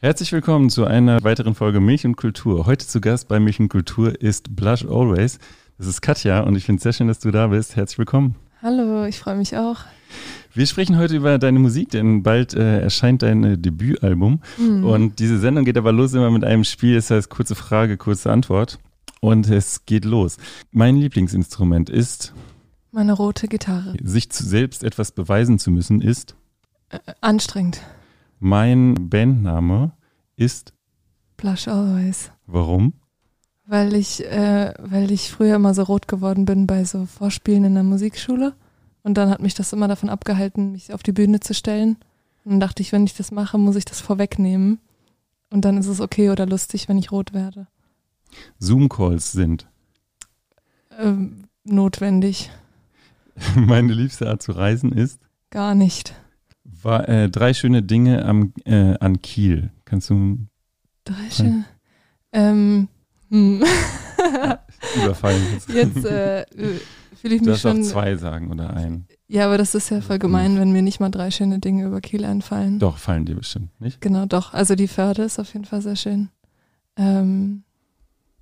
Herzlich 0.00 0.30
willkommen 0.30 0.70
zu 0.70 0.84
einer 0.84 1.24
weiteren 1.24 1.56
Folge 1.56 1.80
Milch 1.80 2.06
und 2.06 2.14
Kultur. 2.14 2.66
Heute 2.66 2.86
zu 2.86 3.00
Gast 3.00 3.26
bei 3.26 3.40
Milch 3.40 3.58
und 3.58 3.68
Kultur 3.68 4.22
ist 4.22 4.54
Blush 4.54 4.84
Always. 4.84 5.40
Das 5.76 5.88
ist 5.88 6.02
Katja 6.02 6.42
und 6.42 6.54
ich 6.54 6.66
finde 6.66 6.76
es 6.76 6.84
sehr 6.84 6.92
schön, 6.92 7.08
dass 7.08 7.18
du 7.18 7.32
da 7.32 7.48
bist. 7.48 7.74
Herzlich 7.74 7.98
willkommen. 7.98 8.36
Hallo, 8.62 9.06
ich 9.06 9.18
freue 9.18 9.34
mich 9.34 9.56
auch. 9.56 9.80
Wir 10.54 10.68
sprechen 10.68 10.98
heute 10.98 11.16
über 11.16 11.36
deine 11.38 11.58
Musik, 11.58 11.90
denn 11.90 12.22
bald 12.22 12.54
äh, 12.54 12.80
erscheint 12.80 13.22
dein 13.22 13.42
äh, 13.42 13.58
Debütalbum. 13.58 14.40
Mhm. 14.56 14.84
Und 14.84 15.18
diese 15.18 15.40
Sendung 15.40 15.64
geht 15.64 15.76
aber 15.76 15.90
los 15.90 16.14
immer 16.14 16.30
mit 16.30 16.44
einem 16.44 16.62
Spiel, 16.62 16.94
das 16.94 17.10
heißt 17.10 17.28
kurze 17.28 17.56
Frage, 17.56 17.96
kurze 17.96 18.30
Antwort. 18.30 18.78
Und 19.18 19.50
es 19.50 19.84
geht 19.84 20.04
los. 20.04 20.36
Mein 20.70 20.94
Lieblingsinstrument 20.94 21.90
ist. 21.90 22.34
Meine 22.92 23.14
rote 23.14 23.48
Gitarre. 23.48 23.96
Sich 24.00 24.28
selbst 24.30 24.84
etwas 24.84 25.10
beweisen 25.10 25.58
zu 25.58 25.72
müssen 25.72 26.00
ist. 26.00 26.36
Äh, 26.90 27.00
anstrengend. 27.20 27.80
Mein 28.40 28.94
Bandname 29.08 29.92
ist. 30.36 30.72
Blush 31.36 31.68
Always. 31.68 32.30
Warum? 32.46 32.94
Weil 33.66 33.94
ich, 33.94 34.24
äh, 34.24 34.72
weil 34.78 35.10
ich 35.10 35.30
früher 35.30 35.56
immer 35.56 35.74
so 35.74 35.82
rot 35.82 36.08
geworden 36.08 36.44
bin 36.44 36.66
bei 36.66 36.84
so 36.84 37.06
Vorspielen 37.06 37.64
in 37.64 37.74
der 37.74 37.82
Musikschule. 37.82 38.54
Und 39.02 39.14
dann 39.14 39.30
hat 39.30 39.40
mich 39.40 39.54
das 39.54 39.72
immer 39.72 39.88
davon 39.88 40.08
abgehalten, 40.08 40.72
mich 40.72 40.92
auf 40.92 41.02
die 41.02 41.12
Bühne 41.12 41.40
zu 41.40 41.54
stellen. 41.54 41.96
Und 42.44 42.52
dann 42.52 42.60
dachte 42.60 42.82
ich, 42.82 42.92
wenn 42.92 43.04
ich 43.04 43.14
das 43.14 43.30
mache, 43.30 43.58
muss 43.58 43.76
ich 43.76 43.84
das 43.84 44.00
vorwegnehmen. 44.00 44.80
Und 45.50 45.64
dann 45.64 45.76
ist 45.76 45.86
es 45.86 46.00
okay 46.00 46.30
oder 46.30 46.46
lustig, 46.46 46.88
wenn 46.88 46.98
ich 46.98 47.12
rot 47.12 47.32
werde. 47.32 47.66
Zoom-Calls 48.58 49.32
sind? 49.32 49.68
Ähm, 50.98 51.44
notwendig. 51.64 52.50
Meine 53.54 53.92
liebste 53.92 54.28
Art 54.28 54.42
zu 54.42 54.52
reisen 54.52 54.92
ist? 54.92 55.20
Gar 55.50 55.74
nicht. 55.74 56.14
War, 56.82 57.08
äh, 57.08 57.28
drei 57.28 57.54
schöne 57.54 57.82
Dinge 57.82 58.24
am, 58.24 58.52
äh, 58.64 58.96
an 58.98 59.20
Kiel. 59.22 59.70
Kannst 59.84 60.10
du. 60.10 60.38
Drei 61.04 61.30
schöne. 61.30 61.64
Ähm, 62.32 62.88
hm. 63.30 63.62
Überfallen. 64.96 65.42
Jetzt 65.68 66.04
äh, 66.04 66.44
fühle 67.16 67.34
ich 67.34 67.40
mich 67.40 67.42
du 67.42 67.56
schon. 67.56 67.76
Du 67.76 67.82
auch 67.82 67.90
zwei 67.90 68.16
sagen 68.16 68.50
oder 68.50 68.70
ein. 68.74 69.06
Ja, 69.26 69.44
aber 69.46 69.58
das 69.58 69.74
ist 69.74 69.90
ja 69.90 70.00
voll 70.00 70.18
gemein, 70.18 70.58
wenn 70.58 70.72
mir 70.72 70.82
nicht 70.82 71.00
mal 71.00 71.10
drei 71.10 71.30
schöne 71.30 71.58
Dinge 71.58 71.86
über 71.86 72.00
Kiel 72.00 72.24
einfallen. 72.24 72.78
Doch, 72.78 72.96
fallen 72.96 73.26
dir 73.26 73.34
bestimmt, 73.34 73.78
nicht? 73.80 74.00
Genau, 74.00 74.24
doch. 74.24 74.54
Also 74.54 74.74
die 74.74 74.88
Förde 74.88 75.22
ist 75.22 75.38
auf 75.38 75.52
jeden 75.52 75.66
Fall 75.66 75.82
sehr 75.82 75.96
schön. 75.96 76.30
Ähm, 76.96 77.64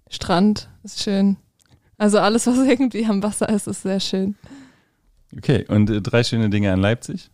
Strand 0.09 0.69
ist 0.85 1.03
schön. 1.03 1.37
Also 1.99 2.19
alles, 2.19 2.47
was 2.47 2.59
irgendwie 2.59 3.05
am 3.07 3.23
Wasser 3.23 3.49
ist, 3.49 3.67
ist 3.67 3.83
sehr 3.83 4.01
schön. 4.01 4.37
Okay, 5.37 5.65
und 5.69 5.91
äh, 5.91 6.01
drei 6.01 6.23
schöne 6.23 6.51
Dinge 6.51 6.73
an 6.73 6.81
Leipzig? 6.81 7.31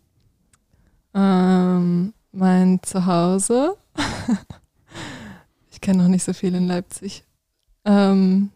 Ähm, 1.15 2.15
mein 2.33 2.81
Zuhause. 2.83 3.77
ich 5.71 5.81
kenne 5.81 6.03
noch 6.03 6.09
nicht 6.09 6.25
so 6.25 6.33
viel 6.33 6.55
in 6.55 6.67
Leipzig. 6.67 7.25
Ähm, 7.85 8.51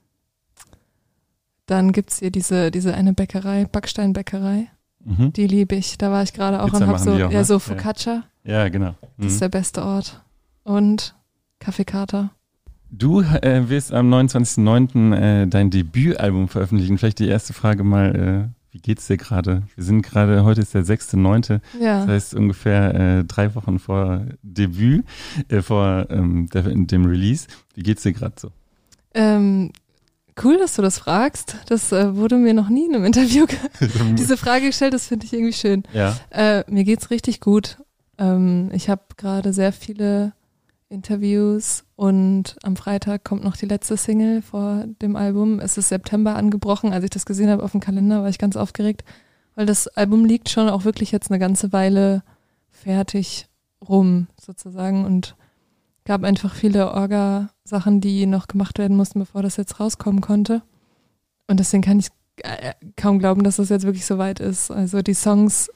dann 1.66 1.92
gibt 1.92 2.10
es 2.10 2.20
hier 2.20 2.30
diese, 2.30 2.70
diese 2.70 2.94
eine 2.94 3.12
Bäckerei, 3.12 3.64
Backsteinbäckerei. 3.64 4.68
Mhm. 5.04 5.32
Die 5.32 5.46
liebe 5.46 5.74
ich. 5.74 5.98
Da 5.98 6.10
war 6.10 6.22
ich 6.22 6.32
gerade 6.32 6.62
auch 6.62 6.66
Pizza 6.66 6.78
und 6.78 6.86
habe 6.86 6.98
so, 6.98 7.12
auch, 7.12 7.18
ja, 7.18 7.28
ne? 7.28 7.44
so 7.44 7.58
Focaccia. 7.58 8.24
Ja, 8.44 8.68
genau. 8.68 8.90
Mhm. 8.90 9.24
Das 9.24 9.32
ist 9.32 9.40
der 9.40 9.48
beste 9.48 9.84
Ort. 9.84 10.22
Und 10.64 11.14
Kaffee 11.58 11.84
Kater. 11.84 12.30
Du 12.90 13.20
äh, 13.20 13.68
wirst 13.68 13.92
am 13.92 14.12
29.09. 14.12 15.14
Äh, 15.14 15.46
dein 15.46 15.70
Debütalbum 15.70 16.48
veröffentlichen. 16.48 16.98
Vielleicht 16.98 17.18
die 17.18 17.28
erste 17.28 17.52
Frage 17.52 17.84
mal, 17.84 18.14
äh, 18.14 18.55
wie 18.76 18.80
geht's 18.82 19.06
dir 19.06 19.16
gerade? 19.16 19.62
Wir 19.74 19.84
sind 19.84 20.02
gerade, 20.02 20.44
heute 20.44 20.60
ist 20.60 20.74
der 20.74 20.84
6.9., 20.84 21.60
ja. 21.80 22.00
das 22.00 22.08
heißt 22.08 22.34
ungefähr 22.34 22.94
äh, 22.94 23.24
drei 23.24 23.54
Wochen 23.54 23.78
vor 23.78 24.26
Debüt, 24.42 25.06
äh, 25.48 25.62
vor 25.62 26.06
ähm, 26.10 26.46
der, 26.52 26.64
dem 26.64 27.06
Release. 27.06 27.46
Wie 27.74 27.82
geht's 27.82 28.02
dir 28.02 28.12
gerade 28.12 28.34
so? 28.36 28.50
Ähm, 29.14 29.72
cool, 30.44 30.58
dass 30.58 30.76
du 30.76 30.82
das 30.82 30.98
fragst. 30.98 31.56
Das 31.68 31.90
äh, 31.90 32.16
wurde 32.16 32.36
mir 32.36 32.52
noch 32.52 32.68
nie 32.68 32.84
in 32.84 32.94
einem 32.94 33.06
Interview 33.06 33.46
diese 34.18 34.36
Frage 34.36 34.66
gestellt, 34.66 34.92
das 34.92 35.06
finde 35.06 35.24
ich 35.24 35.32
irgendwie 35.32 35.54
schön. 35.54 35.84
Ja. 35.94 36.14
Äh, 36.28 36.70
mir 36.70 36.84
geht's 36.84 37.08
richtig 37.08 37.40
gut. 37.40 37.78
Ähm, 38.18 38.68
ich 38.74 38.90
habe 38.90 39.04
gerade 39.16 39.54
sehr 39.54 39.72
viele 39.72 40.34
Interviews 40.88 41.84
und 41.96 42.56
am 42.62 42.76
Freitag 42.76 43.24
kommt 43.24 43.42
noch 43.42 43.56
die 43.56 43.66
letzte 43.66 43.96
Single 43.96 44.42
vor 44.42 44.84
dem 45.02 45.16
Album. 45.16 45.58
Es 45.58 45.76
ist 45.78 45.88
September 45.88 46.36
angebrochen. 46.36 46.92
Als 46.92 47.04
ich 47.04 47.10
das 47.10 47.26
gesehen 47.26 47.50
habe 47.50 47.62
auf 47.62 47.72
dem 47.72 47.80
Kalender, 47.80 48.22
war 48.22 48.28
ich 48.28 48.38
ganz 48.38 48.56
aufgeregt, 48.56 49.04
weil 49.54 49.66
das 49.66 49.88
Album 49.88 50.24
liegt 50.24 50.48
schon 50.48 50.68
auch 50.68 50.84
wirklich 50.84 51.10
jetzt 51.10 51.30
eine 51.30 51.40
ganze 51.40 51.72
Weile 51.72 52.22
fertig 52.70 53.48
rum 53.86 54.28
sozusagen 54.40 55.04
und 55.04 55.36
gab 56.04 56.22
einfach 56.22 56.54
viele 56.54 56.92
Orga-Sachen, 56.92 58.00
die 58.00 58.26
noch 58.26 58.46
gemacht 58.46 58.78
werden 58.78 58.96
mussten, 58.96 59.18
bevor 59.18 59.42
das 59.42 59.56
jetzt 59.56 59.80
rauskommen 59.80 60.20
konnte. 60.20 60.62
Und 61.48 61.58
deswegen 61.58 61.82
kann 61.82 61.98
ich 61.98 62.08
äh, 62.42 62.74
kaum 62.96 63.18
glauben, 63.18 63.42
dass 63.42 63.56
das 63.56 63.70
jetzt 63.70 63.84
wirklich 63.84 64.06
so 64.06 64.18
weit 64.18 64.38
ist. 64.38 64.70
Also 64.70 65.02
die 65.02 65.14
Songs 65.14 65.68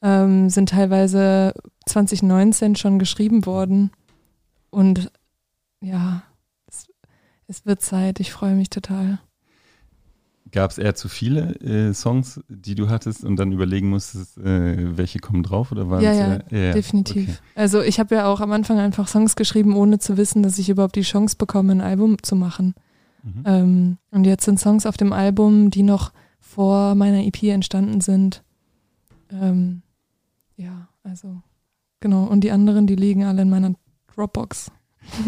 ähm, 0.00 0.48
sind 0.48 0.70
teilweise 0.70 1.52
2019 1.86 2.76
schon 2.76 2.98
geschrieben 2.98 3.44
worden 3.44 3.90
und 4.74 5.10
ja, 5.80 6.22
es, 6.66 6.88
es 7.46 7.66
wird 7.66 7.82
Zeit. 7.82 8.20
Ich 8.20 8.32
freue 8.32 8.54
mich 8.54 8.70
total. 8.70 9.20
Gab 10.52 10.70
es 10.70 10.78
eher 10.78 10.94
zu 10.94 11.08
viele 11.08 11.54
äh, 11.60 11.92
Songs, 11.94 12.40
die 12.48 12.74
du 12.74 12.88
hattest 12.88 13.24
und 13.24 13.36
dann 13.36 13.50
überlegen 13.50 13.90
musstest, 13.90 14.38
äh, 14.38 14.96
welche 14.96 15.18
kommen 15.18 15.42
drauf 15.42 15.72
oder 15.72 15.90
waren 15.90 16.02
ja, 16.02 16.12
es 16.12 16.18
ja, 16.18 16.36
eher, 16.50 16.66
ja, 16.66 16.72
definitiv. 16.74 17.28
Okay. 17.28 17.38
Also 17.56 17.80
ich 17.80 17.98
habe 17.98 18.14
ja 18.14 18.26
auch 18.26 18.40
am 18.40 18.52
Anfang 18.52 18.78
einfach 18.78 19.08
Songs 19.08 19.36
geschrieben, 19.36 19.74
ohne 19.76 19.98
zu 19.98 20.16
wissen, 20.16 20.42
dass 20.42 20.58
ich 20.58 20.68
überhaupt 20.68 20.96
die 20.96 21.02
Chance 21.02 21.36
bekomme, 21.36 21.72
ein 21.72 21.80
Album 21.80 22.22
zu 22.22 22.36
machen. 22.36 22.74
Mhm. 23.24 23.42
Ähm, 23.46 23.98
und 24.10 24.24
jetzt 24.24 24.44
sind 24.44 24.60
Songs 24.60 24.86
auf 24.86 24.96
dem 24.96 25.12
Album, 25.12 25.70
die 25.70 25.82
noch 25.82 26.12
vor 26.38 26.94
meiner 26.94 27.24
EP 27.24 27.42
entstanden 27.44 28.00
sind. 28.00 28.44
Ähm, 29.32 29.82
ja, 30.56 30.88
also 31.02 31.42
genau. 32.00 32.24
Und 32.24 32.42
die 32.42 32.52
anderen, 32.52 32.86
die 32.86 32.96
liegen 32.96 33.24
alle 33.24 33.42
in 33.42 33.50
meiner 33.50 33.74
Dropbox. 34.14 34.70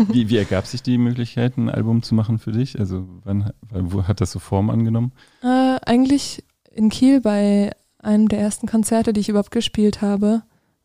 Wie, 0.09 0.29
wie 0.31 0.37
ergab 0.39 0.67
sich 0.67 0.83
die 0.83 0.99
Möglichkeit, 0.99 1.57
ein 1.57 1.69
Album 1.69 2.03
zu 2.03 2.15
machen 2.15 2.39
für 2.39 2.53
dich? 2.53 2.79
Also 2.79 3.07
wann 3.25 3.53
wo 3.71 4.05
hat 4.05 4.21
das 4.21 4.33
so 4.33 4.39
Form 4.39 4.71
angenommen? 4.71 5.13
Äh, 5.43 5.77
eigentlich 5.85 6.45
in 6.71 6.89
Kiel 6.89 7.21
bei 7.21 7.73
einem 7.99 8.29
der 8.29 8.41
ersten 8.41 8.67
Konzerte, 8.67 9.13
die 9.13 9.21
ich 9.21 9.29
überhaupt 9.29 9.51
gespielt 9.51 10.01
habe. 10.01 10.43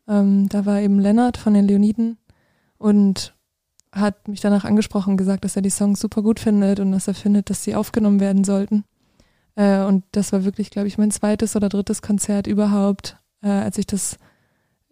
Ähm, 0.08 0.48
da 0.48 0.66
war 0.66 0.80
eben 0.80 0.98
Lennart 0.98 1.36
von 1.36 1.54
den 1.54 1.66
Leoniden 1.66 2.18
und 2.78 3.34
hat 3.92 4.26
mich 4.26 4.40
danach 4.40 4.64
angesprochen 4.64 5.16
gesagt, 5.16 5.44
dass 5.44 5.56
er 5.56 5.62
die 5.62 5.70
Songs 5.70 6.00
super 6.00 6.22
gut 6.22 6.40
findet 6.40 6.80
und 6.80 6.92
dass 6.92 7.08
er 7.08 7.14
findet, 7.14 7.50
dass 7.50 7.62
sie 7.62 7.74
aufgenommen 7.74 8.20
werden 8.20 8.44
sollten. 8.44 8.84
Äh, 9.54 9.82
und 9.82 10.04
das 10.12 10.32
war 10.32 10.44
wirklich, 10.44 10.70
glaube 10.70 10.88
ich, 10.88 10.98
mein 10.98 11.10
zweites 11.10 11.56
oder 11.56 11.68
drittes 11.68 12.02
Konzert 12.02 12.46
überhaupt, 12.46 13.18
äh, 13.42 13.48
als 13.48 13.78
ich 13.78 13.86
das 13.86 14.16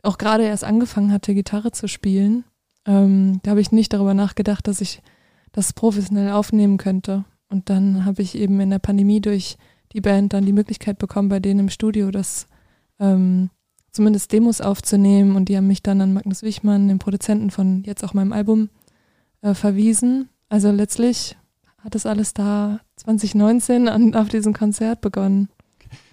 auch 0.03 0.19
gerade 0.19 0.45
erst 0.45 0.65
angefangen 0.65 1.13
hatte, 1.13 1.35
Gitarre 1.35 1.73
zu 1.73 1.89
spielen. 1.89 2.45
Ähm, 2.87 3.41
da 3.43 3.51
habe 3.51 3.61
ich 3.61 3.73
nicht 3.73 3.93
darüber 3.93 4.15
nachgedacht, 4.15 4.67
dass 4.67 4.81
ich 4.81 5.03
das 5.53 5.73
professionell 5.73 6.33
aufnehmen 6.33 6.79
könnte. 6.79 7.25
Und 7.49 7.69
dann 7.69 8.05
habe 8.05 8.23
ich 8.23 8.37
eben 8.37 8.61
in 8.61 8.71
der 8.71 8.79
Pandemie 8.79 9.21
durch 9.21 9.57
die 9.93 10.01
Band 10.01 10.33
dann 10.33 10.47
die 10.47 10.53
Möglichkeit 10.53 10.99
bekommen, 10.99 11.29
bei 11.29 11.41
denen 11.41 11.61
im 11.61 11.69
Studio 11.69 12.11
das 12.11 12.47
ähm, 13.01 13.51
zumindest 13.91 14.33
Demos 14.33 14.61
aufzunehmen. 14.61 15.35
Und 15.35 15.49
die 15.49 15.57
haben 15.57 15.67
mich 15.67 15.83
dann 15.83 16.01
an 16.01 16.13
Magnus 16.13 16.43
Wichmann, 16.43 16.89
den 16.89 16.99
Produzenten 16.99 17.51
von 17.51 17.83
jetzt 17.85 18.05
auch 18.05 18.15
meinem 18.15 18.33
Album, 18.33 18.71
äh, 19.43 19.55
verwiesen. 19.55 20.29
Also 20.49 20.71
letztlich 20.71 21.37
hat 21.79 21.95
das 21.95 22.07
alles 22.07 22.35
da 22.35 22.81
2019 22.97 23.89
an, 23.89 24.15
auf 24.15 24.29
diesem 24.29 24.53
Konzert 24.53 25.01
begonnen. 25.01 25.49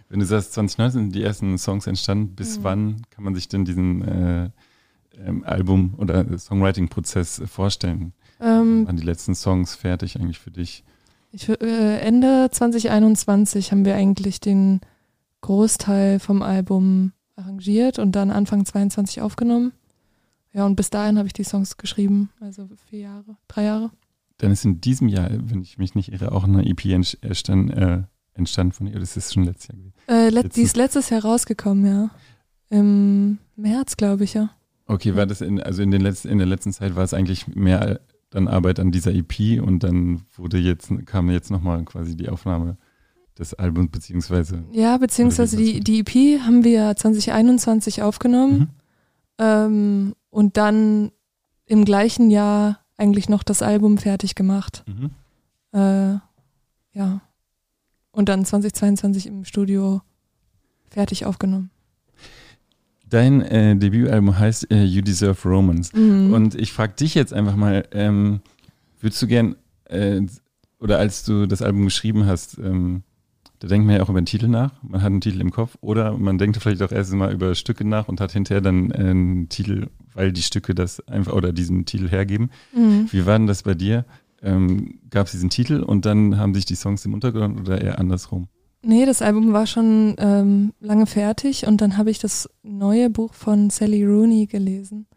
Wenn 0.10 0.22
du 0.22 0.26
sagst, 0.26 0.54
2019 0.54 1.02
sind 1.02 1.16
die 1.16 1.24
ersten 1.24 1.58
Songs 1.58 1.86
entstanden, 1.86 2.34
bis 2.36 2.60
mhm. 2.60 2.64
wann 2.64 3.02
kann 3.10 3.24
man 3.24 3.36
sich 3.36 3.50
denn 3.50 3.66
diesen 3.66 4.02
äh, 4.04 4.50
ähm, 5.24 5.44
Album- 5.44 5.96
oder 5.98 6.38
Songwriting-Prozess 6.38 7.42
vorstellen? 7.46 8.14
Ähm, 8.40 8.86
Waren 8.86 8.98
die 8.98 9.04
letzten 9.04 9.36
Songs 9.36 9.76
fertig 9.76 10.20
eigentlich 10.20 10.40
für 10.40 10.52
dich? 10.52 10.84
Ich, 11.32 11.50
äh, 11.50 12.00
Ende 12.00 12.50
2021 12.52 13.72
haben 13.72 13.86
wir 13.86 13.96
eigentlich 13.96 14.40
den 14.40 14.82
Großteil 15.42 16.20
vom 16.20 16.42
Album 16.42 17.12
arrangiert 17.36 18.00
und 18.00 18.14
dann 18.14 18.32
Anfang 18.32 18.66
22 18.66 19.22
aufgenommen. 19.22 19.74
Ja, 20.54 20.66
und 20.66 20.76
bis 20.76 20.90
dahin 20.90 21.18
habe 21.18 21.28
ich 21.28 21.34
die 21.34 21.44
Songs 21.44 21.78
geschrieben, 21.78 22.30
also 22.40 22.68
vier 22.90 23.00
Jahre, 23.00 23.38
drei 23.48 23.66
Jahre. 23.66 23.92
Dann 24.38 24.52
ist 24.52 24.66
in 24.66 24.82
diesem 24.82 25.08
Jahr, 25.08 25.30
wenn 25.32 25.62
ich 25.62 25.78
mich 25.78 25.96
nicht 25.96 26.12
irre, 26.12 26.32
auch 26.32 26.44
eine 26.44 26.66
EP 26.68 26.86
entstanden, 26.86 27.70
äh, 27.70 28.04
entstanden 28.34 28.74
von 28.74 28.88
ihr. 28.88 28.94
Oder 28.94 29.04
ist 29.04 29.18
das 29.18 29.34
schon 29.34 29.44
letztes 29.44 29.68
Jahr 29.68 29.78
gewesen? 29.78 29.94
Äh, 30.08 30.30
let, 30.30 30.56
die 30.56 30.62
ist 30.62 30.78
letztes 30.78 31.10
Jahr 31.10 31.22
rausgekommen, 31.22 31.86
ja. 31.86 32.10
Im 32.70 33.40
März, 33.56 33.98
glaube 33.98 34.24
ich, 34.24 34.34
ja. 34.34 34.50
Okay, 34.88 35.16
war 35.16 35.26
das 35.26 35.42
in, 35.42 35.62
also 35.62 35.82
in, 35.82 35.92
den 35.92 36.02
letzten, 36.02 36.30
in 36.30 36.38
der 36.38 36.48
letzten 36.48 36.72
Zeit 36.72 36.96
war 36.96 37.04
es 37.04 37.14
eigentlich 37.14 37.48
mehr 37.48 38.00
dann 38.30 38.48
Arbeit 38.48 38.80
an 38.80 38.92
dieser 38.92 39.14
EP 39.14 39.62
und 39.62 39.84
dann 39.84 40.22
wurde 40.36 40.58
jetzt, 40.58 40.92
kam 41.06 41.30
jetzt 41.30 41.52
nochmal 41.52 41.84
quasi 41.86 42.16
die 42.16 42.30
Aufnahme 42.30 42.78
des 43.38 43.54
Albums, 43.54 43.92
beziehungsweise. 43.92 44.64
Ja, 44.72 44.98
beziehungsweise 44.98 45.58
die, 45.58 45.80
die 45.80 46.00
EP 46.00 46.42
haben 46.42 46.64
wir 46.64 46.96
2021 46.96 48.02
aufgenommen. 48.02 48.60
Mhm. 48.60 48.68
Ähm, 49.40 50.16
und 50.30 50.58
dann 50.58 51.12
im 51.66 51.86
gleichen 51.86 52.30
Jahr 52.30 52.80
eigentlich 52.98 53.30
noch 53.30 53.44
das 53.44 53.62
Album 53.62 53.98
fertig 53.98 54.36
gemacht. 54.36 54.84
Mhm. 54.88 55.12
Äh, 55.74 56.20
ja. 56.94 57.22
Und 58.12 58.30
dann 58.30 58.46
2022 58.46 59.28
im 59.28 59.46
Studio 59.46 60.02
fertig 60.90 61.26
aufgenommen. 61.26 61.70
Dein 63.10 63.42
äh, 63.42 63.76
Debütalbum 63.76 64.38
heißt 64.38 64.72
äh, 64.72 64.84
You 64.84 65.02
Deserve 65.02 65.48
Romance. 65.48 65.96
Mhm. 65.96 66.34
Und 66.34 66.56
ich 66.56 66.74
frage 66.74 66.94
dich 66.94 67.16
jetzt 67.16 67.34
einfach 67.34 67.56
mal, 67.56 67.86
ähm, 67.92 68.42
würdest 69.00 69.22
du 69.22 69.28
gern, 69.28 69.56
äh, 69.86 70.22
oder 70.80 71.00
als 71.00 71.24
du 71.24 71.46
das 71.46 71.62
Album 71.62 71.86
geschrieben 71.86 72.26
hast, 72.26 72.58
ähm, 72.58 73.04
da 73.60 73.68
denkt 73.68 73.88
man 73.88 73.96
ja 73.96 74.04
auch 74.04 74.10
über 74.10 74.22
den 74.22 74.28
Titel 74.28 74.48
nach, 74.48 74.72
man 74.84 75.02
hat 75.02 75.08
einen 75.08 75.22
Titel 75.22 75.42
im 75.42 75.52
Kopf, 75.52 75.78
oder 75.82 76.18
man 76.18 76.38
denkt 76.38 76.58
vielleicht 76.58 76.84
auch 76.84 76.92
erst 76.92 77.14
mal 77.14 77.34
über 77.34 77.56
Stücke 77.56 77.86
nach 77.86 78.08
und 78.08 78.22
hat 78.22 78.32
hinterher 78.32 78.62
dann 78.62 78.92
äh, 78.92 78.98
einen 78.98 79.50
Titel, 79.50 79.88
weil 80.14 80.32
die 80.32 80.44
Stücke 80.44 80.76
das 80.76 81.06
einfach 81.08 81.34
oder 81.34 81.54
diesen 81.54 81.86
Titel 81.86 82.10
hergeben. 82.10 82.52
Mhm. 82.76 83.08
Wie 83.12 83.26
war 83.26 83.38
denn 83.38 83.48
das 83.48 83.64
bei 83.64 83.74
dir? 83.74 84.06
Ähm, 84.44 85.00
Gab 85.10 85.26
es 85.26 85.32
diesen 85.32 85.50
Titel 85.50 85.82
und 85.82 86.06
dann 86.06 86.38
haben 86.38 86.54
sich 86.54 86.66
die 86.66 86.76
Songs 86.76 87.06
im 87.06 87.14
Untergrund 87.14 87.60
oder 87.60 87.82
eher 87.82 88.00
andersrum? 88.00 88.48
Nee, 88.82 89.06
das 89.06 89.22
Album 89.22 89.54
war 89.54 89.68
schon 89.68 90.16
ähm, 90.18 90.74
lange 90.80 91.08
fertig 91.08 91.66
und 91.66 91.82
dann 91.82 91.98
habe 91.98 92.12
ich 92.12 92.20
das 92.20 92.50
neue 92.64 93.10
Buch 93.10 93.34
von 93.34 93.70
Sally 93.70 94.06
Rooney 94.06 94.46
gelesen. 94.46 95.08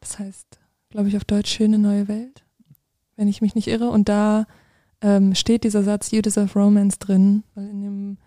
Das 0.00 0.18
heißt, 0.18 0.58
glaube 0.90 1.08
ich, 1.08 1.16
auf 1.16 1.24
Deutsch 1.24 1.50
Schöne 1.50 1.78
neue 1.78 2.08
Welt, 2.08 2.44
wenn 3.16 3.28
ich 3.28 3.40
mich 3.40 3.54
nicht 3.54 3.68
irre. 3.68 3.90
Und 3.90 4.08
da 4.08 4.46
ähm, 5.00 5.34
steht 5.34 5.64
dieser 5.64 5.82
Satz 5.82 6.10
You 6.10 6.22
deserve 6.22 6.58
romance 6.58 6.98
drin, 6.98 7.44
weil 7.54 7.68
in 7.68 7.82
dem 7.82 8.18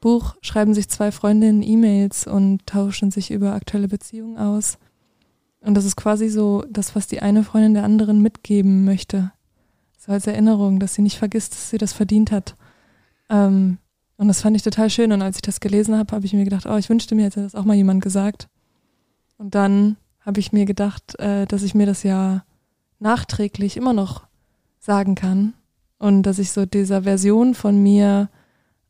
Buch 0.00 0.36
schreiben 0.40 0.74
sich 0.74 0.88
zwei 0.88 1.12
Freundinnen 1.12 1.62
E-Mails 1.62 2.26
und 2.26 2.66
tauschen 2.66 3.10
sich 3.10 3.30
über 3.30 3.54
aktuelle 3.54 3.88
Beziehungen 3.88 4.36
aus. 4.38 4.78
Und 5.60 5.74
das 5.74 5.84
ist 5.84 5.96
quasi 5.96 6.28
so 6.28 6.64
das, 6.68 6.94
was 6.96 7.06
die 7.06 7.22
eine 7.22 7.44
Freundin 7.44 7.74
der 7.74 7.84
anderen 7.84 8.20
mitgeben 8.20 8.84
möchte. 8.84 9.32
So 9.96 10.10
als 10.10 10.26
Erinnerung, 10.26 10.80
dass 10.80 10.94
sie 10.94 11.02
nicht 11.02 11.18
vergisst, 11.18 11.52
dass 11.52 11.70
sie 11.70 11.78
das 11.78 11.92
verdient 11.92 12.32
hat. 12.32 12.56
Ähm, 13.30 13.78
und 14.22 14.28
das 14.28 14.40
fand 14.40 14.54
ich 14.54 14.62
total 14.62 14.88
schön. 14.88 15.10
Und 15.10 15.20
als 15.20 15.38
ich 15.38 15.42
das 15.42 15.58
gelesen 15.58 15.98
habe, 15.98 16.14
habe 16.14 16.24
ich 16.24 16.32
mir 16.32 16.44
gedacht, 16.44 16.64
oh, 16.66 16.76
ich 16.76 16.88
wünschte 16.88 17.16
mir, 17.16 17.24
hätte 17.24 17.42
das 17.42 17.56
auch 17.56 17.64
mal 17.64 17.74
jemand 17.74 18.04
gesagt. 18.04 18.48
Und 19.36 19.56
dann 19.56 19.96
habe 20.20 20.38
ich 20.38 20.52
mir 20.52 20.64
gedacht, 20.64 21.18
äh, 21.18 21.44
dass 21.44 21.64
ich 21.64 21.74
mir 21.74 21.86
das 21.86 22.04
ja 22.04 22.44
nachträglich 23.00 23.76
immer 23.76 23.92
noch 23.92 24.22
sagen 24.78 25.16
kann. 25.16 25.54
Und 25.98 26.22
dass 26.22 26.38
ich 26.38 26.52
so 26.52 26.66
dieser 26.66 27.02
Version 27.02 27.56
von 27.56 27.82
mir 27.82 28.30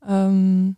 ähm, 0.06 0.76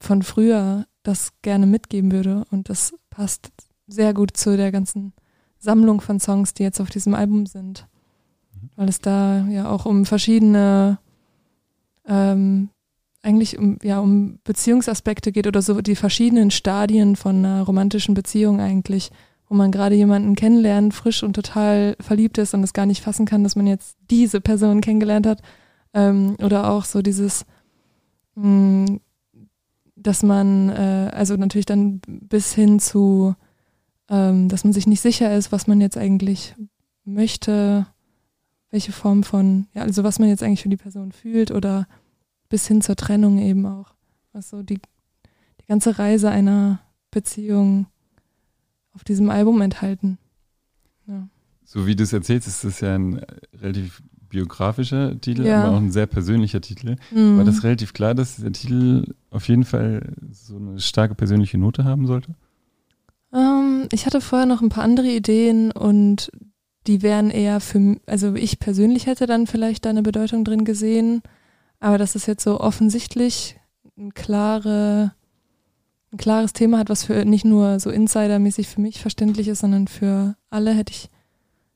von 0.00 0.24
früher 0.24 0.88
das 1.04 1.30
gerne 1.42 1.66
mitgeben 1.66 2.10
würde. 2.10 2.46
Und 2.50 2.70
das 2.70 2.94
passt 3.10 3.52
sehr 3.86 4.12
gut 4.12 4.36
zu 4.36 4.56
der 4.56 4.72
ganzen 4.72 5.12
Sammlung 5.60 6.00
von 6.00 6.18
Songs, 6.18 6.52
die 6.52 6.64
jetzt 6.64 6.80
auf 6.80 6.90
diesem 6.90 7.14
Album 7.14 7.46
sind. 7.46 7.86
Weil 8.74 8.88
es 8.88 8.98
da 9.00 9.46
ja 9.46 9.70
auch 9.70 9.86
um 9.86 10.04
verschiedene 10.04 10.98
ähm, 12.08 12.70
eigentlich 13.22 13.58
um, 13.58 13.78
ja, 13.82 14.00
um 14.00 14.38
Beziehungsaspekte 14.44 15.32
geht 15.32 15.46
oder 15.46 15.62
so 15.62 15.80
die 15.80 15.96
verschiedenen 15.96 16.50
Stadien 16.50 17.16
von 17.16 17.36
einer 17.36 17.62
romantischen 17.62 18.14
Beziehung 18.14 18.60
eigentlich, 18.60 19.10
wo 19.48 19.54
man 19.54 19.72
gerade 19.72 19.94
jemanden 19.94 20.34
kennenlernt, 20.34 20.94
frisch 20.94 21.22
und 21.22 21.34
total 21.34 21.96
verliebt 22.00 22.38
ist 22.38 22.54
und 22.54 22.62
es 22.62 22.72
gar 22.72 22.86
nicht 22.86 23.02
fassen 23.02 23.26
kann, 23.26 23.42
dass 23.42 23.56
man 23.56 23.66
jetzt 23.66 23.96
diese 24.10 24.40
Person 24.40 24.80
kennengelernt 24.80 25.26
hat. 25.26 25.42
Ähm, 25.94 26.36
oder 26.42 26.70
auch 26.70 26.84
so 26.84 27.02
dieses, 27.02 27.44
mh, 28.34 28.98
dass 29.96 30.22
man, 30.22 30.68
äh, 30.68 31.10
also 31.12 31.34
natürlich 31.36 31.66
dann 31.66 32.00
bis 32.06 32.54
hin 32.54 32.78
zu, 32.78 33.34
ähm, 34.08 34.48
dass 34.48 34.64
man 34.64 34.72
sich 34.72 34.86
nicht 34.86 35.00
sicher 35.00 35.34
ist, 35.36 35.50
was 35.50 35.66
man 35.66 35.80
jetzt 35.80 35.96
eigentlich 35.96 36.54
möchte, 37.04 37.86
welche 38.70 38.92
Form 38.92 39.22
von, 39.24 39.66
ja, 39.74 39.82
also 39.82 40.04
was 40.04 40.18
man 40.18 40.28
jetzt 40.28 40.42
eigentlich 40.42 40.62
für 40.62 40.68
die 40.68 40.76
Person 40.76 41.10
fühlt 41.10 41.50
oder 41.50 41.86
bis 42.48 42.66
hin 42.66 42.80
zur 42.80 42.96
Trennung 42.96 43.38
eben 43.38 43.66
auch. 43.66 43.94
Also 44.32 44.62
die, 44.62 44.78
die 45.60 45.66
ganze 45.66 45.98
Reise 45.98 46.30
einer 46.30 46.80
Beziehung 47.10 47.86
auf 48.92 49.04
diesem 49.04 49.30
Album 49.30 49.60
enthalten. 49.60 50.18
Ja. 51.06 51.28
So 51.64 51.86
wie 51.86 51.96
du 51.96 52.02
es 52.04 52.12
erzählst, 52.12 52.48
ist 52.48 52.64
das 52.64 52.80
ja 52.80 52.94
ein 52.94 53.24
relativ 53.60 54.02
biografischer 54.28 55.18
Titel, 55.20 55.46
Ja. 55.46 55.64
aber 55.64 55.74
auch 55.76 55.80
ein 55.80 55.90
sehr 55.90 56.06
persönlicher 56.06 56.60
Titel. 56.60 56.96
Mhm. 57.10 57.38
War 57.38 57.44
das 57.44 57.64
relativ 57.64 57.92
klar, 57.92 58.14
dass 58.14 58.36
der 58.36 58.52
Titel 58.52 59.14
auf 59.30 59.48
jeden 59.48 59.64
Fall 59.64 60.14
so 60.30 60.56
eine 60.56 60.80
starke 60.80 61.14
persönliche 61.14 61.58
Note 61.58 61.84
haben 61.84 62.06
sollte? 62.06 62.34
Ähm, 63.32 63.88
ich 63.92 64.06
hatte 64.06 64.20
vorher 64.20 64.46
noch 64.46 64.60
ein 64.62 64.68
paar 64.68 64.84
andere 64.84 65.08
Ideen 65.08 65.70
und 65.72 66.30
die 66.86 67.02
wären 67.02 67.30
eher 67.30 67.60
für, 67.60 67.96
also 68.06 68.34
ich 68.34 68.58
persönlich 68.58 69.06
hätte 69.06 69.26
dann 69.26 69.46
vielleicht 69.46 69.84
da 69.84 69.90
eine 69.90 70.02
Bedeutung 70.02 70.44
drin 70.44 70.64
gesehen, 70.64 71.22
aber 71.80 71.98
dass 71.98 72.14
es 72.14 72.26
jetzt 72.26 72.44
so 72.44 72.60
offensichtlich 72.60 73.58
ein, 73.96 74.14
klare, 74.14 75.12
ein 76.12 76.18
klares 76.18 76.52
Thema 76.52 76.78
hat, 76.78 76.88
was 76.88 77.04
für 77.04 77.24
nicht 77.24 77.44
nur 77.44 77.80
so 77.80 77.90
insidermäßig 77.90 78.68
für 78.68 78.80
mich 78.80 79.00
verständlich 79.00 79.48
ist, 79.48 79.60
sondern 79.60 79.88
für 79.88 80.36
alle 80.50 80.72
hätte 80.72 80.92
ich 80.92 81.10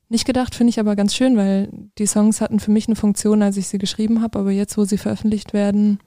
nicht 0.08 0.26
gedacht, 0.26 0.54
finde 0.54 0.70
ich 0.70 0.78
aber 0.78 0.94
ganz 0.94 1.14
schön, 1.14 1.36
weil 1.36 1.70
die 1.98 2.06
Songs 2.06 2.40
hatten 2.40 2.60
für 2.60 2.70
mich 2.70 2.86
eine 2.86 2.96
Funktion, 2.96 3.42
als 3.42 3.56
ich 3.56 3.68
sie 3.68 3.78
geschrieben 3.78 4.20
habe, 4.20 4.38
aber 4.38 4.50
jetzt, 4.50 4.76
wo 4.76 4.84
sie 4.84 4.98
veröffentlicht 4.98 5.54
werden, 5.54 6.00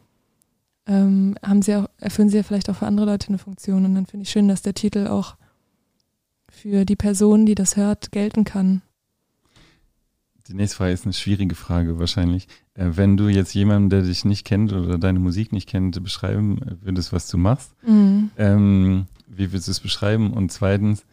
ähm, 0.86 1.36
haben 1.44 1.64
sie 1.64 1.76
auch, 1.76 1.88
erfüllen 1.98 2.30
sie 2.30 2.38
ja 2.38 2.44
vielleicht 2.44 2.70
auch 2.70 2.76
für 2.76 2.86
andere 2.86 3.08
Leute 3.08 3.30
eine 3.30 3.40
Funktion. 3.40 3.84
Und 3.86 3.96
dann 3.96 4.06
finde 4.06 4.24
ich 4.24 4.30
schön, 4.30 4.48
dass 4.48 4.62
der 4.62 4.76
Titel 4.76 5.08
auch 5.08 5.36
für 6.50 6.86
die 6.86 6.96
Person, 6.96 7.46
die 7.46 7.56
das 7.56 7.78
hört, 7.78 8.12
gelten 8.12 8.44
kann. 8.44 8.84
Die 10.48 10.54
nächste 10.54 10.78
Frage 10.78 10.92
ist 10.94 11.06
eine 11.06 11.14
schwierige 11.14 11.56
Frage 11.56 11.98
wahrscheinlich. 12.00 12.48
Äh, 12.76 12.90
wenn 12.92 13.18
du 13.18 13.28
jetzt 13.28 13.54
jemanden, 13.56 13.90
der 13.90 14.04
dich 14.04 14.26
nicht 14.26 14.46
kennt 14.46 14.74
oder 14.74 14.98
deine 14.98 15.20
Musik 15.20 15.52
nicht 15.52 15.68
kennt, 15.68 16.02
beschreiben 16.04 16.60
würdest, 16.82 17.12
was 17.14 17.28
du 17.28 17.38
machst, 17.38 17.74
Mhm. 17.86 18.30
ähm, 18.38 19.06
wie 19.28 19.52
würdest 19.52 19.68
du 19.68 19.72
es 19.72 19.80
beschreiben? 19.80 20.32
Und 20.34 20.52
zweitens, 20.52 21.04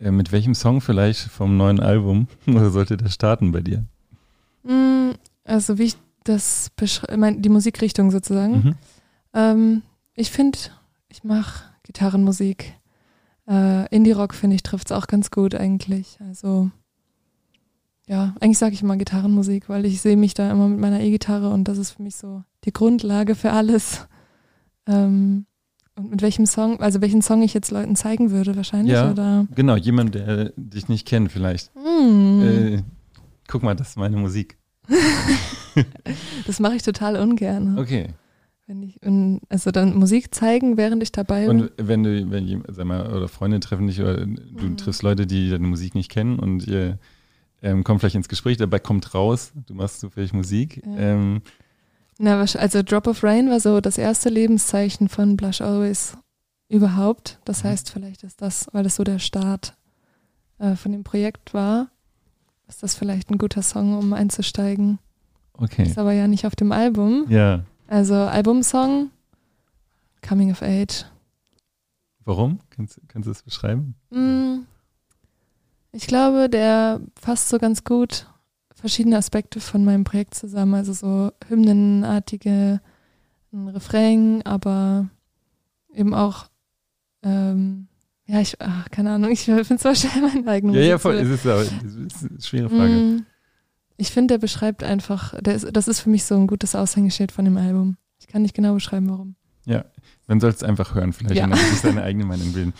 äh, 0.00 0.10
mit 0.10 0.32
welchem 0.32 0.54
Song 0.54 0.80
vielleicht 0.82 1.20
vom 1.20 1.56
neuen 1.56 1.80
Album 1.80 2.28
oder 2.46 2.70
sollte 2.70 2.96
der 2.98 3.08
starten 3.08 3.52
bei 3.52 3.60
dir? 3.62 3.84
Mm, 4.64 5.12
Also 5.44 5.78
wie 5.78 5.84
ich 5.84 5.96
das 6.24 6.70
beschreibe, 6.76 7.32
die 7.38 7.48
Musikrichtung 7.48 8.10
sozusagen. 8.10 8.54
Mhm. 8.54 8.74
Ähm, 9.34 9.82
ich 10.14 10.30
finde, 10.30 10.58
ich 11.08 11.24
mache 11.24 11.64
Gitarrenmusik. 11.84 12.74
Äh, 13.48 13.86
Indie-Rock, 13.94 14.34
finde 14.34 14.56
ich, 14.56 14.62
trifft 14.62 14.90
es 14.90 14.96
auch 14.96 15.06
ganz 15.06 15.30
gut 15.30 15.54
eigentlich. 15.54 16.18
Also 16.26 16.70
ja, 18.06 18.34
eigentlich 18.40 18.58
sage 18.58 18.74
ich 18.74 18.82
immer 18.82 18.96
Gitarrenmusik, 18.96 19.68
weil 19.68 19.86
ich 19.86 20.00
sehe 20.00 20.16
mich 20.16 20.34
da 20.34 20.50
immer 20.50 20.68
mit 20.68 20.78
meiner 20.78 21.00
E-Gitarre 21.00 21.50
und 21.50 21.64
das 21.68 21.78
ist 21.78 21.92
für 21.92 22.02
mich 22.02 22.16
so 22.16 22.42
die 22.64 22.72
Grundlage 22.72 23.34
für 23.34 23.52
alles. 23.52 24.06
Ähm, 24.86 25.46
und 25.96 26.10
mit 26.10 26.22
welchem 26.22 26.44
Song, 26.44 26.80
also 26.80 27.00
welchen 27.00 27.22
Song 27.22 27.42
ich 27.42 27.54
jetzt 27.54 27.70
Leuten 27.70 27.94
zeigen 27.96 28.30
würde 28.32 28.56
wahrscheinlich, 28.56 28.94
Ja. 28.94 29.10
oder? 29.10 29.46
Genau, 29.54 29.76
jemand, 29.76 30.14
der 30.14 30.52
dich 30.56 30.88
nicht 30.88 31.06
kennt 31.06 31.30
vielleicht. 31.32 31.70
Hm, 31.74 32.42
Äh, 32.42 32.82
guck 33.48 33.62
mal, 33.62 33.74
das 33.74 33.90
ist 33.90 33.96
meine 33.96 34.16
Musik. 34.16 34.58
das 36.46 36.60
mache 36.60 36.76
ich 36.76 36.82
total 36.82 37.16
ungern. 37.16 37.78
Okay. 37.78 38.08
Wenn 38.66 38.82
ich, 38.82 38.98
also 39.50 39.70
dann 39.70 39.94
Musik 39.96 40.34
zeigen, 40.34 40.76
während 40.78 41.02
ich 41.02 41.12
dabei 41.12 41.46
bin. 41.46 41.60
Und 41.60 41.72
wenn 41.76 42.02
du, 42.02 42.30
wenn 42.30 42.46
jemand, 42.46 42.74
sag 42.74 42.86
mal, 42.86 43.12
oder 43.12 43.28
Freunde 43.28 43.60
treffen 43.60 43.86
dich 43.86 44.00
oder 44.00 44.24
du 44.26 44.66
Mhm. 44.66 44.76
triffst 44.78 45.02
Leute, 45.02 45.26
die 45.26 45.50
deine 45.50 45.66
Musik 45.66 45.94
nicht 45.94 46.10
kennen 46.10 46.38
und 46.38 46.66
ihr 46.66 46.98
ähm, 47.64 47.82
kommt 47.82 48.00
vielleicht 48.00 48.14
ins 48.16 48.28
Gespräch, 48.28 48.56
dabei 48.58 48.78
kommt 48.78 49.14
raus, 49.14 49.52
du 49.66 49.74
machst 49.74 50.00
zufällig 50.00 50.32
Musik. 50.32 50.82
Ja. 50.86 50.96
Ähm, 50.96 51.42
Na, 52.18 52.40
also 52.40 52.82
Drop 52.82 53.06
of 53.08 53.24
Rain 53.24 53.50
war 53.50 53.58
so 53.58 53.80
das 53.80 53.98
erste 53.98 54.28
Lebenszeichen 54.28 55.08
von 55.08 55.36
Blush 55.36 55.60
Always 55.60 56.16
überhaupt. 56.68 57.40
Das 57.44 57.64
Mhm. 57.64 57.68
heißt, 57.68 57.90
vielleicht 57.90 58.22
ist 58.22 58.40
das, 58.40 58.68
weil 58.72 58.84
das 58.84 58.94
so 58.96 59.02
der 59.04 59.18
Start 59.18 59.74
äh, 60.58 60.76
von 60.76 60.92
dem 60.92 61.02
Projekt 61.02 61.52
war, 61.54 61.88
ist 62.68 62.82
das 62.82 62.94
vielleicht 62.94 63.30
ein 63.30 63.38
guter 63.38 63.62
Song, 63.62 63.98
um 63.98 64.12
einzusteigen. 64.12 64.98
okay. 65.54 65.82
Ist 65.84 65.98
aber 65.98 66.12
ja 66.12 66.26
nicht 66.28 66.46
auf 66.46 66.54
dem 66.56 66.70
Album. 66.72 67.26
Ja. 67.28 67.64
Also 67.88 68.14
Albumsong, 68.14 69.10
Coming 70.26 70.50
of 70.52 70.62
Age. 70.62 71.04
Warum? 72.24 72.58
Kannst, 72.70 73.00
kannst 73.08 73.26
du 73.26 73.30
das 73.32 73.42
beschreiben? 73.42 73.94
Mm, 74.10 74.60
Ich 75.94 76.06
glaube, 76.06 76.48
der 76.48 77.00
fasst 77.14 77.48
so 77.48 77.58
ganz 77.58 77.84
gut 77.84 78.26
verschiedene 78.74 79.16
Aspekte 79.16 79.60
von 79.60 79.84
meinem 79.84 80.04
Projekt 80.04 80.34
zusammen. 80.34 80.74
Also 80.74 80.92
so 80.92 81.30
hymnenartige 81.48 82.80
ein 83.52 83.68
Refrain, 83.68 84.42
aber 84.44 85.08
eben 85.94 86.12
auch, 86.12 86.46
ähm, 87.22 87.86
ja, 88.26 88.40
ich, 88.40 88.60
ach, 88.60 88.90
keine 88.90 89.12
Ahnung, 89.12 89.30
ich 89.30 89.40
finde 89.44 89.62
es 89.74 89.82
so 89.82 89.94
schwer, 89.94 90.20
meine 90.22 90.46
eigene 90.48 90.76
Ja, 90.76 90.84
ja, 90.84 90.98
voll. 90.98 91.16
zu- 91.18 91.22
Es 91.22 91.30
ist, 91.30 91.46
aber, 91.46 91.60
es 91.62 91.72
ist 91.72 92.30
eine 92.30 92.40
schwere 92.40 92.68
Frage. 92.68 92.92
Mm, 92.92 93.26
Ich 93.96 94.10
finde, 94.10 94.34
der 94.34 94.38
beschreibt 94.38 94.82
einfach, 94.82 95.40
der 95.40 95.54
ist, 95.54 95.68
das 95.72 95.86
ist 95.86 96.00
für 96.00 96.10
mich 96.10 96.24
so 96.24 96.34
ein 96.34 96.48
gutes 96.48 96.74
Aushängeschild 96.74 97.30
von 97.30 97.44
dem 97.44 97.56
Album. 97.56 97.96
Ich 98.18 98.26
kann 98.26 98.42
nicht 98.42 98.54
genau 98.54 98.74
beschreiben, 98.74 99.08
warum. 99.08 99.36
Man 100.26 100.40
soll 100.40 100.50
es 100.50 100.62
einfach 100.62 100.94
hören, 100.94 101.12
vielleicht, 101.12 101.36
Ja. 101.36 101.44
und 101.44 101.52
dann 101.52 101.60
seine 101.82 102.02
eigene 102.02 102.24
Meinung 102.24 102.52
bilden. 102.54 102.72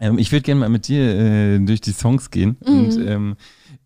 Ähm, 0.00 0.18
ich 0.18 0.32
würde 0.32 0.42
gerne 0.42 0.60
mal 0.60 0.68
mit 0.68 0.88
dir 0.88 1.02
äh, 1.02 1.58
durch 1.60 1.80
die 1.80 1.92
Songs 1.92 2.30
gehen 2.30 2.56
Mhm. 2.66 2.78
und 2.80 2.96
ähm, 2.98 3.36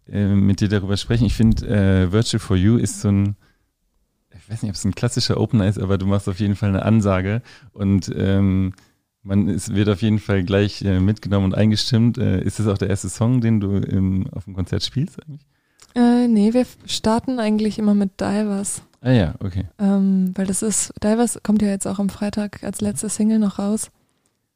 äh, 0.08 0.26
mit 0.34 0.60
dir 0.60 0.68
darüber 0.68 0.96
sprechen. 0.96 1.24
Ich 1.26 1.34
finde, 1.34 1.66
äh, 1.68 2.12
Virtual 2.12 2.40
for 2.40 2.56
You 2.56 2.76
ist 2.76 3.00
so 3.00 3.08
ein, 3.08 3.36
ich 4.36 4.50
weiß 4.50 4.62
nicht, 4.62 4.70
ob 4.70 4.76
es 4.76 4.84
ein 4.84 4.94
klassischer 4.94 5.38
Opener 5.38 5.68
ist, 5.68 5.78
aber 5.78 5.98
du 5.98 6.06
machst 6.06 6.28
auf 6.28 6.40
jeden 6.40 6.56
Fall 6.56 6.70
eine 6.70 6.84
Ansage 6.84 7.42
und 7.72 8.10
ähm, 8.16 8.72
man 9.22 9.48
ist, 9.48 9.74
wird 9.74 9.88
auf 9.88 10.00
jeden 10.02 10.18
Fall 10.18 10.42
gleich 10.44 10.82
äh, 10.82 10.98
mitgenommen 10.98 11.44
und 11.46 11.54
eingestimmt. 11.54 12.16
Äh, 12.18 12.42
ist 12.42 12.58
das 12.58 12.66
auch 12.66 12.78
der 12.78 12.88
erste 12.88 13.08
Song, 13.10 13.40
den 13.40 13.60
du 13.60 13.76
im, 13.76 14.26
auf 14.32 14.44
dem 14.44 14.54
Konzert 14.54 14.82
spielst 14.82 15.18
eigentlich? 15.22 15.46
Äh, 15.94 16.26
nee, 16.28 16.54
wir 16.54 16.64
starten 16.86 17.38
eigentlich 17.38 17.78
immer 17.78 17.94
mit 17.94 18.20
Divers. 18.20 18.82
Ah 19.02 19.10
ja, 19.12 19.34
okay. 19.40 19.64
Ähm, 19.78 20.32
weil 20.34 20.46
das 20.46 20.62
ist, 20.62 20.92
Divers 21.02 21.38
kommt 21.42 21.62
ja 21.62 21.68
jetzt 21.68 21.86
auch 21.86 21.98
am 21.98 22.08
Freitag 22.08 22.62
als 22.64 22.80
letzte 22.80 23.08
Single 23.08 23.38
noch 23.38 23.58
raus. 23.58 23.90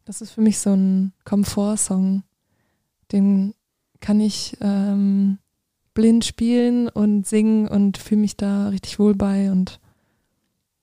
Das 0.05 0.21
ist 0.21 0.31
für 0.33 0.41
mich 0.41 0.59
so 0.59 0.71
ein 0.75 1.13
Komfortsong. 1.25 2.23
Den 3.13 3.55
kann 4.01 4.21
ich 4.21 4.57
ähm, 4.61 5.39
blind 5.95 6.25
spielen 6.25 6.89
und 6.89 7.27
singen 7.27 7.69
und 7.69 7.97
fühle 7.99 8.21
mich 8.21 8.37
da 8.37 8.69
richtig 8.69 8.99
wohl 8.99 9.15
bei 9.15 9.51
und 9.51 9.81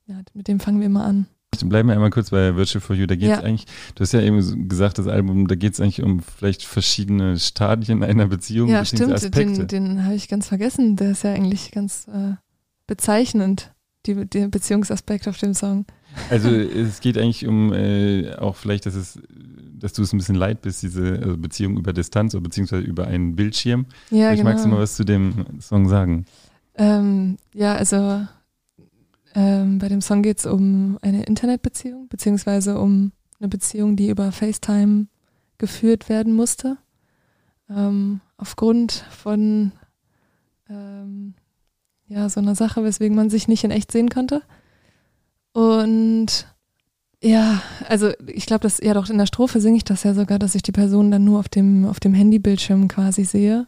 ja, 0.08 0.20
mit 0.34 0.48
dem 0.48 0.60
fangen 0.60 0.80
wir 0.80 0.88
immer 0.88 1.04
an. 1.06 1.28
Bleiben 1.64 1.90
wir 1.90 1.94
einmal 1.96 2.10
kurz 2.10 2.32
bei 2.32 2.56
Virtual 2.56 2.82
for 2.82 2.96
You. 2.96 3.06
Da 3.06 3.16
geht 3.16 3.30
es 3.30 3.38
Ja. 3.38 3.44
eigentlich, 3.44 3.66
du 3.94 4.02
hast 4.02 4.14
ja 4.14 4.22
eben 4.22 4.68
gesagt, 4.70 4.98
das 4.98 5.08
Album, 5.08 5.48
da 5.48 5.56
geht 5.56 5.74
es 5.74 5.82
eigentlich 5.82 6.02
um 6.02 6.22
vielleicht 6.22 6.64
verschiedene 6.64 7.38
Stadien 7.38 8.04
einer 8.04 8.28
Beziehung, 8.28 8.70
Ja, 8.70 8.84
stimmt, 8.86 9.12
Aspekte. 9.12 9.66
den, 9.68 9.88
den 9.88 10.06
habe 10.06 10.16
ich 10.16 10.28
ganz 10.30 10.48
vergessen. 10.48 10.96
Der 10.96 11.12
ist 11.12 11.24
ja 11.24 11.34
eigentlich 11.34 11.72
ganz 11.72 12.08
äh, 12.08 12.36
bezeichnend, 12.88 13.74
die, 14.06 14.26
der 14.26 14.48
Beziehungsaspekt 14.48 15.28
auf 15.28 15.38
dem 15.38 15.54
Song. 15.54 15.86
Also 16.30 16.50
es 16.50 17.00
geht 17.00 17.18
eigentlich 17.18 17.48
um 17.48 17.74
äh, 17.74 18.34
auch 18.36 18.56
vielleicht, 18.56 18.86
dass 18.86 18.96
es, 18.96 19.20
dass 19.74 19.94
du 19.94 20.02
es 20.02 20.14
ein 20.14 20.18
bisschen 20.18 20.36
leid 20.36 20.62
bist, 20.62 20.84
diese 20.84 21.20
also 21.22 21.38
Beziehung 21.38 21.78
über 21.78 21.94
Distanz 21.94 22.34
oder 22.36 22.44
beziehungsweise 22.44 22.84
über 22.84 23.08
einen 23.08 23.36
Bildschirm. 23.36 23.86
Ja, 24.10 24.32
vielleicht 24.32 24.38
genau. 24.38 24.50
magst 24.50 24.66
du 24.66 24.70
mal 24.70 24.80
was 24.80 24.96
zu 24.96 25.04
dem 25.04 25.46
Song 25.60 25.88
sagen. 25.88 26.26
Ähm, 26.76 27.38
ja, 27.54 27.76
also 27.76 28.26
ähm, 29.36 29.80
bei 29.80 29.88
dem 29.88 30.02
Song 30.02 30.22
geht 30.22 30.40
es 30.40 30.46
um 30.46 30.98
eine 31.02 31.24
Internetbeziehung, 31.24 32.08
beziehungsweise 32.08 32.80
um 32.80 33.12
eine 33.40 33.48
Beziehung, 33.50 33.96
die 33.96 34.10
über 34.10 34.32
FaceTime 34.32 35.08
geführt 35.58 36.10
werden 36.10 36.34
musste. 36.34 36.78
Ähm, 37.70 38.22
aufgrund 38.38 39.06
von 39.12 39.72
ähm, 40.70 41.36
ja, 42.08 42.28
so 42.30 42.42
einer 42.42 42.56
Sache, 42.56 42.84
weswegen 42.84 43.16
man 43.16 43.30
sich 43.30 43.48
nicht 43.48 43.64
in 43.64 43.72
echt 43.72 43.92
sehen 43.92 44.10
konnte. 44.10 44.42
Und 45.54 46.48
ja, 47.22 47.62
also 47.88 48.12
ich 48.28 48.46
glaube, 48.46 48.64
dass 48.64 48.80
ja 48.80 48.94
doch 48.94 49.10
in 49.10 49.18
der 49.18 49.26
Strophe 49.26 49.62
singe 49.62 49.78
ich 49.78 49.84
das 49.84 50.04
ja 50.04 50.14
sogar, 50.14 50.40
dass 50.40 50.56
ich 50.56 50.64
die 50.64 50.72
Person 50.72 51.12
dann 51.12 51.24
nur 51.24 51.40
auf 51.40 51.50
dem, 51.50 51.86
auf 51.86 52.00
dem 52.00 52.14
Handybildschirm 52.14 52.88
quasi 52.88 53.26
sehe. 53.26 53.68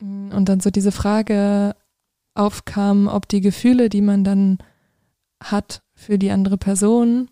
Und 0.00 0.44
dann 0.44 0.60
so 0.60 0.70
diese 0.70 0.92
Frage 0.92 1.74
aufkam, 2.34 3.08
ob 3.08 3.28
die 3.28 3.40
Gefühle, 3.40 3.88
die 3.88 4.02
man 4.02 4.24
dann 4.24 4.58
hat 5.42 5.82
für 5.94 6.18
die 6.18 6.30
andere 6.30 6.58
Person, 6.58 7.30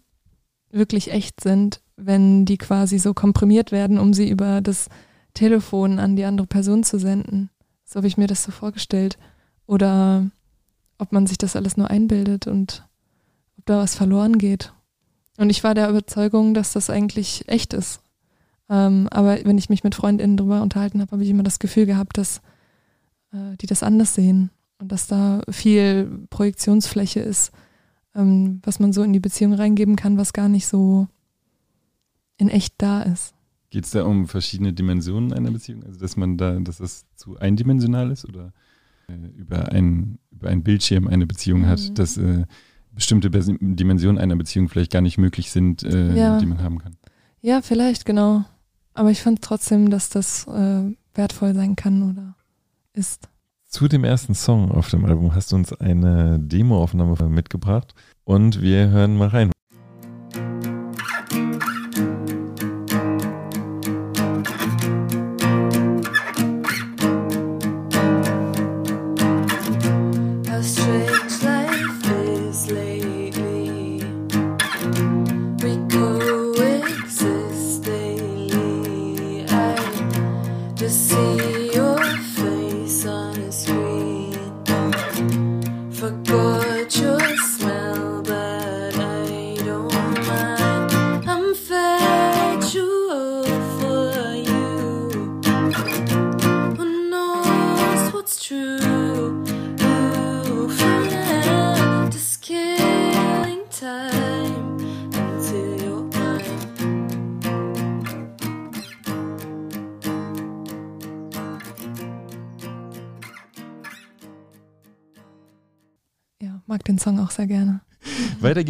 wirklich 0.70 1.12
echt 1.12 1.40
sind, 1.40 1.80
wenn 1.96 2.44
die 2.46 2.58
quasi 2.58 2.98
so 2.98 3.14
komprimiert 3.14 3.70
werden, 3.70 3.98
um 3.98 4.12
sie 4.14 4.28
über 4.28 4.60
das 4.60 4.88
Telefon 5.34 5.98
an 5.98 6.16
die 6.16 6.24
andere 6.24 6.46
Person 6.46 6.82
zu 6.82 6.98
senden. 6.98 7.50
So 7.84 7.96
habe 7.96 8.06
ich 8.06 8.16
mir 8.16 8.26
das 8.26 8.42
so 8.42 8.50
vorgestellt. 8.50 9.18
Oder 9.66 10.30
ob 10.98 11.12
man 11.12 11.26
sich 11.26 11.38
das 11.38 11.56
alles 11.56 11.76
nur 11.76 11.90
einbildet 11.90 12.46
und 12.46 12.84
da 13.64 13.78
was 13.78 13.94
verloren 13.94 14.38
geht. 14.38 14.72
Und 15.36 15.50
ich 15.50 15.64
war 15.64 15.74
der 15.74 15.88
Überzeugung, 15.90 16.54
dass 16.54 16.72
das 16.72 16.90
eigentlich 16.90 17.48
echt 17.48 17.72
ist. 17.72 18.00
Ähm, 18.68 19.08
aber 19.10 19.44
wenn 19.44 19.58
ich 19.58 19.68
mich 19.68 19.84
mit 19.84 19.94
FreundInnen 19.94 20.36
drüber 20.36 20.62
unterhalten 20.62 21.00
habe, 21.00 21.12
habe 21.12 21.22
ich 21.24 21.30
immer 21.30 21.42
das 21.42 21.58
Gefühl 21.58 21.86
gehabt, 21.86 22.16
dass 22.16 22.40
äh, 23.32 23.56
die 23.60 23.66
das 23.66 23.82
anders 23.82 24.14
sehen 24.14 24.50
und 24.78 24.90
dass 24.92 25.06
da 25.06 25.42
viel 25.50 26.26
Projektionsfläche 26.30 27.20
ist, 27.20 27.52
ähm, 28.14 28.60
was 28.62 28.80
man 28.80 28.92
so 28.92 29.02
in 29.02 29.12
die 29.12 29.20
Beziehung 29.20 29.52
reingeben 29.54 29.96
kann, 29.96 30.16
was 30.16 30.32
gar 30.32 30.48
nicht 30.48 30.66
so 30.66 31.08
in 32.36 32.48
echt 32.48 32.74
da 32.78 33.02
ist. 33.02 33.34
Geht 33.70 33.84
es 33.84 33.90
da 33.90 34.04
um 34.04 34.28
verschiedene 34.28 34.72
Dimensionen 34.72 35.32
einer 35.32 35.50
Beziehung? 35.50 35.84
Also 35.84 35.98
dass 35.98 36.16
man 36.16 36.36
da, 36.36 36.58
dass 36.60 36.78
das 36.78 37.06
zu 37.16 37.36
eindimensional 37.38 38.10
ist 38.10 38.24
oder 38.24 38.52
äh, 39.08 39.14
über, 39.36 39.72
ein, 39.72 40.18
über 40.30 40.48
einen 40.48 40.62
Bildschirm 40.62 41.08
eine 41.08 41.26
Beziehung 41.26 41.62
Mhm. 41.62 41.66
hat, 41.66 41.98
dass 41.98 42.16
äh, 42.16 42.44
bestimmte 42.94 43.28
Bes- 43.28 43.56
Dimensionen 43.60 44.18
einer 44.18 44.36
Beziehung 44.36 44.68
vielleicht 44.68 44.92
gar 44.92 45.02
nicht 45.02 45.18
möglich 45.18 45.50
sind, 45.50 45.82
äh, 45.82 46.14
Ja. 46.14 46.38
die 46.38 46.46
man 46.46 46.62
haben 46.62 46.78
kann. 46.78 46.96
Ja, 47.40 47.60
vielleicht, 47.62 48.04
genau. 48.06 48.44
Aber 48.94 49.10
ich 49.10 49.20
fand 49.22 49.42
trotzdem, 49.42 49.90
dass 49.90 50.08
das 50.08 50.46
äh, 50.46 50.82
wertvoll 51.14 51.54
sein 51.54 51.76
kann 51.76 52.10
oder 52.10 52.34
ist. 52.92 53.28
Zu 53.68 53.88
dem 53.88 54.04
ersten 54.04 54.34
Song 54.34 54.70
auf 54.70 54.88
dem 54.90 55.04
Album 55.04 55.34
hast 55.34 55.50
du 55.50 55.56
uns 55.56 55.72
eine 55.72 56.38
Demoaufnahme 56.38 57.28
mitgebracht 57.28 57.92
und 58.22 58.62
wir 58.62 58.88
hören 58.90 59.16
mal 59.16 59.28
rein. 59.28 59.50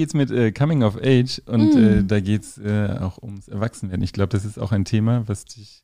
Geht's 0.05 0.13
mit 0.15 0.31
äh, 0.31 0.53
Coming 0.53 0.83
of 0.83 0.97
Age 1.03 1.41
und 1.47 1.75
Mhm. 1.75 1.83
äh, 1.83 2.03
da 2.05 2.21
geht's 2.21 2.59
äh, 2.59 2.99
auch 3.01 3.23
ums 3.23 3.49
Erwachsenwerden. 3.49 4.05
Ich 4.05 4.13
glaube, 4.13 4.29
das 4.29 4.45
ist 4.45 4.59
auch 4.59 4.71
ein 4.71 4.85
Thema, 4.85 5.27
was 5.29 5.47
dich 5.47 5.83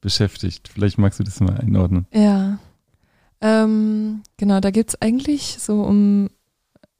beschäftigt. 0.00 0.68
Vielleicht 0.68 0.98
magst 0.98 1.18
du 1.18 1.24
das 1.24 1.40
mal 1.40 1.56
einordnen. 1.58 2.06
Ja. 2.12 2.60
Ähm, 3.40 4.22
genau, 4.36 4.60
da 4.60 4.70
geht's 4.70 4.94
eigentlich 5.02 5.56
so 5.58 5.82
um 5.82 6.30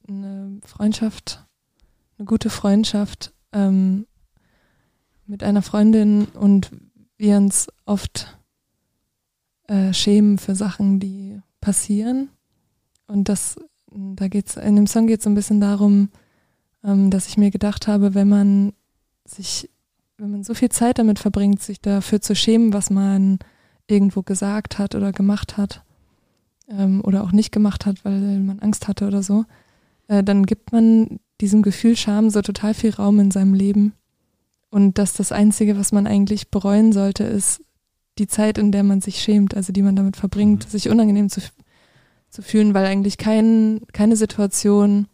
eine 0.08 0.58
Freundschaft, 0.66 1.44
eine 2.18 2.26
gute 2.26 2.50
Freundschaft 2.50 3.32
ähm, 3.52 4.06
mit 5.26 5.44
einer 5.44 5.62
Freundin 5.62 6.24
und 6.34 6.70
wir 7.16 7.36
uns 7.36 7.68
oft 7.84 8.36
äh, 9.68 9.92
schämen 9.92 10.38
für 10.38 10.56
Sachen, 10.56 10.98
die 10.98 11.40
passieren. 11.60 12.28
Und 13.06 13.28
das, 13.28 13.54
da 13.92 14.26
geht's, 14.26 14.56
in 14.56 14.74
dem 14.74 14.88
Song 14.88 15.06
geht 15.06 15.20
es 15.20 15.24
so 15.24 15.30
ein 15.30 15.34
bisschen 15.36 15.60
darum, 15.60 16.08
dass 16.86 17.26
ich 17.26 17.36
mir 17.36 17.50
gedacht 17.50 17.88
habe, 17.88 18.14
wenn 18.14 18.28
man 18.28 18.72
sich, 19.24 19.68
wenn 20.18 20.30
man 20.30 20.44
so 20.44 20.54
viel 20.54 20.68
Zeit 20.70 20.98
damit 20.98 21.18
verbringt, 21.18 21.60
sich 21.60 21.80
dafür 21.80 22.20
zu 22.20 22.34
schämen, 22.34 22.72
was 22.72 22.90
man 22.90 23.38
irgendwo 23.88 24.22
gesagt 24.22 24.78
hat 24.78 24.94
oder 24.94 25.12
gemacht 25.12 25.56
hat 25.56 25.82
ähm, 26.68 27.00
oder 27.04 27.24
auch 27.24 27.32
nicht 27.32 27.52
gemacht 27.52 27.86
hat, 27.86 28.04
weil 28.04 28.38
man 28.38 28.60
Angst 28.60 28.88
hatte 28.88 29.06
oder 29.06 29.22
so, 29.22 29.44
äh, 30.08 30.22
dann 30.22 30.46
gibt 30.46 30.72
man 30.72 31.18
diesem 31.40 31.62
Gefühl 31.62 31.96
Scham 31.96 32.30
so 32.30 32.40
total 32.40 32.72
viel 32.74 32.90
Raum 32.94 33.20
in 33.20 33.30
seinem 33.30 33.54
Leben. 33.54 33.92
Und 34.70 34.98
dass 34.98 35.12
das 35.14 35.32
Einzige, 35.32 35.78
was 35.78 35.92
man 35.92 36.06
eigentlich 36.06 36.50
bereuen 36.50 36.92
sollte, 36.92 37.24
ist 37.24 37.62
die 38.18 38.26
Zeit, 38.26 38.58
in 38.58 38.72
der 38.72 38.82
man 38.82 39.00
sich 39.00 39.20
schämt, 39.20 39.54
also 39.54 39.72
die 39.72 39.82
man 39.82 39.96
damit 39.96 40.16
verbringt, 40.16 40.66
Mhm. 40.66 40.70
sich 40.70 40.88
unangenehm 40.88 41.28
zu, 41.28 41.40
zu 42.30 42.42
fühlen, 42.42 42.74
weil 42.74 42.86
eigentlich 42.86 43.18
kein, 43.18 43.80
keine 43.92 44.16
Situation 44.16 45.06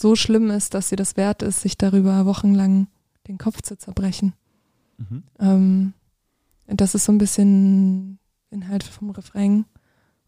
so 0.00 0.16
schlimm 0.16 0.50
ist, 0.50 0.74
dass 0.74 0.88
sie 0.88 0.96
das 0.96 1.16
wert 1.16 1.42
ist, 1.42 1.60
sich 1.60 1.76
darüber 1.76 2.26
wochenlang 2.26 2.88
den 3.28 3.38
Kopf 3.38 3.62
zu 3.62 3.76
zerbrechen. 3.76 4.34
Mhm. 4.98 5.22
Ähm, 5.38 5.92
das 6.66 6.94
ist 6.94 7.04
so 7.04 7.12
ein 7.12 7.18
bisschen 7.18 8.18
Inhalt 8.50 8.84
vom 8.84 9.10
Refrain 9.10 9.66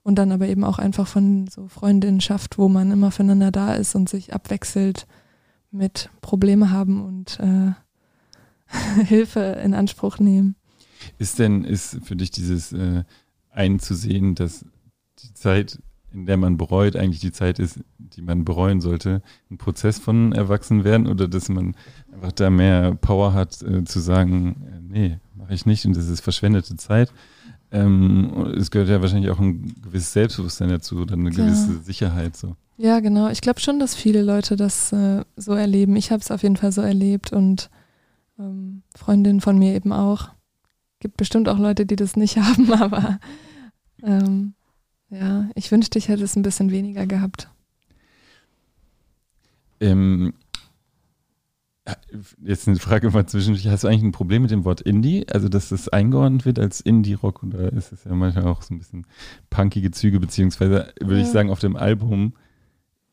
und 0.03 0.17
dann 0.17 0.33
aber 0.33 0.49
eben 0.49 0.65
auch 0.65 0.79
einfach 0.79 1.07
von 1.07 1.47
so 1.49 1.69
Freundinnenschaft, 1.69 2.59
wo 2.59 2.69
man 2.69 2.91
immer 2.91 3.11
füreinander 3.11 3.51
da 3.51 3.75
ist 3.75 3.95
und 3.95 4.09
sich 4.09 4.35
abwechselt 4.35 5.07
mit 5.71 6.11
Probleme 6.21 6.71
haben 6.71 7.05
und 7.05 7.39
äh, 7.41 7.73
Hilfe 9.05 9.41
in 9.65 9.75
Anspruch 9.75 10.19
nehmen. 10.19 10.57
Ist 11.19 11.39
denn, 11.39 11.65
ist 11.65 11.99
für 12.05 12.17
dich 12.17 12.31
dieses 12.31 12.73
äh, 12.73 13.05
einzusehen, 13.51 14.35
dass 14.35 14.65
die 15.19 15.35
Zeit, 15.35 15.81
in 16.13 16.27
der 16.27 16.37
man 16.37 16.57
bereut, 16.57 16.97
eigentlich 16.97 17.21
die 17.21 17.33
Zeit 17.33 17.59
ist, 17.59 17.81
die 17.99 18.23
man 18.23 18.45
bereuen 18.45 18.81
sollte, 18.81 19.23
ein 19.51 19.59
Prozess 19.59 19.99
von 19.99 20.33
Erwachsenwerden 20.33 21.07
oder 21.07 21.29
dass 21.29 21.49
man 21.49 21.75
einfach 22.13 22.33
da 22.33 22.51
mehr 22.51 22.95
Power 22.95 23.33
hat, 23.35 23.63
äh, 23.63 23.85
zu 23.85 24.01
sagen, 24.01 24.57
äh, 24.67 24.81
nee, 24.93 25.19
mache 25.35 25.55
ich 25.55 25.67
nicht 25.67 25.85
und 25.87 25.97
das 25.97 26.09
ist 26.09 26.21
verschwendete 26.21 26.77
Zeit. 26.77 27.13
Ähm, 27.71 28.53
es 28.59 28.71
gehört 28.71 28.91
ja 28.91 29.01
wahrscheinlich 29.01 29.31
auch 29.31 29.41
ein 29.41 29.75
gewisses 29.83 30.13
Selbstbewusstsein 30.13 30.69
dazu 30.69 30.97
oder 30.99 31.15
eine 31.15 31.31
Ja. 31.31 31.37
gewisse 31.37 31.79
Sicherheit. 31.83 32.37
So. 32.37 32.55
Ja, 32.77 33.01
genau. 33.01 33.29
Ich 33.31 33.41
glaube 33.41 33.61
schon, 33.61 33.79
dass 33.79 33.95
viele 33.95 34.21
Leute 34.23 34.57
das 34.57 34.93
äh, 34.93 35.25
so 35.37 35.53
erleben. 35.55 35.97
Ich 35.97 36.11
habe 36.13 36.21
es 36.21 36.31
auf 36.31 36.43
jeden 36.43 36.57
Fall 36.57 36.73
so 36.73 36.83
erlebt 36.83 37.33
und 37.33 37.71
ähm, 38.39 38.83
Freundinnen 38.95 39.41
von 39.41 39.59
mir 39.59 39.75
eben 39.75 39.93
auch. 39.93 40.29
Gibt 41.01 41.17
bestimmt 41.17 41.49
auch 41.49 41.59
Leute, 41.59 41.87
die 41.87 41.97
das 41.97 42.15
nicht 42.17 42.37
haben, 42.39 42.71
aber 42.75 43.19
ähm, 44.03 44.53
ja, 45.13 45.49
ich 45.55 45.71
wünschte, 45.71 45.99
ich 45.99 46.09
hätte 46.09 46.25
es 46.25 46.35
ein 46.37 46.43
bisschen 46.43 46.71
weniger 46.71 47.07
gehabt. 47.07 47.49
Ähm, 49.81 50.33
jetzt 52.45 52.69
eine 52.69 52.79
Frage 52.79 53.11
mal 53.11 53.27
zwischendurch. 53.27 53.67
Hast 53.69 53.83
du 53.85 53.89
eigentlich 53.89 54.03
ein 54.05 54.13
Problem 54.13 54.43
mit 54.43 54.51
dem 54.53 54.65
Wort 54.65 54.81
Indie? 54.81 55.27
Also, 55.29 55.49
dass 55.49 55.71
das 55.71 55.89
eingeordnet 55.89 56.45
wird 56.45 56.59
als 56.59 56.81
Indie-Rock 56.81 57.43
oder 57.43 57.73
ist 57.73 57.93
es 57.93 58.05
ja 58.05 58.15
manchmal 58.15 58.47
auch 58.47 58.63
so 58.63 58.73
ein 58.75 58.79
bisschen 58.79 59.07
punkige 59.51 59.91
Züge, 59.91 60.21
beziehungsweise 60.21 60.93
würde 61.01 61.21
ich 61.21 61.27
Ja. 61.27 61.33
sagen, 61.33 61.51
auf 61.51 61.59
dem 61.59 61.77
Album, 61.77 62.35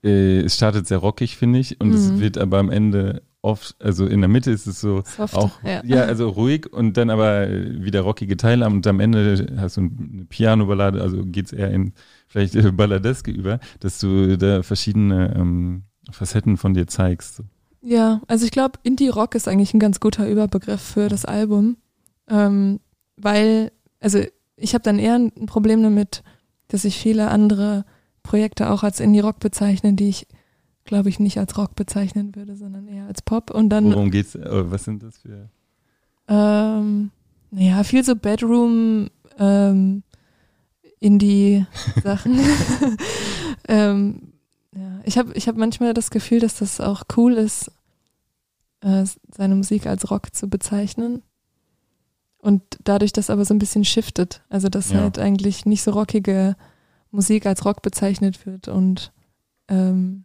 äh, 0.04 0.42
es 0.42 0.56
startet 0.56 0.88
sehr 0.88 1.00
rockig, 1.00 1.36
finde 1.38 1.60
ich, 1.60 1.82
und 1.82 1.94
es 1.94 2.12
Mhm. 2.14 2.20
wird 2.20 2.38
aber 2.38 2.60
am 2.60 2.70
Ende 2.70 3.24
oft, 3.42 3.76
also 3.80 4.06
in 4.06 4.22
der 4.22 4.28
Mitte 4.28 4.52
ist 4.52 4.68
es 4.68 4.82
so 4.82 5.02
Soft. 5.06 5.36
auch, 5.36 5.64
ja. 5.64 5.82
ja. 5.86 6.04
also 6.04 6.30
ruhig 6.30 6.72
und 6.72 6.98
dann 6.98 7.10
aber 7.10 7.50
wieder 7.50 8.02
rockige 8.02 8.38
Teile 8.38 8.66
und 8.66 8.86
am 8.86 9.00
Ende 9.00 9.56
hast 9.58 9.78
du 9.78 9.82
eine 9.82 10.26
Piano-Ballade, 10.26 11.02
also 11.02 11.24
geht's 11.26 11.54
eher 11.54 11.72
in 11.72 11.94
vielleicht 12.28 12.56
äh, 12.56 12.72
Balladeske 12.72 13.32
über, 13.32 13.60
dass 13.80 14.00
du 14.00 14.38
da 14.38 14.62
verschiedene 14.64 15.34
ähm, 15.36 15.84
Facetten 16.12 16.58
von 16.58 16.74
dir 16.74 16.88
zeigst. 16.88 17.44
Ja, 17.82 18.22
also 18.28 18.46
ich 18.46 18.52
glaube, 18.52 18.80
Indie-Rock 18.84 19.36
ist 19.36 19.48
eigentlich 19.48 19.74
ein 19.74 19.80
ganz 19.80 20.00
guter 20.00 20.28
Überbegriff 20.28 20.82
für 20.82 21.08
das 21.08 21.26
Album, 21.26 21.78
ähm, 22.28 22.80
weil, 23.16 23.72
also 24.00 24.20
ich 24.58 24.74
habe 24.74 24.84
dann 24.84 25.00
eher 25.00 25.16
ein 25.16 25.46
Problem 25.46 25.82
damit, 25.82 26.24
dass 26.68 26.84
ich 26.84 26.98
viele 26.98 27.30
andere 27.30 27.86
Projekte 28.22 28.70
auch 28.70 28.84
als 28.84 29.00
Indie-Rock 29.00 29.40
bezeichne, 29.40 29.94
die 29.94 30.10
ich, 30.10 30.28
glaube 30.90 31.08
ich, 31.10 31.20
nicht 31.20 31.38
als 31.38 31.56
Rock 31.56 31.76
bezeichnen 31.76 32.36
würde, 32.36 32.56
sondern 32.56 32.88
eher 32.88 33.06
als 33.06 33.22
Pop. 33.22 33.52
Und 33.52 33.70
dann, 33.70 33.86
Worum 33.94 34.10
geht's? 34.10 34.34
äh, 34.36 34.72
Was 34.72 34.84
sind 34.86 35.04
das 35.04 35.20
für? 35.20 35.50
ähm, 36.28 37.12
naja, 37.52 37.84
viel 37.84 38.04
so 38.04 38.16
Bedroom, 38.16 39.10
ähm, 39.38 40.02
Indie-Sachen. 41.00 42.40
ähm, 43.68 44.34
ja, 44.76 45.00
ich 45.04 45.18
habe 45.18 45.34
ich 45.34 45.48
hab 45.48 45.56
manchmal 45.56 45.94
das 45.94 46.10
Gefühl, 46.12 46.40
dass 46.40 46.56
das 46.60 46.82
auch 46.82 47.04
cool 47.18 47.34
ist, 47.34 47.72
äh, 48.82 49.06
seine 49.36 49.56
Musik 49.56 49.86
als 49.88 50.10
Rock 50.12 50.34
zu 50.36 50.48
bezeichnen. 50.50 51.22
Und 52.40 52.62
dadurch 52.84 53.12
das 53.14 53.30
aber 53.30 53.44
so 53.46 53.54
ein 53.54 53.60
bisschen 53.60 53.86
shiftet. 53.86 54.42
Also, 54.50 54.70
dass 54.70 54.92
Ja. 54.92 55.02
halt 55.02 55.20
eigentlich 55.20 55.66
nicht 55.66 55.84
so 55.84 55.92
rockige 55.92 56.56
Musik 57.12 57.46
als 57.46 57.66
Rock 57.66 57.82
bezeichnet 57.82 58.46
wird. 58.46 58.68
Und 58.70 59.12
ähm, 59.68 60.24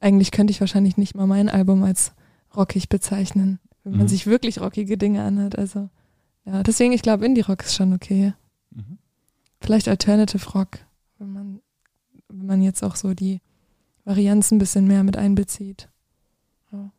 eigentlich 0.00 0.30
könnte 0.30 0.50
ich 0.50 0.60
wahrscheinlich 0.60 0.96
nicht 0.96 1.14
mal 1.14 1.26
mein 1.26 1.48
Album 1.48 1.82
als 1.84 2.12
rockig 2.54 2.88
bezeichnen, 2.88 3.58
wenn 3.84 3.92
man 3.92 4.02
Mhm. 4.02 4.08
sich 4.08 4.26
wirklich 4.26 4.60
rockige 4.60 4.96
Dinge 4.98 5.22
anhört. 5.24 5.58
Also, 5.58 5.88
ja, 6.44 6.62
deswegen, 6.62 6.92
ich 6.92 7.02
glaube, 7.02 7.24
Indie-Rock 7.26 7.62
ist 7.64 7.74
schon 7.74 7.92
okay. 7.92 8.34
Mhm. 8.70 8.98
Vielleicht 9.60 9.88
Alternative 9.88 10.48
Rock, 10.52 10.78
wenn 11.18 11.32
man, 11.32 11.60
wenn 12.28 12.46
man 12.46 12.62
jetzt 12.62 12.82
auch 12.82 12.96
so 12.96 13.14
die 13.14 13.40
Varianz 14.04 14.50
ein 14.52 14.58
bisschen 14.58 14.86
mehr 14.86 15.02
mit 15.02 15.16
einbezieht. 15.16 15.88
Ja. 16.72 16.90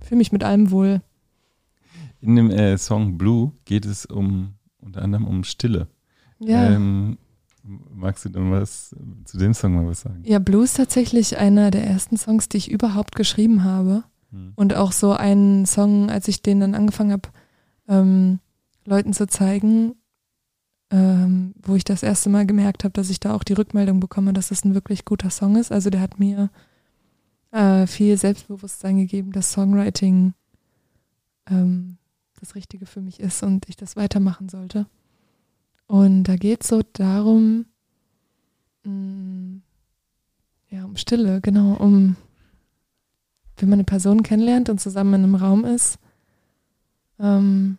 Fühle 0.00 0.18
mich 0.18 0.32
mit 0.32 0.44
allem 0.44 0.70
wohl. 0.70 1.02
In 2.20 2.36
dem 2.36 2.50
äh, 2.50 2.78
Song 2.78 3.18
Blue 3.18 3.52
geht 3.66 3.84
es 3.84 4.06
um 4.06 4.54
unter 4.80 5.02
anderem 5.02 5.26
um 5.26 5.44
Stille. 5.44 5.88
Ja. 6.38 6.70
Ähm, 6.70 7.18
magst 7.94 8.24
du 8.24 8.28
dann 8.28 8.50
was 8.50 8.94
zu 9.24 9.38
dem 9.38 9.54
Song 9.54 9.74
mal 9.74 9.86
was 9.86 10.02
sagen? 10.02 10.22
ja, 10.24 10.38
Blue 10.38 10.64
ist 10.64 10.76
tatsächlich 10.76 11.38
einer 11.38 11.70
der 11.70 11.86
ersten 11.86 12.16
Songs, 12.16 12.48
die 12.48 12.58
ich 12.58 12.70
überhaupt 12.70 13.16
geschrieben 13.16 13.64
habe. 13.64 14.04
Hm. 14.30 14.52
Und 14.56 14.74
auch 14.74 14.92
so 14.92 15.12
ein 15.12 15.66
Song, 15.66 16.10
als 16.10 16.28
ich 16.28 16.42
den 16.42 16.60
dann 16.60 16.74
angefangen 16.74 17.12
habe, 17.12 17.28
ähm, 17.88 18.40
Leuten 18.84 19.12
zu 19.12 19.26
zeigen, 19.26 19.94
ähm, 20.90 21.54
wo 21.62 21.74
ich 21.74 21.84
das 21.84 22.02
erste 22.02 22.28
Mal 22.28 22.46
gemerkt 22.46 22.84
habe, 22.84 22.92
dass 22.92 23.10
ich 23.10 23.20
da 23.20 23.34
auch 23.34 23.42
die 23.42 23.54
Rückmeldung 23.54 24.00
bekomme, 24.00 24.32
dass 24.32 24.50
es 24.50 24.64
ein 24.64 24.74
wirklich 24.74 25.04
guter 25.04 25.30
Song 25.30 25.56
ist. 25.56 25.72
Also 25.72 25.90
der 25.90 26.00
hat 26.00 26.18
mir 26.18 26.50
äh, 27.50 27.86
viel 27.86 28.16
Selbstbewusstsein 28.16 28.98
gegeben, 28.98 29.32
dass 29.32 29.52
Songwriting 29.52 30.34
ähm, 31.48 31.98
das 32.40 32.54
Richtige 32.54 32.86
für 32.86 33.00
mich 33.00 33.20
ist 33.20 33.42
und 33.42 33.68
ich 33.68 33.76
das 33.76 33.96
weitermachen 33.96 34.48
sollte. 34.48 34.86
Und 35.86 36.24
da 36.24 36.36
geht 36.36 36.62
es 36.62 36.68
so 36.68 36.82
darum, 36.92 37.66
mh, 38.84 39.60
ja, 40.70 40.84
um 40.84 40.96
Stille, 40.96 41.40
genau, 41.40 41.74
um 41.74 42.16
wenn 43.58 43.68
man 43.70 43.78
eine 43.78 43.84
Person 43.84 44.22
kennenlernt 44.22 44.68
und 44.68 44.80
zusammen 44.80 45.14
in 45.14 45.22
einem 45.24 45.34
Raum 45.36 45.64
ist, 45.64 45.98
ähm, 47.18 47.78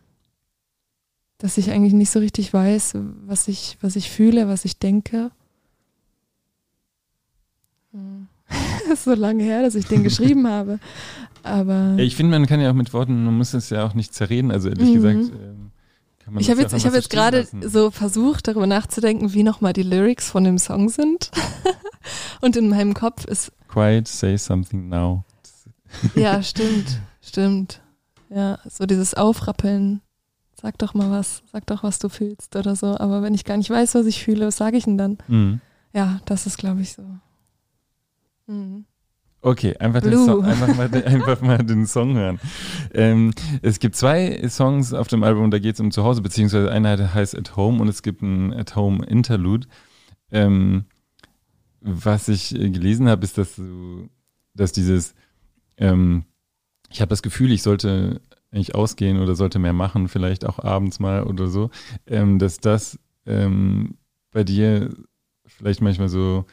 dass 1.38 1.56
ich 1.56 1.70
eigentlich 1.70 1.92
nicht 1.92 2.10
so 2.10 2.18
richtig 2.18 2.52
weiß, 2.52 2.96
was 3.26 3.46
ich, 3.46 3.78
was 3.80 3.94
ich 3.94 4.10
fühle, 4.10 4.48
was 4.48 4.64
ich 4.64 4.78
denke. 4.80 5.30
Hm. 7.92 8.26
ist 8.92 9.04
so 9.04 9.14
lange 9.14 9.44
her, 9.44 9.62
dass 9.62 9.76
ich 9.76 9.84
den 9.86 10.02
geschrieben 10.04 10.48
habe. 10.48 10.80
Aber 11.44 11.96
ich 11.98 12.16
finde, 12.16 12.36
man 12.36 12.46
kann 12.48 12.60
ja 12.60 12.70
auch 12.70 12.74
mit 12.74 12.92
Worten, 12.92 13.24
man 13.24 13.36
muss 13.36 13.54
es 13.54 13.70
ja 13.70 13.86
auch 13.86 13.94
nicht 13.94 14.12
zerreden. 14.12 14.50
Also 14.50 14.68
ehrlich 14.68 14.88
Mhm. 14.88 14.94
gesagt, 14.94 15.32
ähm, 15.40 15.67
ich 16.38 16.50
habe 16.50 16.60
jetzt, 16.60 16.74
ich 16.74 16.86
hab 16.86 16.94
jetzt 16.94 17.10
gerade 17.10 17.46
so 17.62 17.90
versucht, 17.90 18.48
darüber 18.48 18.66
nachzudenken, 18.66 19.32
wie 19.32 19.42
nochmal 19.42 19.72
die 19.72 19.82
Lyrics 19.82 20.30
von 20.30 20.44
dem 20.44 20.58
Song 20.58 20.88
sind. 20.88 21.30
und 22.40 22.56
in 22.56 22.68
meinem 22.68 22.94
Kopf 22.94 23.24
ist 23.24 23.52
Quiet, 23.68 24.08
say 24.08 24.36
something 24.36 24.88
now. 24.88 25.24
Ja, 26.14 26.42
stimmt, 26.42 27.00
stimmt. 27.20 27.80
Ja, 28.30 28.58
so 28.68 28.86
dieses 28.86 29.14
Aufrappeln. 29.14 30.00
Sag 30.60 30.76
doch 30.78 30.92
mal 30.92 31.10
was, 31.10 31.42
sag 31.52 31.66
doch, 31.66 31.84
was 31.84 32.00
du 32.00 32.08
fühlst 32.08 32.56
oder 32.56 32.74
so. 32.74 32.98
Aber 32.98 33.22
wenn 33.22 33.34
ich 33.34 33.44
gar 33.44 33.56
nicht 33.56 33.70
weiß, 33.70 33.94
was 33.94 34.06
ich 34.06 34.24
fühle, 34.24 34.46
was 34.46 34.56
sage 34.56 34.76
ich 34.76 34.84
denn 34.84 34.98
dann? 34.98 35.18
Mhm. 35.28 35.60
Ja, 35.92 36.20
das 36.24 36.46
ist, 36.46 36.58
glaube 36.58 36.80
ich, 36.80 36.94
so. 36.94 37.04
Mhm. 38.48 38.84
Okay, 39.40 39.76
einfach 39.78 40.00
den. 40.00 40.16
Song, 40.24 40.44
einfach, 40.44 40.74
mal, 40.76 40.88
den- 40.88 41.04
einfach 41.04 41.40
mal 41.40 41.58
den 41.58 41.86
Song 41.86 42.16
hören. 42.16 42.40
Ähm, 42.92 43.32
es 43.62 43.78
gibt 43.78 43.94
zwei 43.94 44.46
Songs 44.48 44.92
auf 44.92 45.06
dem 45.08 45.22
Album, 45.22 45.50
da 45.50 45.58
geht 45.58 45.74
es 45.74 45.80
um 45.80 45.90
Zuhause, 45.92 46.22
beziehungsweise 46.22 46.70
einer 46.70 47.14
heißt 47.14 47.36
At 47.38 47.56
Home 47.56 47.80
und 47.80 47.88
es 47.88 48.02
gibt 48.02 48.20
ein 48.22 48.52
At 48.52 48.74
Home 48.74 49.04
Interlude. 49.06 49.68
Ähm, 50.32 50.86
was 51.80 52.28
ich 52.28 52.54
äh, 52.54 52.70
gelesen 52.70 53.08
habe, 53.08 53.24
ist, 53.24 53.38
dass 53.38 53.54
du, 53.56 54.08
dass 54.54 54.72
dieses, 54.72 55.14
ähm, 55.76 56.24
ich 56.90 57.00
habe 57.00 57.10
das 57.10 57.22
Gefühl, 57.22 57.52
ich 57.52 57.62
sollte 57.62 58.20
eigentlich 58.50 58.74
ausgehen 58.74 59.20
oder 59.20 59.34
sollte 59.34 59.58
mehr 59.58 59.72
machen, 59.72 60.08
vielleicht 60.08 60.44
auch 60.46 60.58
abends 60.58 60.98
mal 61.00 61.22
oder 61.24 61.46
so, 61.48 61.70
ähm, 62.06 62.38
dass 62.38 62.58
das 62.58 62.98
ähm, 63.26 63.98
bei 64.32 64.42
dir 64.42 64.90
vielleicht 65.46 65.80
manchmal 65.80 66.08
so 66.08 66.44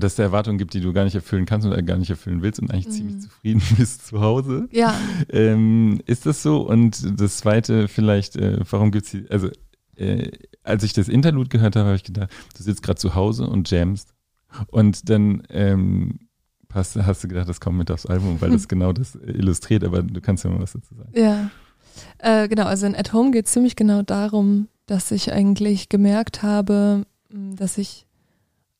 dass 0.00 0.14
es 0.14 0.18
Erwartungen 0.18 0.58
gibt, 0.58 0.74
die 0.74 0.80
du 0.80 0.92
gar 0.92 1.04
nicht 1.04 1.14
erfüllen 1.14 1.46
kannst 1.46 1.66
oder 1.66 1.80
gar 1.82 1.96
nicht 1.96 2.10
erfüllen 2.10 2.42
willst 2.42 2.60
und 2.60 2.70
eigentlich 2.70 2.86
Mhm. 2.88 2.90
ziemlich 2.92 3.20
zufrieden 3.20 3.62
bist 3.78 4.06
zu 4.06 4.20
Hause. 4.20 4.68
Ja, 4.72 4.94
Ähm, 5.30 6.00
ist 6.06 6.26
das 6.26 6.42
so? 6.42 6.60
Und 6.68 7.20
das 7.20 7.38
zweite 7.38 7.88
vielleicht, 7.88 8.36
äh, 8.36 8.58
warum 8.70 8.90
gibt's 8.90 9.10
die, 9.12 9.26
also 9.30 9.48
äh, 9.96 10.30
als 10.64 10.82
ich 10.82 10.92
das 10.92 11.08
Interlude 11.08 11.48
gehört 11.48 11.76
habe, 11.76 11.86
habe 11.86 11.96
ich 11.96 12.04
gedacht, 12.04 12.30
du 12.56 12.62
sitzt 12.62 12.82
gerade 12.82 12.98
zu 12.98 13.14
Hause 13.14 13.46
und 13.46 13.70
jamst 13.70 14.12
und 14.68 15.08
dann 15.08 15.42
ähm, 15.50 16.18
hast, 16.72 16.96
hast 16.96 17.22
du 17.22 17.28
gedacht, 17.28 17.48
das 17.48 17.60
kommt 17.60 17.78
mit 17.78 17.90
aufs 17.92 18.06
Album, 18.06 18.40
weil 18.40 18.50
das 18.50 18.66
genau 18.68 18.92
das 18.92 19.14
äh, 19.14 19.30
illustriert, 19.30 19.84
aber 19.84 20.02
du 20.02 20.20
kannst 20.20 20.42
ja 20.44 20.50
mal 20.50 20.60
was 20.60 20.72
dazu 20.72 20.94
sagen. 20.94 21.10
ja. 21.14 21.50
Äh, 22.18 22.48
genau, 22.48 22.64
also 22.64 22.86
in 22.86 22.96
At 22.96 23.12
Home 23.12 23.30
geht 23.30 23.46
es 23.46 23.52
ziemlich 23.52 23.76
genau 23.76 24.02
darum, 24.02 24.66
dass 24.86 25.12
ich 25.12 25.32
eigentlich 25.32 25.88
gemerkt 25.88 26.42
habe, 26.42 27.06
dass 27.30 27.78
ich 27.78 28.03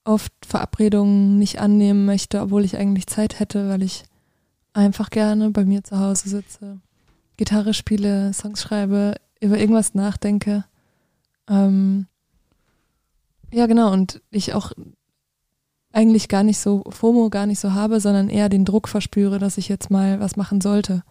oft 0.04 0.32
Verabredungen 0.46 1.38
nicht 1.38 1.60
annehmen 1.60 2.04
möchte, 2.04 2.40
obwohl 2.40 2.64
ich 2.64 2.76
eigentlich 2.76 3.06
Zeit 3.06 3.40
hätte, 3.40 3.68
weil 3.68 3.82
ich 3.82 4.04
einfach 4.72 5.10
gerne 5.10 5.50
bei 5.50 5.64
mir 5.64 5.82
zu 5.84 5.98
Hause 5.98 6.28
sitze, 6.28 6.80
Gitarre 7.36 7.74
spiele, 7.74 8.32
Songs 8.32 8.62
schreibe, 8.62 9.14
über 9.40 9.58
irgendwas 9.58 9.94
nachdenke. 9.94 10.64
Ähm, 11.48 12.06
ja, 13.52 13.66
genau, 13.66 13.92
und 13.92 14.20
ich 14.30 14.52
auch 14.54 14.72
eigentlich 15.92 16.28
gar 16.28 16.42
nicht 16.42 16.58
so 16.58 16.82
FOMO 16.90 17.30
gar 17.30 17.46
nicht 17.46 17.60
so 17.60 17.72
habe, 17.72 18.00
sondern 18.00 18.28
eher 18.28 18.48
den 18.48 18.64
Druck 18.64 18.88
verspüre, 18.88 19.38
dass 19.38 19.58
ich 19.58 19.68
jetzt 19.68 19.90
mal 19.90 20.18
was 20.18 20.36
machen 20.36 20.60
sollte. 20.60 21.04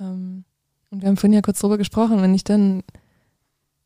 Ähm, 0.00 0.44
und 0.90 1.02
wir 1.02 1.08
haben 1.08 1.16
vorhin 1.18 1.34
ja 1.34 1.42
kurz 1.42 1.60
drüber 1.60 1.76
gesprochen, 1.76 2.22
wenn 2.22 2.34
ich 2.34 2.44
dann 2.44 2.82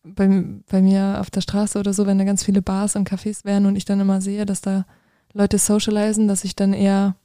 bei, 0.03 0.45
bei 0.69 0.83
mir 0.83 1.19
auf 1.21 1.31
der 1.31 1.41
Straße 1.41 1.79
oder 1.79 1.93
so, 1.93 2.07
wenn 2.07 2.19
da 2.19 2.25
ganz 2.25 2.45
viele 2.45 2.63
Bars 2.63 2.97
und 2.97 3.09
Cafés 3.09 3.45
wären 3.45 3.67
und 3.67 3.77
ich 3.77 3.85
dann 3.85 4.01
immer 4.01 4.21
sehe, 4.21 4.47
dass 4.47 4.61
da 4.61 4.87
Leute 5.33 5.59
socialisen, 5.59 6.29
dass 6.29 6.45
ich 6.45 6.57
dann 6.57 6.73
eher, 6.73 7.17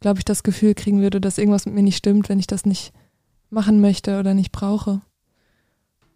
glaube 0.00 0.18
ich, 0.18 0.24
das 0.24 0.42
Gefühl 0.42 0.74
kriegen 0.74 1.00
würde, 1.00 1.20
dass 1.20 1.38
irgendwas 1.38 1.66
mit 1.66 1.74
mir 1.74 1.82
nicht 1.82 1.96
stimmt, 1.96 2.28
wenn 2.28 2.38
ich 2.38 2.46
das 2.46 2.64
nicht 2.64 2.92
machen 3.48 3.80
möchte 3.80 4.18
oder 4.18 4.34
nicht 4.34 4.52
brauche. 4.52 5.00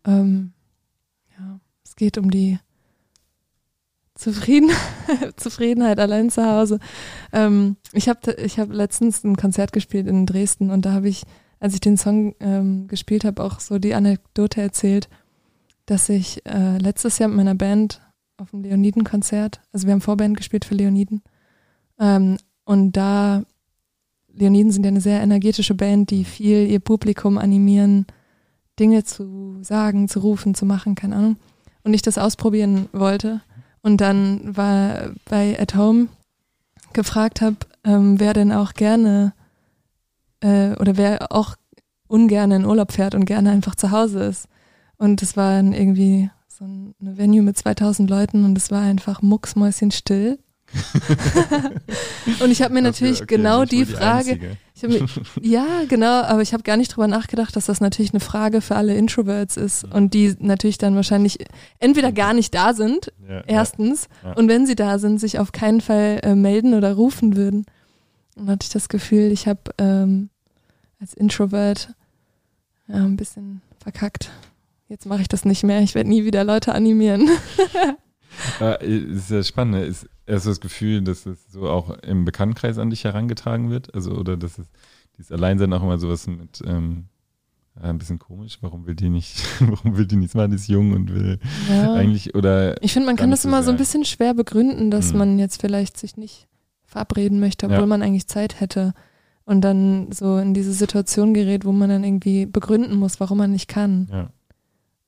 Ähm, 0.07 0.53
ja, 1.38 1.59
es 1.85 1.97
geht 1.97 2.19
um 2.19 2.31
die 2.31 2.59
Zufrieden 4.14 4.71
Zufriedenheit 5.37 5.99
allein 5.99 6.31
zu 6.31 6.47
Hause. 6.47 6.79
Ähm, 7.33 7.77
ich 7.93 8.09
habe 8.09 8.33
ich 8.35 8.61
hab 8.61 8.73
letztens 8.73 9.25
ein 9.25 9.37
Konzert 9.37 9.73
gespielt 9.73 10.07
in 10.07 10.27
Dresden 10.27 10.71
und 10.71 10.85
da 10.87 10.93
habe 10.93 11.09
ich, 11.09 11.25
als 11.59 11.75
ich 11.75 11.81
den 11.81 11.97
Song 11.97 12.37
ähm, 12.38 12.87
gespielt 12.87 13.25
habe, 13.25 13.43
auch 13.43 13.59
so 13.59 13.79
die 13.79 13.95
Anekdote 13.95 14.61
erzählt, 14.61 15.09
dass 15.87 16.09
ich 16.09 16.44
äh, 16.47 16.79
letztes 16.79 17.18
Jahr 17.18 17.29
mit 17.29 17.37
meiner 17.37 17.55
Band 17.55 18.01
auf 18.37 18.51
dem 18.51 18.62
Leoniden-Konzert, 18.62 19.61
also 19.73 19.87
wir 19.87 19.92
haben 19.92 20.01
Vorband 20.01 20.37
gespielt 20.37 20.64
für 20.64 20.75
Leoniden, 20.75 21.23
ähm, 21.99 22.38
und 22.64 22.92
da, 22.92 23.42
Leoniden 24.33 24.73
sind 24.73 24.85
ja 24.85 24.88
eine 24.88 25.01
sehr 25.01 25.20
energetische 25.20 25.75
Band, 25.75 26.11
die 26.11 26.25
viel 26.25 26.66
ihr 26.66 26.81
Publikum 26.81 27.38
animieren, 27.38 28.07
Dinge 28.79 29.05
zu 29.05 29.59
sagen, 29.62 30.09
zu 30.09 30.20
rufen, 30.20 30.55
zu 30.55 30.66
machen, 30.66 30.94
keine 30.94 31.16
Ahnung. 31.16 31.37
Und 31.85 31.94
ich 31.94 32.03
das 32.03 32.18
ausprobieren 32.18 32.88
wollte 32.92 33.42
und 33.83 34.01
dann 34.01 34.57
war 34.57 35.11
bei 35.27 35.61
At 35.61 35.77
Home 35.77 36.09
gefragt 36.94 37.42
habe, 37.42 37.57
ähm, 37.85 38.18
wer 38.18 38.33
denn 38.33 38.51
auch 38.53 38.73
gerne 38.73 39.35
äh, 40.40 40.70
oder 40.77 40.97
wer 40.97 41.31
auch 41.31 41.57
ungern 42.09 42.53
in 42.53 42.64
Urlaub 42.64 42.92
fährt 42.92 43.14
und 43.14 43.27
gerne 43.27 43.51
einfach 43.51 43.75
zu 43.75 43.90
Hause 43.90 44.25
ist. 44.25 44.49
Und 44.98 45.22
es 45.22 45.37
war 45.37 45.52
dann 45.57 45.72
irgendwie 45.72 46.30
so 46.48 46.64
eine 46.64 47.16
Venue 47.18 47.42
mit 47.42 47.59
2000 47.59 48.09
Leuten 48.09 48.44
und 48.44 48.57
es 48.57 48.70
war 48.70 48.83
einfach 48.83 49.22
mucksmäuschenstill. 49.22 50.38
und 52.40 52.50
ich 52.50 52.62
habe 52.62 52.74
mir 52.74 52.83
natürlich 52.83 53.22
Okay, 53.22 53.37
genau 53.37 53.64
die 53.64 53.85
Frage, 53.85 54.57
hab 54.83 54.90
mir, 54.90 55.07
ja, 55.40 55.66
genau, 55.88 56.22
aber 56.22 56.42
ich 56.42 56.52
habe 56.52 56.62
gar 56.62 56.76
nicht 56.76 56.88
drüber 56.94 57.07
nachgedacht, 57.07 57.54
dass 57.54 57.66
das 57.66 57.80
natürlich 57.80 58.12
eine 58.12 58.20
Frage 58.20 58.61
für 58.61 58.74
alle 58.74 58.96
Introverts 58.96 59.57
ist 59.57 59.85
und 59.85 60.14
die 60.14 60.35
natürlich 60.40 60.78
dann 60.78 60.96
wahrscheinlich 60.96 61.38
entweder 61.78 62.11
gar 62.12 62.35
nicht 62.35 62.54
da 62.54 62.74
sind, 62.74 63.12
Ja, 63.28 63.42
erstens, 63.46 64.09
Ja. 64.24 64.33
und 64.33 64.48
wenn 64.48 64.66
sie 64.66 64.74
da 64.74 64.98
sind, 64.98 65.20
sich 65.20 65.38
auf 65.38 65.52
keinen 65.52 65.80
Fall 65.80 66.20
äh, 66.22 66.35
melden 66.35 66.74
oder 66.74 66.94
rufen 66.94 67.37
würden. 67.37 67.66
Und 68.37 68.48
hatte 68.48 68.64
ich 68.64 68.70
das 68.70 68.88
Gefühl, 68.88 69.30
ich 69.30 69.46
habe 69.46 69.61
ähm, 69.78 70.28
als 71.00 71.14
Introvert 71.14 71.94
ja, 72.88 72.96
ein 72.96 73.16
bisschen 73.16 73.62
verkackt. 73.80 74.30
Jetzt 74.88 75.07
mache 75.07 75.23
ich 75.23 75.29
das 75.29 75.44
nicht 75.44 75.62
mehr. 75.64 75.81
Ich 75.81 75.94
werde 75.94 76.09
nie 76.11 76.25
wieder 76.25 76.44
Leute 76.44 76.75
animieren. 76.75 77.29
Ja, 78.61 78.73
äh, 78.81 78.87
ist 78.87 79.31
ja 79.31 79.42
spannend. 79.42 79.75
ne? 79.75 79.85
Ist 79.85 80.09
erst 80.27 80.47
das 80.47 80.61
Gefühl, 80.61 81.03
dass 81.03 81.27
es 81.27 81.38
so 81.51 81.68
auch 81.68 81.90
im 81.99 82.25
Bekanntenkreis 82.25 82.79
an 82.79 82.90
dich 82.90 83.05
herangetragen 83.05 83.70
wird? 83.70 83.94
Also, 83.94 84.12
oder 84.12 84.37
dass 84.37 84.59
es 84.59 84.66
dieses 85.16 85.33
Alleinsein 85.33 85.73
auch 85.73 85.83
immer 85.83 85.99
sowas 85.99 86.27
mit 86.27 86.62
ähm, 86.66 87.07
ja, 87.77 87.88
ein 87.88 87.99
bisschen 87.99 88.18
komisch, 88.18 88.59
warum 88.61 88.87
will 88.87 88.94
die 88.94 89.09
nicht, 89.09 89.42
warum 89.61 89.97
will 89.97 90.07
die 90.07 90.16
nichts 90.16 90.35
machen, 90.35 90.51
die 90.51 90.57
ist 90.57 90.68
jung 90.68 90.92
und 90.92 91.12
will 91.14 91.38
Ja. 91.68 91.94
eigentlich 91.94 92.35
oder 92.35 92.81
Ich 92.83 92.92
finde, 92.92 93.07
man 93.07 93.16
kann 93.16 93.31
das 93.31 93.42
so 93.42 93.49
immer 93.49 93.62
so 93.62 93.70
ein 93.70 93.77
bisschen 93.77 94.05
schwer 94.05 94.35
begründen, 94.35 94.90
dass 94.90 95.12
Mhm. 95.12 95.18
man 95.18 95.38
jetzt 95.38 95.61
vielleicht 95.61 95.97
sich 95.99 96.16
nicht 96.16 96.47
verabreden 96.87 97.40
möchte, 97.40 97.66
obwohl 97.66 97.81
Ja. 97.81 97.87
man 97.87 98.03
eigentlich 98.03 98.29
Zeit 98.29 98.61
hätte. 98.61 98.92
Und 99.47 99.61
dann 99.62 100.11
so 100.12 100.38
in 100.38 100.55
diese 100.55 100.73
Situation 100.73 101.35
gerät, 101.35 101.64
wo 101.64 101.73
man 101.73 101.90
dann 101.90 102.03
irgendwie 102.05 102.47
begründen 102.47 102.97
muss, 102.97 103.18
warum 103.20 103.38
man 103.38 103.51
nicht 103.53 103.68
kann. 103.68 104.09
ja. 104.11 104.31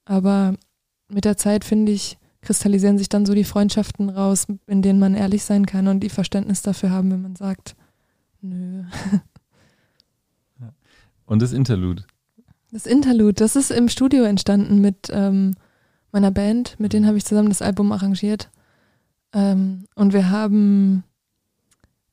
Aber 0.07 0.55
mit 1.09 1.27
der 1.27 1.37
Zeit, 1.37 1.64
finde 1.64 1.92
ich, 1.92 2.16
kristallisieren 2.40 2.97
sich 2.97 3.09
dann 3.09 3.27
so 3.27 3.35
die 3.35 3.45
Freundschaften 3.45 4.09
raus, 4.09 4.47
in 4.66 4.81
denen 4.81 4.99
man 4.99 5.14
ehrlich 5.14 5.45
sein 5.45 5.66
kann 5.66 5.88
und 5.88 6.01
die 6.01 6.09
Verständnis 6.09 6.62
dafür 6.62 6.90
haben, 6.90 7.11
wenn 7.11 7.23
man 7.23 7.37
sagt, 7.37 7.77
nö. 8.40 8.85
Und 11.27 11.42
das 11.42 11.53
Interlude. 11.53 12.05
Das 12.71 12.87
Interlude, 12.87 13.35
das 13.35 13.57
ist 13.57 13.71
im 13.71 13.88
Studio 13.88 14.25
entstanden 14.25 14.81
mit 14.81 15.09
ähm, 15.11 15.55
meiner 16.12 16.31
Band, 16.31 16.79
mit 16.79 16.92
denen 16.92 17.07
habe 17.07 17.16
ich 17.16 17.25
zusammen 17.25 17.49
das 17.49 17.62
Album 17.62 17.90
arrangiert. 17.90 18.51
Ähm, 19.33 19.87
und 19.97 20.12
wir 20.12 20.31
haben, 20.31 21.03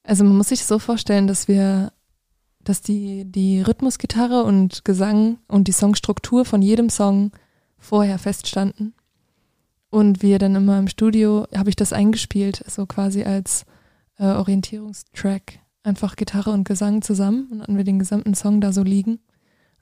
also 0.03 0.23
man 0.23 0.35
muss 0.35 0.49
sich 0.49 0.65
so 0.65 0.79
vorstellen, 0.79 1.27
dass 1.27 1.47
wir, 1.47 1.91
dass 2.63 2.81
die, 2.81 3.25
die 3.25 3.61
Rhythmusgitarre 3.61 4.43
und 4.43 4.83
Gesang 4.83 5.37
und 5.47 5.67
die 5.67 5.73
Songstruktur 5.73 6.43
von 6.43 6.61
jedem 6.61 6.89
Song 6.89 7.31
vorher 7.83 8.17
feststanden. 8.17 8.93
Und 9.89 10.23
wir 10.23 10.39
dann 10.39 10.55
immer 10.55 10.79
im 10.79 10.87
Studio, 10.87 11.45
habe 11.55 11.69
ich 11.69 11.75
das 11.75 11.93
eingespielt, 11.93 12.63
so 12.67 12.85
quasi 12.87 13.23
als 13.23 13.65
äh, 14.17 14.25
Orientierungstrack. 14.25 15.59
Einfach 15.83 16.15
Gitarre 16.15 16.51
und 16.51 16.63
Gesang 16.63 17.01
zusammen 17.01 17.49
und 17.51 17.61
hatten 17.61 17.77
wir 17.77 17.83
den 17.83 17.99
gesamten 17.99 18.33
Song 18.33 18.61
da 18.61 18.71
so 18.71 18.83
liegen. 18.83 19.19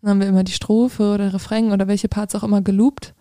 Dann 0.02 0.10
haben 0.10 0.20
wir 0.20 0.28
immer 0.28 0.44
die 0.44 0.52
Strophe 0.52 1.14
oder 1.14 1.34
Refrain 1.34 1.72
oder 1.72 1.88
welche 1.88 2.08
Parts 2.08 2.34
auch 2.36 2.44
immer 2.44 2.62
geloopt. 2.62 3.14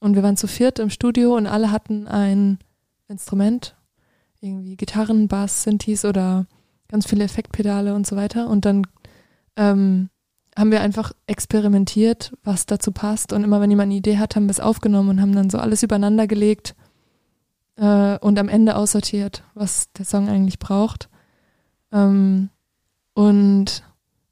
Und 0.00 0.14
wir 0.14 0.22
waren 0.22 0.36
zu 0.36 0.46
viert 0.46 0.78
im 0.78 0.90
Studio 0.90 1.36
und 1.36 1.46
alle 1.46 1.70
hatten 1.70 2.08
ein 2.08 2.58
Instrument. 3.08 3.76
Irgendwie 4.40 4.76
Gitarren, 4.76 5.28
Bass, 5.28 5.62
Synthes 5.62 6.04
oder 6.04 6.46
ganz 6.88 7.06
viele 7.06 7.24
Effektpedale 7.24 7.94
und 7.94 8.06
so 8.06 8.16
weiter. 8.16 8.48
Und 8.48 8.64
dann 8.64 8.86
ähm, 9.56 10.08
haben 10.56 10.70
wir 10.70 10.80
einfach 10.80 11.12
experimentiert, 11.26 12.32
was 12.44 12.66
dazu 12.66 12.92
passt. 12.92 13.32
Und 13.32 13.44
immer 13.44 13.60
wenn 13.60 13.70
jemand 13.70 13.88
eine 13.88 13.98
Idee 13.98 14.18
hat, 14.18 14.36
haben 14.36 14.46
wir 14.46 14.52
es 14.52 14.60
aufgenommen 14.60 15.08
und 15.10 15.20
haben 15.20 15.34
dann 15.34 15.50
so 15.50 15.58
alles 15.58 15.82
übereinander 15.82 16.26
gelegt 16.26 16.74
äh, 17.76 18.18
und 18.18 18.38
am 18.38 18.48
Ende 18.48 18.76
aussortiert, 18.76 19.42
was 19.54 19.90
der 19.92 20.04
Song 20.04 20.28
eigentlich 20.28 20.58
braucht. 20.58 21.08
Ähm, 21.92 22.50
und 23.14 23.82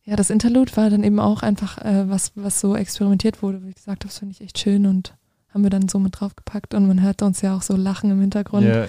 ja, 0.05 0.17
das 0.17 0.31
Interlude 0.31 0.77
war 0.77 0.91
dann 0.91 1.05
eben 1.05 1.21
auch 1.21 1.43
einfach 1.43 1.79
äh, 1.79 2.09
was, 2.09 2.33
was 2.35 2.61
so 2.61 2.77
experimentiert 2.77 3.43
wurde. 3.43 3.65
Wie 3.65 3.73
gesagt, 3.73 4.05
das 4.05 4.19
finde 4.19 4.33
ich 4.33 4.41
echt 4.41 4.59
schön 4.59 4.87
und 4.87 5.15
haben 5.53 5.63
wir 5.63 5.71
dann 5.71 5.89
so 5.89 5.99
mit 5.99 6.19
draufgepackt 6.19 6.75
und 6.75 6.89
man 6.89 7.03
hört 7.03 7.23
uns 7.23 7.43
ja 7.43 7.55
auch 7.57 7.63
so 7.63 7.77
lachen 7.77 8.11
im 8.11 8.21
Hintergrund. 8.21 8.67
Ja, 8.67 8.87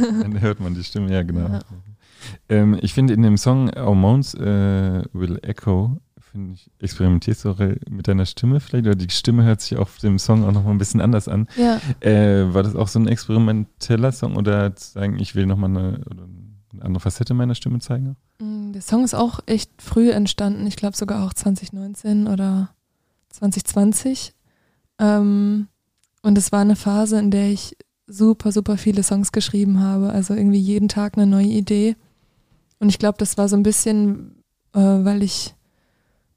dann 0.00 0.40
hört 0.40 0.60
man 0.60 0.74
die 0.74 0.84
Stimme, 0.84 1.12
ja 1.12 1.22
genau. 1.22 1.48
Ja. 1.48 1.60
Ähm, 2.48 2.78
ich 2.80 2.94
finde 2.94 3.14
in 3.14 3.22
dem 3.22 3.36
Song 3.36 3.70
Our 3.76 3.94
Moans 3.94 4.34
äh, 4.34 5.02
Will 5.12 5.38
Echo, 5.42 5.98
finde 6.34 6.54
ich, 6.54 6.68
experimentierst 6.80 7.44
du 7.44 7.50
auch 7.50 7.58
mit 7.88 8.08
deiner 8.08 8.26
Stimme 8.26 8.58
vielleicht, 8.58 8.86
oder 8.86 8.96
die 8.96 9.08
Stimme 9.08 9.44
hört 9.44 9.60
sich 9.60 9.78
auf 9.78 9.98
dem 9.98 10.18
Song 10.18 10.42
auch 10.42 10.50
nochmal 10.50 10.74
ein 10.74 10.78
bisschen 10.78 11.00
anders 11.00 11.28
an. 11.28 11.46
Ja, 11.56 11.80
Äh, 12.00 12.52
war 12.52 12.64
das 12.64 12.74
auch 12.74 12.88
so 12.88 12.98
ein 12.98 13.06
experimenteller 13.06 14.10
Song 14.10 14.34
oder 14.34 14.74
zu 14.74 14.90
sagen, 14.90 15.20
ich 15.20 15.36
will 15.36 15.46
nochmal 15.46 15.70
eine, 15.70 16.00
eine 16.10 16.82
andere 16.84 16.98
Facette 17.00 17.34
meiner 17.34 17.54
Stimme 17.54 17.78
zeigen? 17.78 18.16
mm, 18.40 18.72
der 18.72 18.82
Song 18.82 19.04
ist 19.04 19.14
auch 19.14 19.38
echt 19.46 19.70
früh 19.80 20.10
entstanden. 20.10 20.66
Ich 20.66 20.74
glaube 20.74 20.96
sogar 20.96 21.24
auch 21.24 21.32
2019 21.34 22.26
oder 22.26 22.74
2020. 23.30 24.34
Ähm, 24.98 25.68
und 26.22 26.36
es 26.36 26.50
war 26.50 26.62
eine 26.62 26.74
Phase, 26.76 27.18
in 27.20 27.30
der 27.30 27.50
ich 27.50 27.76
super, 28.08 28.50
super 28.50 28.76
viele 28.76 29.04
Songs 29.04 29.30
geschrieben 29.30 29.78
habe. 29.78 30.10
Also 30.10 30.34
irgendwie 30.34 30.58
jeden 30.58 30.88
Tag 30.88 31.16
eine 31.16 31.28
neue 31.28 31.46
Idee. 31.46 31.94
Und 32.80 32.88
ich 32.88 32.98
glaube, 32.98 33.18
das 33.18 33.38
war 33.38 33.48
so 33.48 33.54
ein 33.56 33.62
bisschen, 33.62 34.42
äh, 34.74 34.80
weil 34.80 35.22
ich 35.22 35.54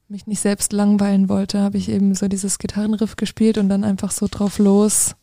mich 0.10 0.28
nicht 0.28 0.40
selbst 0.40 0.72
langweilen 0.74 1.30
wollte, 1.30 1.60
habe 1.62 1.78
ich 1.78 1.90
eben 1.90 2.16
so 2.16 2.28
dieses 2.28 2.60
Gitarrenriff 2.60 3.16
gespielt 3.16 3.58
und 3.58 3.70
dann 3.70 3.84
einfach 3.84 4.12
so 4.12 4.28
drauf 4.30 4.58
los 4.60 5.16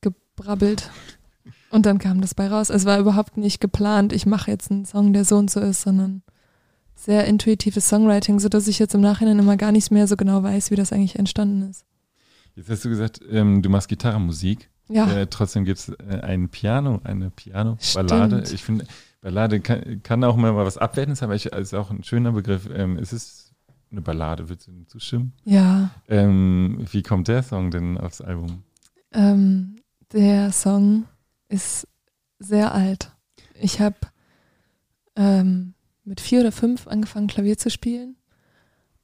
gebrabbelt. 0.00 0.90
Und 1.70 1.84
dann 1.86 1.98
kam 1.98 2.20
das 2.20 2.34
bei 2.34 2.48
raus. 2.48 2.70
Es 2.70 2.84
war 2.84 2.98
überhaupt 2.98 3.36
nicht 3.36 3.60
geplant, 3.60 4.12
ich 4.12 4.26
mache 4.26 4.50
jetzt 4.50 4.70
einen 4.70 4.84
Song, 4.86 5.12
der 5.12 5.24
so 5.24 5.36
und 5.36 5.50
so 5.50 5.60
ist, 5.60 5.82
sondern 5.82 6.22
sehr 6.94 7.26
intuitives 7.26 7.88
Songwriting, 7.88 8.40
sodass 8.40 8.66
ich 8.66 8.78
jetzt 8.78 8.94
im 8.94 9.00
Nachhinein 9.00 9.38
immer 9.38 9.56
gar 9.56 9.70
nicht 9.72 9.90
mehr 9.90 10.06
so 10.06 10.16
genau 10.16 10.42
weiß, 10.42 10.70
wie 10.70 10.76
das 10.76 10.92
eigentlich 10.92 11.16
entstanden 11.18 11.68
ist. 11.70 11.84
Jetzt 12.56 12.70
hast 12.70 12.84
du 12.84 12.88
gesagt, 12.88 13.20
ähm, 13.30 13.62
du 13.62 13.70
machst 13.70 13.88
Gitarrenmusik. 13.88 14.68
Ja, 14.88 15.06
Äh, 15.12 15.26
trotzdem 15.28 15.64
gibt 15.64 15.78
es 15.78 15.88
äh, 15.90 16.20
ein 16.22 16.48
Piano, 16.48 17.00
eine 17.04 17.30
Piano-Ballade. 17.30 18.42
Ich 18.52 18.64
finde, 18.64 18.86
Ballade 19.20 19.60
kann, 19.60 20.02
kann 20.02 20.24
auch 20.24 20.36
mal 20.36 20.54
was 20.54 20.78
Abwertendes 20.78 21.22
haben, 21.22 21.30
aber 21.30 21.36
ich, 21.36 21.46
ist 21.46 21.74
auch 21.74 21.90
ein 21.90 22.04
schöner 22.04 22.32
Begriff. 22.32 22.68
Ähm, 22.72 22.98
es 22.98 23.12
ist 23.12 23.52
eine 23.90 24.00
Ballade, 24.02 24.48
würdest 24.48 24.68
du 24.68 24.72
dem 24.72 24.86
zustimmen? 24.86 25.32
ja. 25.44 25.90
Ähm, 26.08 26.84
wie 26.90 27.02
kommt 27.02 27.28
der 27.28 27.42
Song 27.42 27.70
denn 27.70 27.98
aufs 27.98 28.20
Album? 28.20 28.62
Ähm, 29.12 29.76
der 30.12 30.52
Song 30.52 31.04
ist 31.48 31.88
sehr 32.38 32.74
alt. 32.74 33.12
Ich 33.54 33.80
habe 33.80 33.96
ähm, 35.16 35.74
mit 36.04 36.20
vier 36.20 36.40
oder 36.40 36.52
fünf 36.52 36.86
angefangen, 36.86 37.26
Klavier 37.26 37.58
zu 37.58 37.70
spielen. 37.70 38.16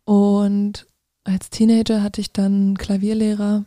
Und 0.04 0.86
als 1.24 1.50
Teenager 1.50 2.02
hatte 2.02 2.20
ich 2.20 2.32
dann 2.32 2.52
einen 2.52 2.78
Klavierlehrer, 2.78 3.64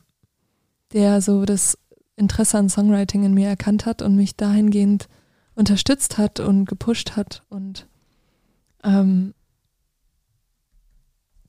der 0.93 1.21
so 1.21 1.45
das 1.45 1.77
Interesse 2.15 2.57
an 2.57 2.69
Songwriting 2.69 3.23
in 3.23 3.33
mir 3.33 3.47
erkannt 3.47 3.85
hat 3.85 4.01
und 4.01 4.15
mich 4.15 4.35
dahingehend 4.35 5.07
unterstützt 5.57 6.17
hat 6.17 6.39
und 6.39 6.65
gepusht 6.65 7.17
hat. 7.17 7.41
Und 7.49 7.87
ähm, 8.83 9.33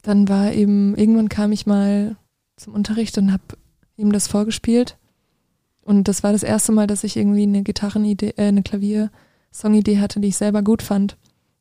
dann 0.03 0.29
war 0.29 0.53
eben, 0.53 0.97
irgendwann 0.97 1.29
kam 1.29 1.53
ich 1.53 1.67
mal 1.67 2.17
zum 2.57 2.75
Unterricht 2.75 3.17
und 3.19 3.33
habe 3.33 3.43
ihm 3.97 4.11
das 4.11 4.27
vorgespielt. 4.27 4.97
Und 5.83 6.09
das 6.09 6.23
war 6.23 6.33
das 6.33 6.43
erste 6.43 6.73
Mal, 6.73 6.87
dass 6.87 7.05
ich 7.05 7.17
irgendwie 7.17 7.43
eine 7.43 7.63
Gitarrenidee, 7.63 8.35
äh, 8.37 8.49
eine 8.49 8.63
Klavier-Songidee 8.63 9.99
hatte, 9.99 10.21
die 10.21 10.29
ich 10.29 10.37
selber 10.37 10.63
gut 10.63 10.83
fand. 10.83 11.17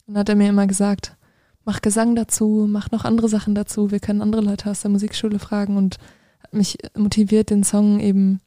Und 0.05 0.13
dann 0.13 0.21
hat 0.21 0.29
er 0.29 0.35
mir 0.35 0.49
immer 0.49 0.67
gesagt, 0.67 1.17
mach 1.65 1.81
Gesang 1.81 2.15
dazu, 2.15 2.65
mach 2.69 2.91
noch 2.91 3.03
andere 3.03 3.27
Sachen 3.27 3.55
dazu, 3.55 3.91
wir 3.91 3.99
können 3.99 4.21
andere 4.21 4.41
Leute 4.41 4.71
aus 4.71 4.81
der 4.81 4.91
Musikschule 4.91 5.39
fragen 5.39 5.75
und 5.75 5.97
hat 6.41 6.53
mich 6.53 6.77
motiviert, 6.95 7.49
den 7.49 7.65
Song 7.65 7.99
eben 7.99 8.39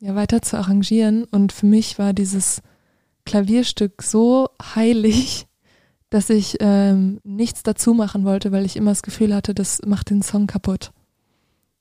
ja 0.00 0.16
weiter 0.16 0.42
zu 0.42 0.58
arrangieren. 0.58 1.24
Und 1.24 1.52
für 1.52 1.66
mich 1.66 1.98
war 1.98 2.12
dieses 2.12 2.60
Klavierstück 3.26 4.02
so 4.02 4.48
heilig, 4.74 5.46
dass 6.10 6.30
ich 6.30 6.56
ähm, 6.60 7.20
nichts 7.24 7.62
dazu 7.62 7.92
machen 7.92 8.24
wollte, 8.24 8.52
weil 8.52 8.64
ich 8.64 8.76
immer 8.76 8.92
das 8.92 9.02
Gefühl 9.02 9.34
hatte, 9.34 9.54
das 9.54 9.82
macht 9.84 10.08
den 10.08 10.22
Song 10.22 10.46
kaputt. 10.46 10.92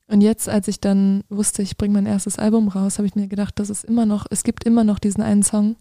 Und 0.08 0.22
jetzt, 0.22 0.50
als 0.50 0.68
ich 0.68 0.80
dann 0.80 1.24
wusste, 1.30 1.62
ich 1.62 1.78
bringe 1.78 1.94
mein 1.94 2.06
erstes 2.06 2.38
Album 2.38 2.68
raus, 2.68 2.98
habe 2.98 3.08
ich 3.08 3.16
mir 3.16 3.28
gedacht, 3.28 3.60
dass 3.60 3.70
es 3.70 3.84
immer 3.84 4.06
noch, 4.06 4.26
es 4.30 4.44
gibt 4.44 4.64
immer 4.64 4.84
noch 4.84 5.00
diesen 5.00 5.24
einen 5.24 5.42
Song, 5.42 5.78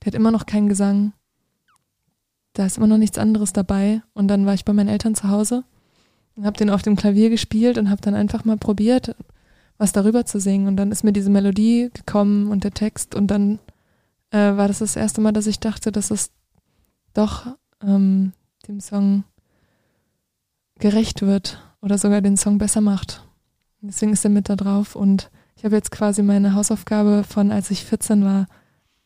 der 0.00 0.06
hat 0.06 0.14
immer 0.14 0.30
noch 0.30 0.46
keinen 0.46 0.68
Gesang, 0.68 1.12
da 2.54 2.66
ist 2.66 2.78
immer 2.78 2.86
noch 2.86 2.98
nichts 2.98 3.18
anderes 3.18 3.52
dabei. 3.52 4.02
Und 4.14 4.28
dann 4.28 4.46
war 4.46 4.54
ich 4.54 4.64
bei 4.64 4.72
meinen 4.72 4.88
Eltern 4.88 5.14
zu 5.14 5.28
Hause 5.28 5.64
und 6.36 6.46
habe 6.46 6.56
den 6.56 6.70
auf 6.70 6.82
dem 6.82 6.96
Klavier 6.96 7.30
gespielt 7.30 7.78
und 7.78 7.90
habe 7.90 8.02
dann 8.02 8.14
einfach 8.14 8.44
mal 8.44 8.56
probiert, 8.56 9.14
was 9.78 9.92
darüber 9.92 10.24
zu 10.24 10.40
singen. 10.40 10.66
Und 10.66 10.76
dann 10.76 10.92
ist 10.92 11.04
mir 11.04 11.12
diese 11.12 11.30
Melodie 11.30 11.90
gekommen 11.92 12.48
und 12.48 12.64
der 12.64 12.72
Text 12.72 13.14
und 13.14 13.28
dann 13.28 13.58
äh, 14.32 14.56
war 14.56 14.66
das 14.68 14.78
das 14.80 14.96
erste 14.96 15.20
Mal, 15.20 15.32
dass 15.32 15.46
ich 15.46 15.60
dachte, 15.60 15.92
dass 15.92 16.10
es 16.10 16.30
doch 17.14 17.46
ähm, 17.82 18.32
dem 18.66 18.80
Song 18.80 19.24
gerecht 20.78 21.22
wird 21.22 21.62
oder 21.80 21.98
sogar 21.98 22.20
den 22.20 22.36
Song 22.36 22.58
besser 22.58 22.80
macht. 22.80 23.24
Deswegen 23.80 24.12
ist 24.12 24.24
er 24.24 24.30
mit 24.30 24.48
da 24.48 24.56
drauf 24.56 24.94
und 24.96 25.30
ich 25.56 25.64
habe 25.64 25.76
jetzt 25.76 25.90
quasi 25.90 26.22
meine 26.22 26.54
Hausaufgabe 26.54 27.24
von 27.28 27.50
als 27.50 27.70
ich 27.70 27.84
14 27.84 28.24
war 28.24 28.46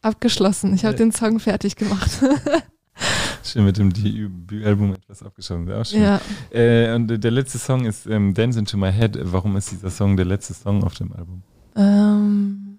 abgeschlossen. 0.02 0.74
Ich 0.74 0.84
habe 0.84 0.94
Ja. 0.94 0.98
den 0.98 1.12
Song 1.12 1.40
fertig 1.40 1.76
gemacht. 1.76 2.10
Schön 3.42 3.64
mit 3.64 3.76
dem 3.78 3.92
Debütalbum 3.92 4.94
etwas 4.94 5.22
abgeschossen. 5.22 5.66
Sehr 5.66 5.80
auch 5.80 5.84
schön. 5.84 6.02
ja. 6.02 6.20
Äh, 6.50 6.94
und 6.94 7.08
der 7.08 7.30
letzte 7.30 7.58
Song 7.58 7.84
ist 7.84 8.06
ähm, 8.06 8.32
Dance 8.34 8.58
into 8.58 8.76
My 8.76 8.92
Head. 8.92 9.18
Warum 9.22 9.56
ist 9.56 9.70
dieser 9.70 9.90
Song 9.90 10.16
der 10.16 10.24
letzte 10.26 10.54
Song 10.54 10.82
auf 10.82 10.94
dem 10.94 11.12
Album? 11.12 11.42
Ähm, 11.76 12.78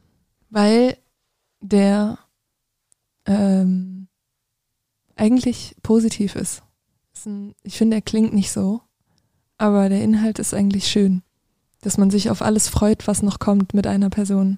weil 0.50 0.98
der 1.62 2.18
ähm, 3.28 4.08
eigentlich 5.16 5.76
positiv 5.84 6.36
ist. 6.36 6.64
ist 7.14 7.28
ein, 7.28 7.54
ich 7.64 7.78
finde, 7.78 7.98
er 7.98 8.02
klingt 8.02 8.34
nicht 8.34 8.52
so, 8.52 8.82
aber 9.58 9.90
der 9.90 10.02
Inhalt 10.02 10.40
ist 10.40 10.54
eigentlich 10.54 10.88
schön. 10.88 11.22
Dass 11.82 11.98
man 11.98 12.10
sich 12.10 12.30
auf 12.32 12.42
alles 12.42 12.68
freut, 12.70 13.08
was 13.08 13.22
noch 13.22 13.40
kommt 13.40 13.74
mit 13.74 13.86
einer 13.86 14.10
Person. 14.10 14.58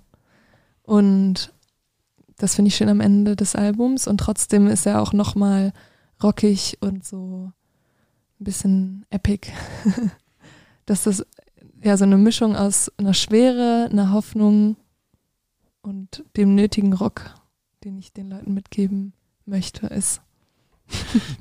Und 0.84 1.54
das 2.38 2.56
finde 2.56 2.70
ich 2.70 2.76
schön 2.76 2.90
am 2.90 3.02
Ende 3.02 3.36
des 3.36 3.56
Albums 3.56 4.08
und 4.08 4.20
trotzdem 4.20 4.68
ist 4.68 4.86
er 4.86 5.02
auch 5.02 5.12
nochmal 5.12 5.74
rockig 6.24 6.78
und 6.80 7.06
so 7.06 7.52
ein 8.40 8.44
bisschen 8.44 9.06
epic. 9.10 9.52
Dass 10.86 11.04
das 11.04 11.26
ja 11.84 11.98
so 11.98 12.06
eine 12.06 12.18
Mischung 12.18 12.56
aus 12.56 12.92
einer 12.98 13.14
Schwere, 13.14 13.90
einer 13.92 14.12
Hoffnung 14.12 14.78
und 15.82 16.24
dem 16.38 16.56
nötigen 16.56 16.94
Rock, 16.94 17.39
den 17.84 17.98
ich 17.98 18.14
den 18.14 18.30
Leuten 18.30 18.54
mitgeben 18.54 19.14
möchte, 19.46 19.88
ist. 19.88 20.22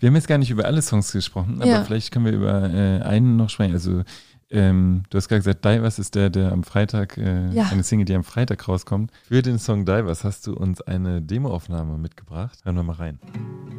Wir 0.01 0.09
haben 0.09 0.15
jetzt 0.17 0.29
gar 0.29 0.39
nicht 0.39 0.51
über 0.51 0.67
alle 0.67 0.83
Songs 0.83 1.11
gesprochen, 1.13 1.57
aber 1.63 1.71
Ja. 1.71 1.85
vielleicht 1.85 2.11
können 2.13 2.27
wir 2.27 2.33
über 2.33 2.71
äh, 2.73 3.01
einen 3.01 3.37
noch 3.37 3.49
sprechen. 3.49 3.73
Also 3.73 4.03
ähm, 4.51 5.03
du 5.11 5.17
hast 5.19 5.29
gerade 5.29 5.41
gesagt, 5.41 5.65
Divers 5.65 5.99
ist 5.99 6.15
der, 6.15 6.29
der 6.31 6.53
am 6.53 6.65
Freitag, 6.65 7.17
äh, 7.17 7.51
Ja. 7.53 7.69
eine 7.71 7.83
Single, 7.83 8.05
die 8.05 8.15
am 8.15 8.25
Freitag 8.25 8.69
rauskommt. 8.69 9.11
Für 9.27 9.41
den 9.43 9.59
Song 9.59 9.85
Divers 9.87 10.25
hast 10.25 10.47
du 10.47 10.55
uns 10.55 10.81
eine 10.83 11.23
Demoaufnahme 11.23 11.97
mitgebracht. 11.99 12.59
Hören 12.65 12.77
wir 12.77 12.83
mal 12.83 12.95
rein. 12.97 13.19
Do 13.23 13.78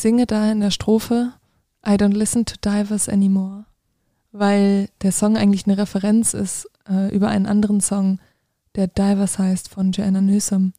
singe 0.00 0.26
da 0.26 0.50
in 0.50 0.60
der 0.60 0.70
Strophe 0.70 1.32
I 1.86 1.92
don't 1.92 2.16
listen 2.16 2.44
to 2.44 2.56
divers 2.60 3.08
anymore, 3.08 3.64
weil 4.32 4.88
der 5.02 5.12
Song 5.12 5.36
eigentlich 5.36 5.66
eine 5.66 5.78
Referenz 5.78 6.34
ist 6.34 6.68
äh, 6.88 7.14
über 7.14 7.28
einen 7.28 7.46
anderen 7.46 7.80
Song, 7.80 8.18
der 8.74 8.88
Divers 8.88 9.38
heißt 9.38 9.68
von 9.68 9.92
Joanna 9.92 10.20
Newsom. 10.20 10.72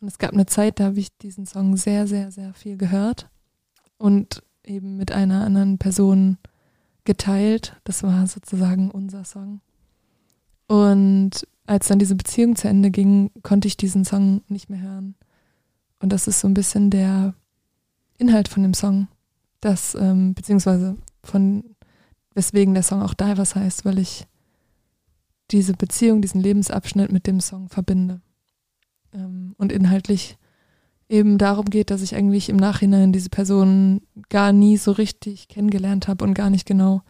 Und 0.00 0.08
es 0.08 0.18
gab 0.18 0.32
eine 0.32 0.46
Zeit, 0.46 0.80
da 0.80 0.84
habe 0.86 0.98
ich 0.98 1.16
diesen 1.18 1.46
Song 1.46 1.76
sehr, 1.76 2.06
sehr, 2.06 2.32
sehr 2.32 2.54
viel 2.54 2.76
gehört 2.76 3.28
und 3.98 4.42
eben 4.64 4.96
mit 4.96 5.12
einer 5.12 5.44
anderen 5.44 5.78
Person 5.78 6.38
geteilt. 7.04 7.76
Das 7.84 8.02
war 8.02 8.26
sozusagen 8.26 8.90
unser 8.90 9.24
Song. 9.24 9.60
Und 10.66 11.46
als 11.66 11.88
dann 11.88 11.98
diese 11.98 12.14
Beziehung 12.14 12.56
zu 12.56 12.68
Ende 12.68 12.90
ging, 12.90 13.30
konnte 13.42 13.68
ich 13.68 13.76
diesen 13.76 14.04
Song 14.04 14.42
nicht 14.48 14.70
mehr 14.70 14.80
hören. 14.80 15.14
Und 16.00 16.10
das 16.12 16.26
ist 16.26 16.40
so 16.40 16.48
ein 16.48 16.54
bisschen 16.54 16.90
der 16.90 17.34
Inhalt 18.20 18.48
von 18.48 18.62
dem 18.62 18.74
Song. 18.74 19.08
Das, 19.60 19.94
ähm, 19.94 20.34
beziehungsweise 20.34 20.96
von, 21.22 21.64
weswegen 22.34 22.74
der 22.74 22.82
Song 22.82 23.02
auch 23.02 23.14
Divers 23.14 23.54
heißt, 23.54 23.84
weil 23.84 23.98
ich 23.98 24.26
diese 25.50 25.74
Beziehung, 25.74 26.22
diesen 26.22 26.40
Lebensabschnitt 26.40 27.10
mit 27.10 27.26
dem 27.26 27.40
Song 27.40 27.68
verbinde. 27.68 28.20
Ähm, 29.12 29.54
und 29.58 29.72
inhaltlich 29.72 30.38
eben 31.08 31.38
darum 31.38 31.64
geht, 31.66 31.90
dass 31.90 32.02
ich 32.02 32.14
eigentlich 32.14 32.48
im 32.48 32.56
Nachhinein 32.56 33.12
diese 33.12 33.30
Person 33.30 34.02
gar 34.28 34.52
nie 34.52 34.76
so 34.76 34.92
richtig 34.92 35.48
kennengelernt 35.48 36.06
habe 36.06 36.24
und 36.24 36.34
gar 36.34 36.50
nicht 36.50 36.66
genau 36.66 37.02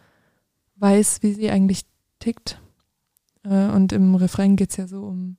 weiß, 0.76 1.18
wie 1.22 1.34
sie 1.34 1.50
eigentlich 1.50 1.82
tickt. 2.18 2.60
Äh, 3.44 3.66
und 3.66 3.92
im 3.92 4.14
Refrain 4.14 4.56
geht 4.56 4.70
es 4.70 4.76
ja 4.76 4.86
so 4.86 5.02
um 5.04 5.36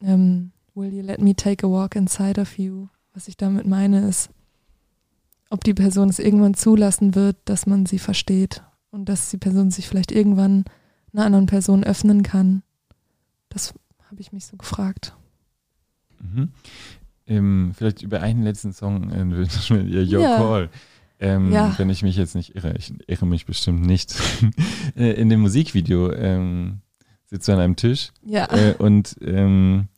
ähm, 0.00 0.52
Will 0.74 0.92
you 0.92 1.02
let 1.02 1.20
me 1.20 1.34
take 1.34 1.66
a 1.66 1.70
walk 1.70 1.96
inside 1.96 2.40
of 2.40 2.58
you? 2.58 2.88
Was 3.14 3.28
ich 3.28 3.36
damit 3.38 3.66
meine 3.66 4.06
ist, 4.06 4.28
ob 5.50 5.64
die 5.64 5.74
Person 5.74 6.08
es 6.08 6.18
irgendwann 6.18 6.54
zulassen 6.54 7.14
wird, 7.14 7.36
dass 7.44 7.66
man 7.66 7.86
sie 7.86 7.98
versteht 7.98 8.62
und 8.90 9.08
dass 9.08 9.30
die 9.30 9.38
Person 9.38 9.70
sich 9.70 9.86
vielleicht 9.88 10.12
irgendwann 10.12 10.64
einer 11.12 11.24
anderen 11.24 11.46
Person 11.46 11.84
öffnen 11.84 12.22
kann. 12.22 12.62
Das 13.48 13.74
habe 14.10 14.20
ich 14.20 14.32
mich 14.32 14.46
so 14.46 14.56
gefragt. 14.56 15.16
Mhm. 16.20 16.50
Ähm, 17.26 17.72
vielleicht 17.76 18.02
über 18.02 18.20
einen 18.20 18.42
letzten 18.42 18.72
Song, 18.72 19.10
äh, 19.10 19.22
Your 19.72 20.20
Ja. 20.22 20.36
Call. 20.38 20.70
Ähm, 21.18 21.50
Ja. 21.52 21.74
Wenn 21.78 21.90
ich 21.90 22.02
mich 22.02 22.16
jetzt 22.16 22.34
nicht 22.34 22.54
irre, 22.54 22.74
ich 22.76 22.92
irre 23.06 23.26
mich 23.26 23.46
bestimmt 23.46 23.84
nicht. 23.86 24.14
Äh, 24.96 25.12
In 25.20 25.28
dem 25.28 25.40
Musikvideo 25.40 26.12
ähm, 26.12 26.80
sitzt 27.26 27.48
du 27.48 27.52
an 27.52 27.58
einem 27.58 27.76
Tisch 27.76 28.12
Ja. 28.24 28.46
äh, 28.50 28.74
und 28.78 29.16
ähm, 29.20 29.88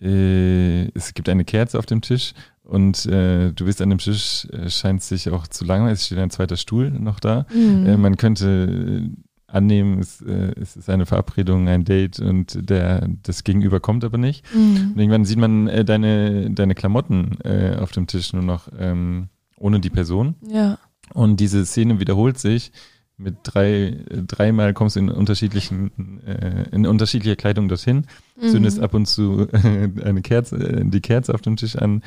äh, 0.00 0.88
es 0.94 1.14
gibt 1.14 1.28
eine 1.28 1.44
Kerze 1.44 1.78
auf 1.78 1.86
dem 1.86 2.00
Tisch 2.00 2.32
und 2.62 3.06
äh, 3.06 3.52
du 3.52 3.64
bist 3.66 3.82
an 3.82 3.90
dem 3.90 3.98
Tisch, 3.98 4.46
äh, 4.46 4.70
scheint 4.70 5.02
sich 5.02 5.28
auch 5.30 5.46
zu 5.46 5.64
langweilig, 5.64 6.00
es 6.00 6.06
steht 6.06 6.18
ein 6.18 6.30
zweiter 6.30 6.56
Stuhl 6.56 6.90
noch 6.90 7.20
da. 7.20 7.46
Mhm. 7.54 7.86
Äh, 7.86 7.96
man 7.96 8.16
könnte 8.16 9.04
äh, 9.04 9.10
annehmen, 9.46 10.00
es, 10.00 10.20
äh, 10.22 10.52
es 10.60 10.76
ist 10.76 10.90
eine 10.90 11.06
Verabredung, 11.06 11.68
ein 11.68 11.84
Date 11.84 12.20
und 12.20 12.68
der, 12.68 13.06
das 13.22 13.44
Gegenüber 13.44 13.80
kommt 13.80 14.04
aber 14.04 14.18
nicht. 14.18 14.44
Mhm. 14.54 14.92
Und 14.92 14.98
irgendwann 14.98 15.24
sieht 15.24 15.38
man 15.38 15.66
deine, 15.86 16.50
deine 16.50 16.74
Klamotten 16.74 17.38
auf 17.78 17.92
dem 17.92 18.06
Tisch 18.06 18.32
nur 18.32 18.42
noch 18.42 18.68
ähm, 18.78 19.28
ohne 19.56 19.80
die 19.80 19.90
Person. 19.90 20.34
Ja. 20.48 20.78
Und 21.12 21.38
diese 21.40 21.64
Szene 21.66 22.00
wiederholt 22.00 22.38
sich. 22.38 22.72
Mit 23.16 23.36
drei, 23.44 23.96
dreimal 24.10 24.74
kommst 24.74 24.96
du 24.96 25.00
in 25.00 25.08
unterschiedlichen, 25.08 26.20
äh, 26.26 26.68
in 26.72 26.86
unterschiedlicher 26.86 27.36
Kleidung 27.36 27.68
dorthin, 27.68 28.06
zündest 28.40 28.78
Mhm. 28.78 28.84
ab 28.84 28.94
und 28.94 29.06
zu 29.06 29.46
äh, 29.52 29.88
eine 30.04 30.22
Kerze, 30.22 30.56
äh, 30.56 30.84
die 30.84 31.00
Kerze 31.00 31.34
auf 31.34 31.40
dem 31.42 31.56
Tisch 31.56 31.76
an, 31.76 32.02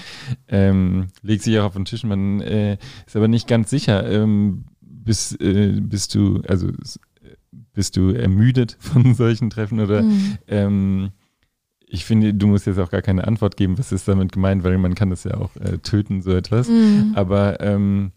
ähm, 0.48 1.08
legst 1.22 1.46
sie 1.46 1.60
auch 1.60 1.66
auf 1.66 1.74
den 1.74 1.86
Tisch. 1.86 2.04
Man 2.04 2.42
äh, 2.42 2.78
ist 3.06 3.16
aber 3.16 3.28
nicht 3.28 3.48
ganz 3.48 3.70
sicher, 3.70 4.10
ähm, 4.10 4.66
bist, 4.82 5.40
äh, 5.42 5.80
bist 5.80 6.16
du, 6.16 6.42
also 6.48 6.70
bist 7.74 7.96
du 7.96 8.10
ermüdet 8.12 8.76
von 8.80 9.14
solchen 9.16 9.50
Treffen 9.50 9.80
oder 9.80 10.04
Mhm. 10.04 10.38
ähm, 10.48 11.10
ich 11.90 12.04
finde, 12.04 12.34
du 12.34 12.48
musst 12.48 12.68
jetzt 12.68 12.80
auch 12.80 12.90
gar 12.92 13.02
keine 13.02 13.26
Antwort 13.26 13.56
geben, 13.56 13.78
was 13.78 13.94
ist 13.94 14.10
damit 14.10 14.34
gemeint, 14.34 14.66
weil 14.66 14.78
man 14.78 14.94
kann 14.94 15.10
das 15.10 15.24
ja 15.24 15.36
auch 15.36 15.56
äh, 15.56 15.78
töten, 15.78 16.22
so 16.22 16.32
etwas. 16.36 16.68
Mhm. 16.68 17.14
Aber 17.16 17.62
ähm, 17.62 18.12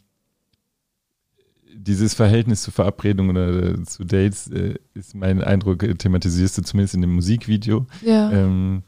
dieses 1.82 2.14
Verhältnis 2.14 2.62
zu 2.62 2.70
Verabredungen 2.70 3.30
oder 3.30 3.70
äh, 3.70 3.82
zu 3.84 4.04
Dates 4.04 4.48
äh, 4.48 4.74
ist 4.94 5.14
mein 5.14 5.42
Eindruck, 5.42 5.82
äh, 5.82 5.94
thematisierst 5.94 6.58
du 6.58 6.62
zumindest 6.62 6.94
in 6.94 7.00
dem 7.00 7.14
Musikvideo. 7.14 7.86
Ja. 8.02 8.30
Ähm, 8.30 8.82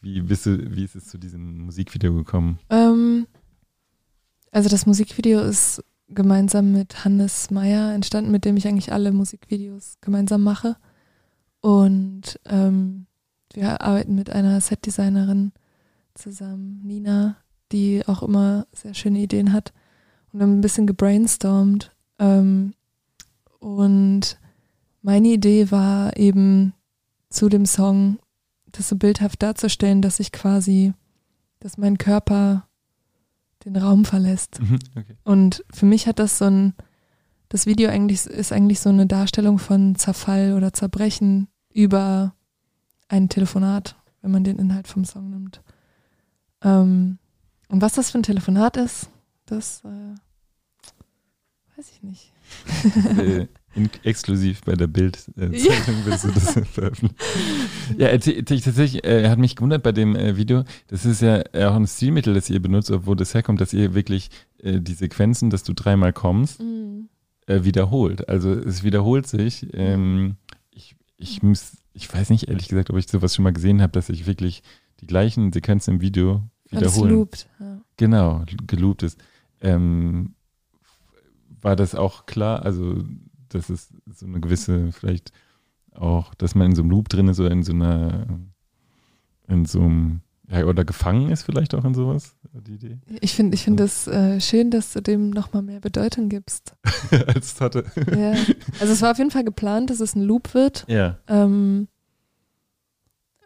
wie, 0.00 0.20
bist 0.20 0.46
du, 0.46 0.74
wie 0.74 0.84
ist 0.84 0.94
es 0.94 1.06
zu 1.06 1.18
diesem 1.18 1.64
Musikvideo 1.64 2.14
gekommen? 2.14 2.58
Ähm, 2.70 3.26
also 4.52 4.68
das 4.68 4.86
Musikvideo 4.86 5.42
ist 5.42 5.82
gemeinsam 6.08 6.72
mit 6.72 7.04
Hannes 7.04 7.50
Meyer 7.50 7.92
entstanden, 7.92 8.30
mit 8.30 8.44
dem 8.44 8.56
ich 8.56 8.68
eigentlich 8.68 8.92
alle 8.92 9.12
Musikvideos 9.12 9.98
gemeinsam 10.00 10.42
mache. 10.42 10.76
Und 11.60 12.38
ähm, 12.44 13.06
wir 13.52 13.80
arbeiten 13.80 14.14
mit 14.14 14.30
einer 14.30 14.60
Setdesignerin 14.60 15.52
zusammen, 16.14 16.80
Nina, 16.84 17.36
die 17.72 18.06
auch 18.06 18.22
immer 18.22 18.66
sehr 18.72 18.94
schöne 18.94 19.18
Ideen 19.18 19.52
hat. 19.52 19.72
Und 20.32 20.42
haben 20.42 20.58
ein 20.58 20.60
bisschen 20.60 20.86
gebrainstormt. 20.86 21.95
Ähm, 22.18 22.74
und 23.58 24.38
meine 25.02 25.28
Idee 25.28 25.70
war 25.70 26.16
eben 26.16 26.74
zu 27.30 27.48
dem 27.48 27.66
Song, 27.66 28.18
das 28.72 28.88
so 28.88 28.96
bildhaft 28.96 29.42
darzustellen, 29.42 30.02
dass 30.02 30.20
ich 30.20 30.32
quasi, 30.32 30.92
dass 31.60 31.78
mein 31.78 31.98
Körper 31.98 32.66
den 33.64 33.76
Raum 33.76 34.04
verlässt. 34.04 34.60
Okay. 34.96 35.16
Und 35.24 35.64
für 35.72 35.86
mich 35.86 36.06
hat 36.06 36.18
das 36.18 36.38
so 36.38 36.46
ein, 36.46 36.74
das 37.48 37.66
Video 37.66 37.90
eigentlich 37.90 38.26
ist 38.26 38.52
eigentlich 38.52 38.80
so 38.80 38.88
eine 38.88 39.06
Darstellung 39.06 39.58
von 39.58 39.94
Zerfall 39.96 40.54
oder 40.54 40.72
Zerbrechen 40.72 41.48
über 41.72 42.34
ein 43.08 43.28
Telefonat, 43.28 43.96
wenn 44.22 44.30
man 44.30 44.44
den 44.44 44.58
Inhalt 44.58 44.88
vom 44.88 45.04
Song 45.04 45.30
nimmt. 45.30 45.62
Ähm, 46.62 47.18
und 47.68 47.82
was 47.82 47.94
das 47.94 48.10
für 48.10 48.18
ein 48.18 48.22
Telefonat 48.22 48.76
ist, 48.76 49.08
das 49.46 49.84
äh, 49.84 50.14
weiß 51.76 51.90
ich 51.90 52.02
nicht. 52.02 52.32
äh, 53.18 53.46
in, 53.74 53.90
exklusiv 54.04 54.62
bei 54.62 54.74
der 54.74 54.86
Bild-Zeitung 54.86 55.94
äh, 56.02 56.06
wirst 56.06 56.24
du 56.24 56.28
das 56.28 56.52
veröffentlichen. 56.72 57.14
Ja, 57.98 58.08
äh, 58.08 58.18
tatsächlich, 58.18 59.04
äh, 59.04 59.28
hat 59.28 59.38
mich 59.38 59.56
gewundert 59.56 59.82
bei 59.82 59.92
dem 59.92 60.16
äh, 60.16 60.36
Video, 60.36 60.64
das 60.88 61.04
ist 61.04 61.20
ja 61.20 61.42
auch 61.54 61.74
ein 61.74 61.86
Stilmittel, 61.86 62.34
das 62.34 62.48
ihr 62.48 62.60
benutzt, 62.60 62.90
obwohl 62.90 63.16
das 63.16 63.34
herkommt, 63.34 63.60
dass 63.60 63.72
ihr 63.72 63.94
wirklich 63.94 64.30
äh, 64.62 64.80
die 64.80 64.94
Sequenzen, 64.94 65.50
dass 65.50 65.62
du 65.62 65.74
dreimal 65.74 66.12
kommst, 66.12 66.60
äh, 67.46 67.64
wiederholt. 67.64 68.28
Also 68.28 68.52
es 68.52 68.82
wiederholt 68.82 69.26
sich. 69.26 69.66
Ähm, 69.72 70.36
ich, 70.70 70.96
ich, 71.16 71.42
muss, 71.42 71.76
ich 71.92 72.12
weiß 72.12 72.30
nicht 72.30 72.48
ehrlich 72.48 72.68
gesagt, 72.68 72.90
ob 72.90 72.96
ich 72.96 73.08
sowas 73.08 73.34
schon 73.34 73.42
mal 73.42 73.52
gesehen 73.52 73.82
habe, 73.82 73.92
dass 73.92 74.08
ich 74.08 74.26
wirklich 74.26 74.62
die 75.00 75.06
gleichen 75.06 75.52
Sequenzen 75.52 75.94
im 75.94 76.00
Video 76.00 76.42
wiederholen. 76.70 77.10
loopt. 77.10 77.48
Ja. 77.60 77.80
Genau, 77.96 78.44
geloopt 78.66 79.02
ist. 79.02 79.18
Ähm, 79.60 80.34
war 81.66 81.76
das 81.76 81.94
auch 81.94 82.26
klar? 82.26 82.62
Also, 82.64 83.02
das 83.48 83.68
ist 83.70 83.92
so 84.14 84.24
eine 84.26 84.40
gewisse, 84.40 84.92
vielleicht 84.92 85.32
auch, 85.92 86.34
dass 86.34 86.54
man 86.54 86.68
in 86.70 86.74
so 86.76 86.82
einem 86.82 86.90
Loop 86.90 87.08
drin 87.08 87.28
ist 87.28 87.40
oder 87.40 87.50
in 87.50 87.62
so 87.64 87.72
einer, 87.72 88.26
in 89.48 89.64
so 89.64 89.80
einem, 89.80 90.20
ja, 90.48 90.64
oder 90.64 90.84
gefangen 90.84 91.30
ist 91.30 91.42
vielleicht 91.42 91.74
auch 91.74 91.84
in 91.84 91.94
sowas, 91.94 92.36
die 92.52 92.74
Idee. 92.74 92.98
Ich 93.20 93.34
finde 93.34 93.54
ich 93.56 93.64
finde 93.64 93.82
es 93.84 94.06
äh, 94.06 94.40
schön, 94.40 94.70
dass 94.70 94.92
du 94.92 95.00
dem 95.02 95.30
nochmal 95.30 95.62
mehr 95.62 95.80
Bedeutung 95.80 96.28
gibst. 96.28 96.74
Als 97.26 97.54
Totte. 97.56 97.84
Ja. 98.16 98.32
Also 98.80 98.92
es 98.92 99.02
war 99.02 99.10
auf 99.10 99.18
jeden 99.18 99.30
Fall 99.32 99.44
geplant, 99.44 99.90
dass 99.90 100.00
es 100.00 100.14
ein 100.14 100.22
Loop 100.22 100.54
wird. 100.54 100.84
Ja, 100.88 101.18
Ähm, 101.26 101.88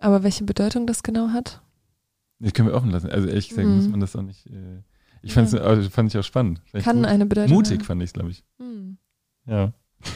aber 0.01 0.23
welche 0.23 0.45
Bedeutung 0.45 0.87
das 0.87 1.03
genau 1.03 1.29
hat? 1.29 1.63
das 2.39 2.53
können 2.55 2.69
wir 2.69 2.75
offen 2.75 2.91
lassen. 2.91 3.11
Also, 3.11 3.29
ehrlich 3.29 3.49
gesagt, 3.51 3.69
Mhm. 3.69 3.77
muss 3.77 3.89
man 3.89 4.01
das 4.01 4.17
auch 4.17 4.23
nicht, 4.23 4.47
äh, 4.47 4.83
ich 5.23 5.33
fand's, 5.35 5.53
Ja. 5.53 5.61
also, 5.61 5.89
fand 5.91 6.13
ich 6.13 6.19
auch 6.19 6.25
spannend. 6.25 6.61
Vielleicht 6.67 6.85
Kann 6.87 6.99
mut- 6.99 7.07
eine 7.07 7.27
Bedeutung 7.27 7.55
Mutig 7.57 7.85
fand 7.85 8.03
ich 8.03 8.13
glaube 8.13 8.31
ich. 8.31 8.45
Hm. 8.59 8.97
Ja. 9.47 9.73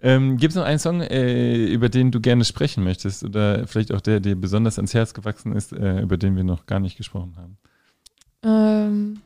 ähm, 0.00 0.36
Gibt 0.36 0.50
es 0.52 0.56
noch 0.56 0.64
einen 0.64 0.78
Song, 0.78 1.00
äh, 1.00 1.66
über 1.66 1.88
den 1.88 2.10
du 2.10 2.20
gerne 2.20 2.44
sprechen 2.44 2.84
möchtest? 2.84 3.24
Oder 3.24 3.66
vielleicht 3.66 3.92
auch 3.92 4.00
der, 4.00 4.20
der 4.20 4.34
besonders 4.34 4.78
ans 4.78 4.92
Herz 4.94 5.14
gewachsen 5.14 5.52
ist, 5.52 5.72
äh, 5.72 6.00
über 6.00 6.16
den 6.16 6.36
wir 6.36 6.44
noch 6.44 6.66
gar 6.66 6.80
nicht 6.80 6.96
gesprochen 6.96 7.34
haben? 7.36 7.56
Ähm, 8.42 9.20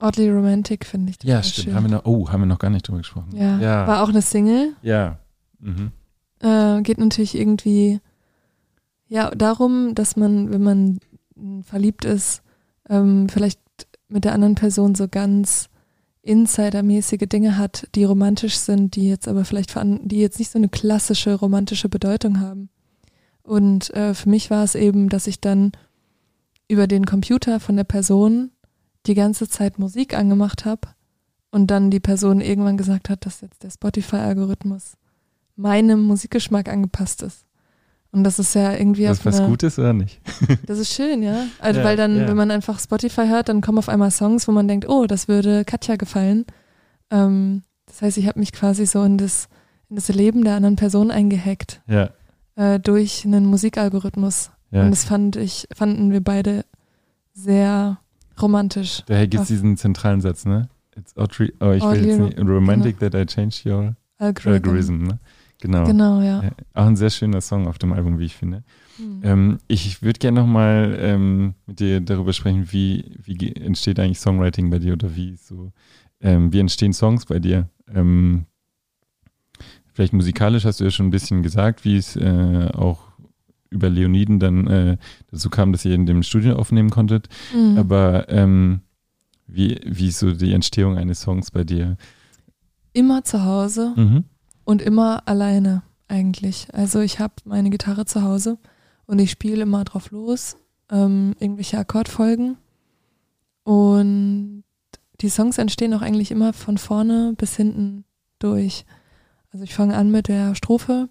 Oddly 0.00 0.30
Romantic 0.30 0.84
finde 0.84 1.10
ich 1.10 1.18
total 1.18 1.44
schön. 1.44 1.74
Haben 1.74 1.84
wir 1.84 1.90
noch, 1.92 2.04
oh, 2.04 2.28
haben 2.30 2.40
wir 2.42 2.46
noch 2.46 2.58
gar 2.58 2.70
nicht 2.70 2.86
drüber 2.88 2.98
gesprochen. 2.98 3.30
ja. 3.36 3.58
Ja. 3.60 3.86
war 3.86 4.02
auch 4.02 4.08
eine 4.08 4.22
Single. 4.22 4.74
ja. 4.82 5.18
Mhm. 5.60 5.92
Äh, 6.40 6.82
geht 6.82 6.98
natürlich 6.98 7.38
irgendwie 7.38 8.00
ja 9.06 9.30
darum, 9.30 9.94
dass 9.94 10.16
man, 10.16 10.52
wenn 10.52 10.62
man 10.64 10.98
verliebt 11.62 12.04
ist, 12.04 12.42
ähm, 12.88 13.28
vielleicht 13.28 13.60
mit 14.08 14.24
der 14.24 14.32
anderen 14.32 14.54
Person 14.54 14.94
so 14.94 15.08
ganz 15.08 15.68
insidermäßige 16.22 17.26
Dinge 17.28 17.58
hat, 17.58 17.88
die 17.94 18.04
romantisch 18.04 18.56
sind, 18.56 18.94
die 18.94 19.08
jetzt 19.08 19.26
aber 19.26 19.44
vielleicht 19.44 19.74
die 20.04 20.20
jetzt 20.20 20.38
nicht 20.38 20.50
so 20.50 20.58
eine 20.58 20.68
klassische 20.68 21.34
romantische 21.34 21.88
Bedeutung 21.88 22.40
haben. 22.40 22.68
Und 23.42 23.90
äh, 23.90 24.14
für 24.14 24.28
mich 24.28 24.50
war 24.50 24.62
es 24.62 24.76
eben, 24.76 25.08
dass 25.08 25.26
ich 25.26 25.40
dann 25.40 25.72
über 26.68 26.86
den 26.86 27.06
Computer 27.06 27.58
von 27.58 27.76
der 27.76 27.84
Person 27.84 28.50
die 29.06 29.14
ganze 29.14 29.48
Zeit 29.48 29.80
Musik 29.80 30.16
angemacht 30.16 30.64
habe 30.64 30.88
und 31.50 31.66
dann 31.70 31.90
die 31.90 32.00
Person 32.00 32.40
irgendwann 32.40 32.76
gesagt 32.76 33.10
hat, 33.10 33.26
dass 33.26 33.40
jetzt 33.40 33.64
der 33.64 33.70
Spotify-Algorithmus 33.70 34.96
meinem 35.56 36.02
Musikgeschmack 36.02 36.68
angepasst 36.68 37.22
ist. 37.22 37.44
Und 38.14 38.24
das 38.24 38.38
ist 38.38 38.54
ja 38.54 38.72
irgendwie 38.74 39.08
Was 39.08 39.20
auf 39.20 39.24
was 39.26 39.38
eine, 39.40 39.48
gut 39.48 39.62
ist 39.62 39.78
oder 39.78 39.94
nicht? 39.94 40.20
das 40.66 40.78
ist 40.78 40.92
schön, 40.92 41.22
ja. 41.22 41.46
Also 41.58 41.80
Ja, 41.80 41.86
weil 41.86 41.96
dann, 41.96 42.16
ja. 42.16 42.28
wenn 42.28 42.36
man 42.36 42.50
einfach 42.50 42.78
Spotify 42.78 43.26
hört, 43.26 43.48
dann 43.48 43.62
kommen 43.62 43.78
auf 43.78 43.88
einmal 43.88 44.10
Songs, 44.10 44.46
wo 44.46 44.52
man 44.52 44.68
denkt, 44.68 44.86
oh, 44.88 45.06
das 45.06 45.28
würde 45.28 45.64
Katja 45.64 45.96
gefallen. 45.96 46.44
Ähm, 47.10 47.62
das 47.86 48.02
heißt, 48.02 48.18
ich 48.18 48.26
habe 48.26 48.38
mich 48.38 48.52
quasi 48.52 48.84
so 48.86 49.02
in 49.02 49.16
das, 49.16 49.48
in 49.88 49.96
das 49.96 50.08
Leben 50.08 50.44
der 50.44 50.54
anderen 50.56 50.76
Person 50.76 51.10
eingehackt 51.10 51.80
Ja. 51.88 52.10
äh, 52.56 52.78
durch 52.78 53.24
einen 53.24 53.46
Musikalgorithmus. 53.46 54.50
ja. 54.70 54.82
Und 54.84 54.90
das 54.90 55.04
fand 55.04 55.36
ich, 55.36 55.66
fanden 55.74 56.10
wir 56.12 56.22
beide 56.22 56.64
sehr 57.32 57.98
romantisch. 58.40 59.02
Daher 59.06 59.26
gibt 59.26 59.42
es 59.42 59.48
diesen 59.48 59.76
zentralen 59.76 60.20
Satz, 60.20 60.44
ne? 60.44 60.68
It's 60.96 61.16
oddly, 61.16 61.54
oh, 61.60 61.70
ich 61.70 61.82
will 61.82 62.04
jetzt 62.06 62.18
nicht, 62.20 62.38
romantic 62.40 62.98
that 63.00 63.14
I 63.14 63.24
changed 63.24 63.64
your 63.64 63.94
Algorithm. 64.18 64.52
algorithm, 64.52 64.98
ne? 65.04 65.18
Genau. 65.62 65.84
Genau, 65.84 66.20
ja. 66.20 66.42
Auch 66.74 66.86
ein 66.86 66.96
sehr 66.96 67.10
schöner 67.10 67.40
Song 67.40 67.68
auf 67.68 67.78
dem 67.78 67.92
Album, 67.92 68.18
wie 68.18 68.24
ich 68.24 68.34
finde. 68.34 68.64
Hm. 68.96 69.20
Ähm, 69.22 69.58
ich 69.68 70.02
würde 70.02 70.18
gerne 70.18 70.40
nochmal 70.40 70.98
ähm, 70.98 71.54
mit 71.66 71.78
dir 71.78 72.00
darüber 72.00 72.32
sprechen, 72.32 72.72
wie, 72.72 73.16
wie 73.22 73.54
entsteht 73.54 74.00
eigentlich 74.00 74.18
Songwriting 74.18 74.70
bei 74.70 74.80
dir 74.80 74.94
oder 74.94 75.14
wie 75.14 75.36
so, 75.36 75.70
ähm, 76.20 76.52
wie 76.52 76.58
entstehen 76.58 76.92
Songs 76.92 77.26
bei 77.26 77.38
dir? 77.38 77.68
Ähm, 77.94 78.46
vielleicht 79.92 80.12
musikalisch 80.12 80.64
hast 80.64 80.80
du 80.80 80.84
ja 80.84 80.90
schon 80.90 81.06
ein 81.06 81.12
bisschen 81.12 81.44
gesagt, 81.44 81.84
wie 81.84 81.96
es 81.96 82.16
äh, 82.16 82.68
auch 82.74 83.12
über 83.70 83.88
Leoniden 83.88 84.40
dann 84.40 84.66
äh, 84.66 84.96
dazu 85.30 85.48
kam, 85.48 85.70
dass 85.70 85.84
ihr 85.84 85.94
in 85.94 86.06
dem 86.06 86.24
Studio 86.24 86.56
aufnehmen 86.56 86.90
konntet. 86.90 87.28
Mhm. 87.54 87.78
Aber 87.78 88.28
ähm, 88.28 88.80
wie, 89.46 89.80
wie 89.84 90.08
ist 90.08 90.18
so 90.18 90.32
die 90.32 90.54
Entstehung 90.54 90.98
eines 90.98 91.20
Songs 91.20 91.52
bei 91.52 91.62
dir? 91.62 91.96
immer 92.94 93.24
zu 93.24 93.44
Hause 93.44 93.94
Mhm. 93.96 94.24
Und 94.64 94.82
immer 94.82 95.22
alleine 95.26 95.82
eigentlich. 96.08 96.68
Also 96.72 97.00
ich 97.00 97.18
habe 97.18 97.34
meine 97.44 97.70
Gitarre 97.70 98.04
zu 98.04 98.22
Hause 98.22 98.58
und 99.06 99.18
ich 99.18 99.30
spiele 99.30 99.62
immer 99.62 99.84
drauf 99.84 100.10
los, 100.10 100.56
ähm, 100.90 101.34
irgendwelche 101.38 101.78
Akkordfolgen 101.78 102.56
und 103.64 104.64
die 105.20 105.28
Songs 105.28 105.58
entstehen 105.58 105.94
auch 105.94 106.02
eigentlich 106.02 106.30
immer 106.30 106.52
von 106.52 106.78
vorne 106.78 107.34
bis 107.36 107.56
hinten 107.56 108.04
durch. 108.38 108.84
Also 109.52 109.64
ich 109.64 109.74
fange 109.74 109.96
an 109.96 110.10
mit 110.10 110.28
der 110.28 110.54
Strophe, 110.54 111.08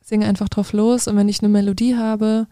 singe 0.00 0.26
einfach 0.26 0.48
drauf 0.48 0.72
los 0.72 1.08
und 1.08 1.16
wenn 1.16 1.28
ich 1.28 1.40
eine 1.40 1.48
Melodie 1.48 1.96
habe 1.96 2.46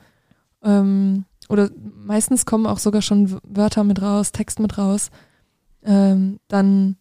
ähm, 0.63 1.25
oder 1.49 1.71
meistens 1.77 2.47
kommen 2.47 2.67
auch 2.67 2.79
sogar 2.79 3.03
schon 3.03 3.39
Wörter 3.43 3.85
mit 3.85 4.01
raus, 4.01 4.33
Text 4.33 4.59
mit 4.59 4.79
raus, 4.79 5.11
ähm, 5.85 6.39
dann 6.49 6.97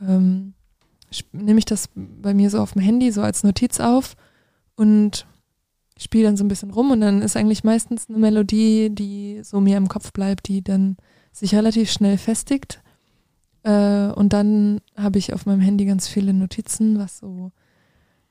ähm, 0.00 0.53
nehme 1.32 1.58
ich 1.58 1.64
das 1.64 1.88
bei 1.94 2.34
mir 2.34 2.50
so 2.50 2.60
auf 2.60 2.72
dem 2.72 2.82
Handy 2.82 3.10
so 3.12 3.22
als 3.22 3.42
Notiz 3.42 3.80
auf 3.80 4.16
und 4.76 5.26
spiele 5.98 6.24
dann 6.24 6.36
so 6.36 6.44
ein 6.44 6.48
bisschen 6.48 6.70
rum 6.70 6.90
und 6.90 7.00
dann 7.00 7.22
ist 7.22 7.36
eigentlich 7.36 7.64
meistens 7.64 8.08
eine 8.08 8.18
Melodie, 8.18 8.90
die 8.90 9.40
so 9.42 9.60
mir 9.60 9.76
im 9.76 9.88
Kopf 9.88 10.12
bleibt, 10.12 10.48
die 10.48 10.62
dann 10.62 10.96
sich 11.32 11.54
relativ 11.54 11.90
schnell 11.90 12.18
festigt. 12.18 12.82
Äh, 13.62 14.08
und 14.08 14.32
dann 14.32 14.80
habe 14.96 15.18
ich 15.18 15.32
auf 15.32 15.46
meinem 15.46 15.60
Handy 15.60 15.84
ganz 15.84 16.08
viele 16.08 16.34
Notizen, 16.34 16.98
was 16.98 17.18
so 17.18 17.52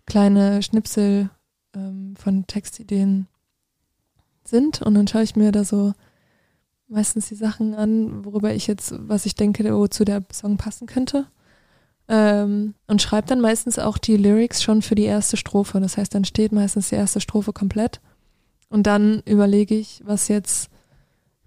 kleine 0.06 0.62
Schnipsel 0.62 1.30
ähm, 1.76 2.16
von 2.18 2.48
Textideen 2.48 3.28
sind. 4.44 4.82
Und 4.82 4.96
dann 4.96 5.08
schaue 5.08 5.24
ich 5.24 5.36
mir 5.36 5.52
da 5.52 5.64
so 5.64 5.94
meistens 6.88 7.30
die 7.30 7.36
Sachen 7.36 7.74
an, 7.74 8.26
worüber 8.26 8.54
ich 8.54 8.68
jetzt, 8.68 8.94
was 8.98 9.26
ich 9.26 9.36
denke, 9.36 9.64
wo 9.76 9.88
zu 9.88 10.06
der 10.06 10.24
Song 10.32 10.58
passen 10.58 10.86
könnte. 10.86 11.28
Ähm, 12.08 12.74
und 12.88 13.02
schreibe 13.02 13.28
dann 13.28 13.42
meistens 13.42 13.80
auch 13.80 13.98
die 13.98 14.18
Lyrics 14.18 14.62
schon 14.62 14.82
für 14.82 14.96
die 14.96 15.04
erste 15.04 15.38
Strophe. 15.38 15.80
Das 15.80 15.98
heißt, 15.98 16.14
dann 16.14 16.26
steht 16.26 16.52
meistens 16.52 16.90
die 16.90 16.96
erste 16.96 17.22
Strophe 17.22 17.54
komplett. 17.54 18.02
Und 18.70 18.88
dann 18.88 19.22
überlege 19.26 19.76
ich, 19.76 20.02
was 20.06 20.28
jetzt 20.28 20.70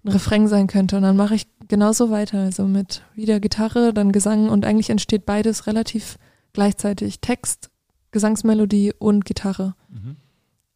ein 0.03 0.11
Refrain 0.11 0.47
sein 0.47 0.67
könnte. 0.67 0.97
Und 0.97 1.03
dann 1.03 1.17
mache 1.17 1.35
ich 1.35 1.47
genauso 1.67 2.09
weiter. 2.09 2.39
Also 2.39 2.65
mit 2.65 3.03
wieder 3.13 3.39
Gitarre, 3.39 3.93
dann 3.93 4.11
Gesang 4.11 4.49
und 4.49 4.65
eigentlich 4.65 4.89
entsteht 4.89 5.25
beides 5.25 5.67
relativ 5.67 6.17
gleichzeitig. 6.53 7.19
Text, 7.19 7.69
Gesangsmelodie 8.11 8.93
und 8.97 9.25
Gitarre. 9.25 9.75
Mhm. 9.89 10.15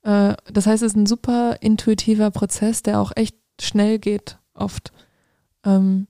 Äh, 0.04 0.36
das 0.52 0.68
heißt, 0.68 0.84
es 0.84 0.92
ist 0.92 0.98
ein 0.98 1.06
super 1.06 1.58
intuitiver 1.62 2.32
Prozess, 2.32 2.84
der 2.84 3.00
auch 3.00 3.12
echt 3.16 3.36
schnell 3.60 4.00
geht, 4.00 4.38
oft. 4.54 4.92
Ähm, 5.66 6.08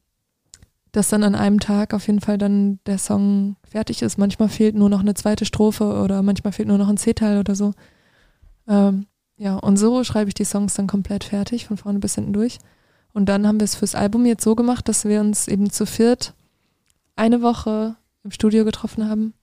dass 0.91 1.09
dann 1.09 1.23
an 1.23 1.35
einem 1.35 1.59
Tag 1.59 1.93
auf 1.93 2.07
jeden 2.07 2.19
Fall 2.19 2.37
dann 2.37 2.79
der 2.85 2.97
Song 2.97 3.55
fertig 3.63 4.01
ist. 4.01 4.17
Manchmal 4.17 4.49
fehlt 4.49 4.75
nur 4.75 4.89
noch 4.89 4.99
eine 4.99 5.13
zweite 5.13 5.45
Strophe 5.45 6.01
oder 6.01 6.21
manchmal 6.21 6.51
fehlt 6.51 6.67
nur 6.67 6.77
noch 6.77 6.89
ein 6.89 6.97
C-Teil 6.97 7.39
oder 7.39 7.55
so. 7.55 7.73
Ähm, 8.67 9.07
ja, 9.37 9.55
und 9.55 9.77
so 9.77 10.03
schreibe 10.03 10.27
ich 10.27 10.33
die 10.33 10.45
Songs 10.45 10.73
dann 10.73 10.87
komplett 10.87 11.23
fertig, 11.23 11.65
von 11.65 11.77
vorne 11.77 11.99
bis 11.99 12.15
hinten 12.15 12.33
durch. 12.33 12.59
Und 13.13 13.27
dann 13.27 13.47
haben 13.47 13.59
wir 13.59 13.65
es 13.65 13.75
fürs 13.75 13.95
Album 13.95 14.25
jetzt 14.25 14.43
so 14.43 14.55
gemacht, 14.55 14.87
dass 14.87 15.05
wir 15.05 15.19
uns 15.21 15.47
eben 15.47 15.69
zu 15.69 15.85
viert 15.85 16.33
eine 17.15 17.41
Woche 17.41 17.95
im 18.23 18.31
Studio 18.31 18.65
getroffen 18.65 19.09
haben. 19.09 19.33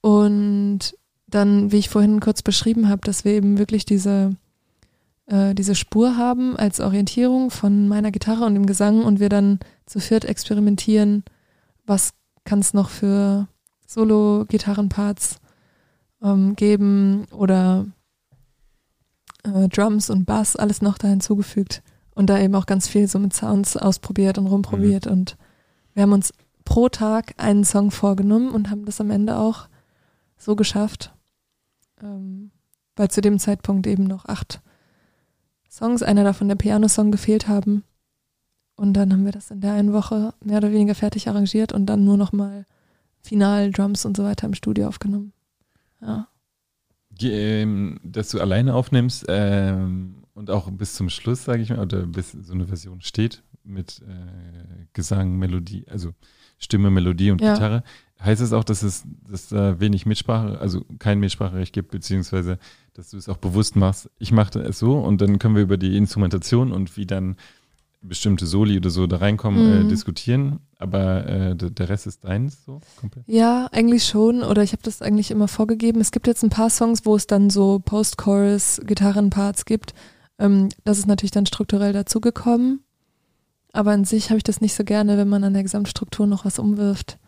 Und 0.00 0.96
dann, 1.26 1.72
wie 1.72 1.78
ich 1.78 1.88
vorhin 1.88 2.20
kurz 2.20 2.42
beschrieben 2.42 2.88
habe, 2.88 3.02
dass 3.02 3.24
wir 3.24 3.32
eben 3.32 3.58
wirklich 3.58 3.84
diese, 3.84 4.36
äh, 5.26 5.54
diese 5.54 5.74
Spur 5.74 6.16
haben 6.16 6.56
als 6.56 6.80
Orientierung 6.80 7.50
von 7.50 7.88
meiner 7.88 8.12
Gitarre 8.12 8.44
und 8.44 8.54
dem 8.54 8.66
Gesang 8.66 9.02
und 9.04 9.20
wir 9.20 9.28
dann 9.28 9.58
zu 9.86 10.00
viert 10.00 10.24
experimentieren, 10.24 11.24
was 11.86 12.12
kann 12.44 12.58
es 12.58 12.74
noch 12.74 12.90
für 12.90 13.48
Solo-Gitarrenparts 13.86 15.38
ähm, 16.22 16.56
geben 16.56 17.26
oder 17.30 17.86
äh, 19.44 19.68
Drums 19.68 20.10
und 20.10 20.24
Bass, 20.24 20.56
alles 20.56 20.82
noch 20.82 20.98
da 20.98 21.08
hinzugefügt 21.08 21.82
und 22.14 22.28
da 22.28 22.38
eben 22.38 22.54
auch 22.54 22.66
ganz 22.66 22.88
viel 22.88 23.08
so 23.08 23.18
mit 23.18 23.34
Sounds 23.34 23.76
ausprobiert 23.76 24.38
und 24.38 24.46
rumprobiert 24.46 25.06
und 25.06 25.36
wir 25.94 26.02
haben 26.02 26.12
uns 26.12 26.32
pro 26.64 26.88
Tag 26.88 27.34
einen 27.38 27.64
Song 27.64 27.90
vorgenommen 27.90 28.50
und 28.50 28.70
haben 28.70 28.84
das 28.84 29.00
am 29.00 29.10
Ende 29.10 29.38
auch 29.38 29.68
so 30.36 30.56
geschafft, 30.56 31.14
ähm, 32.02 32.50
weil 32.96 33.10
zu 33.10 33.20
dem 33.20 33.38
Zeitpunkt 33.38 33.86
eben 33.86 34.04
noch 34.04 34.26
acht 34.26 34.60
Songs, 35.70 36.02
einer 36.02 36.24
davon 36.24 36.48
der 36.48 36.56
Piano-Song 36.56 37.10
gefehlt 37.10 37.48
haben. 37.48 37.84
Und 38.76 38.92
dann 38.92 39.12
haben 39.12 39.24
wir 39.24 39.32
das 39.32 39.50
in 39.50 39.60
der 39.60 39.72
einen 39.72 39.92
Woche 39.92 40.34
mehr 40.44 40.58
oder 40.58 40.70
weniger 40.70 40.94
fertig 40.94 41.28
arrangiert 41.28 41.72
und 41.72 41.86
dann 41.86 42.04
nur 42.04 42.16
noch 42.16 42.32
mal 42.32 42.66
Final, 43.22 43.70
Drums 43.70 44.04
und 44.04 44.16
so 44.16 44.24
weiter 44.24 44.46
im 44.46 44.54
Studio 44.54 44.86
aufgenommen. 44.86 45.32
Ja. 46.00 46.28
Ähm, 47.20 47.98
dass 48.02 48.30
du 48.30 48.40
alleine 48.40 48.74
aufnimmst 48.74 49.24
ähm, 49.28 50.24
und 50.34 50.50
auch 50.50 50.70
bis 50.70 50.94
zum 50.94 51.08
Schluss, 51.08 51.44
sage 51.44 51.62
ich 51.62 51.70
mal, 51.70 51.80
oder 51.80 52.06
bis 52.06 52.32
so 52.32 52.52
eine 52.52 52.66
Version 52.66 53.00
steht 53.00 53.42
mit 53.64 54.02
äh, 54.06 54.86
Gesang, 54.92 55.38
Melodie, 55.38 55.86
also 55.88 56.12
Stimme, 56.58 56.90
Melodie 56.90 57.30
und 57.30 57.40
Ja. 57.40 57.54
Gitarre. 57.54 57.82
Heißt 58.20 58.40
es 58.40 58.52
auch, 58.52 58.64
dass 58.64 58.82
es 58.82 59.04
dass 59.28 59.48
da 59.48 59.80
wenig 59.80 60.06
Mitsprache, 60.06 60.58
also 60.58 60.84
kein 60.98 61.18
Mitspracherecht 61.18 61.72
gibt, 61.72 61.90
beziehungsweise 61.90 62.58
dass 62.94 63.10
du 63.10 63.18
es 63.18 63.28
auch 63.28 63.36
bewusst 63.36 63.76
machst, 63.76 64.10
ich 64.18 64.32
mache 64.32 64.58
es 64.60 64.78
so 64.78 64.98
und 64.98 65.20
dann 65.20 65.38
können 65.38 65.54
wir 65.54 65.62
über 65.62 65.76
die 65.76 65.96
Instrumentation 65.96 66.72
und 66.72 66.96
wie 66.96 67.06
dann 67.06 67.36
bestimmte 68.08 68.46
Soli 68.46 68.76
oder 68.76 68.90
so 68.90 69.06
da 69.06 69.16
reinkommen, 69.18 69.66
äh, 69.66 69.82
Mhm. 69.84 69.88
diskutieren, 69.88 70.60
aber 70.78 71.26
äh, 71.26 71.56
der, 71.56 71.88
Rest 71.88 72.06
ist 72.06 72.24
deins 72.24 72.64
so 72.64 72.80
komplett? 73.00 73.24
Ja, 73.26 73.68
eigentlich 73.72 74.04
schon. 74.04 74.42
Oder 74.42 74.62
ich 74.62 74.72
habe 74.72 74.82
das 74.82 75.02
eigentlich 75.02 75.30
immer 75.30 75.48
vorgegeben. 75.48 76.00
Es 76.00 76.10
gibt 76.12 76.26
jetzt 76.26 76.42
ein 76.44 76.50
paar 76.50 76.70
Songs, 76.70 77.04
wo 77.04 77.16
es 77.16 77.26
dann 77.26 77.50
so 77.50 77.80
Post-Chorus, 77.84 78.80
Gitarrenparts 78.84 79.64
gibt. 79.64 79.94
Ähm, 80.38 80.68
das 80.84 80.98
ist 80.98 81.06
natürlich 81.06 81.30
dann 81.32 81.46
strukturell 81.46 81.92
dazugekommen. 81.92 82.80
Aber 83.72 83.90
an 83.92 84.04
sich 84.04 84.30
habe 84.30 84.38
ich 84.38 84.44
das 84.44 84.60
nicht 84.60 84.74
so 84.74 84.84
gerne, 84.84 85.18
wenn 85.18 85.28
man 85.28 85.44
an 85.44 85.52
der 85.52 85.62
Gesamtstruktur 85.62 86.26
noch 86.26 86.44
was 86.44 86.58
umwirft. 86.58 87.18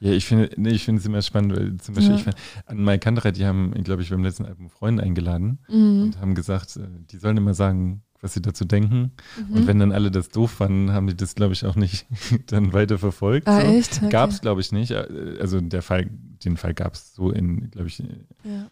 Ja, 0.00 0.10
ich 0.10 0.26
finde, 0.26 0.50
nee, 0.56 0.70
ich 0.70 0.84
finde 0.84 1.00
es 1.00 1.06
immer 1.06 1.22
spannend, 1.22 1.56
weil 1.56 1.76
zum 1.76 1.94
Beispiel, 1.94 2.14
Ja. 2.14 2.18
ich 2.18 2.24
find, 2.24 2.36
an 2.66 2.78
Mike 2.84 2.98
Kantereit, 2.98 3.36
die 3.36 3.46
haben, 3.46 3.70
glaube 3.84 4.02
ich, 4.02 4.10
beim 4.10 4.24
letzten 4.24 4.44
Album 4.44 4.68
Freunde 4.68 5.02
eingeladen 5.02 5.60
Mhm. 5.68 6.02
und 6.02 6.20
haben 6.20 6.34
gesagt, 6.34 6.76
äh, 6.76 6.80
die 7.10 7.16
sollen 7.16 7.36
immer 7.36 7.54
sagen, 7.54 8.02
was 8.24 8.32
sie 8.32 8.40
dazu 8.40 8.64
denken. 8.64 9.12
Mhm. 9.50 9.54
Und 9.56 9.66
wenn 9.66 9.78
dann 9.78 9.92
alle 9.92 10.10
das 10.10 10.30
doof 10.30 10.50
fanden, 10.50 10.92
haben 10.92 11.06
die 11.06 11.14
das, 11.16 11.34
glaube 11.34 11.52
ich, 11.52 11.64
auch 11.66 11.76
nicht 11.76 12.06
dann 12.46 12.72
weiter 12.72 12.98
verfolgt. 12.98 13.46
ah, 13.46 13.60
so. 13.60 13.66
echt? 13.66 13.98
Okay. 13.98 14.08
Gab 14.08 14.30
es, 14.30 14.40
glaube 14.40 14.62
ich, 14.62 14.72
nicht. 14.72 14.90
Äh, 14.92 15.36
Also 15.40 15.60
der 15.60 15.82
Fall, 15.82 16.08
den 16.44 16.56
Fall 16.56 16.72
gab 16.72 16.94
es 16.94 17.14
so 17.14 17.30
in, 17.30 17.70
glaube 17.70 17.88
ich, 17.88 17.98
Ja. 17.98 18.06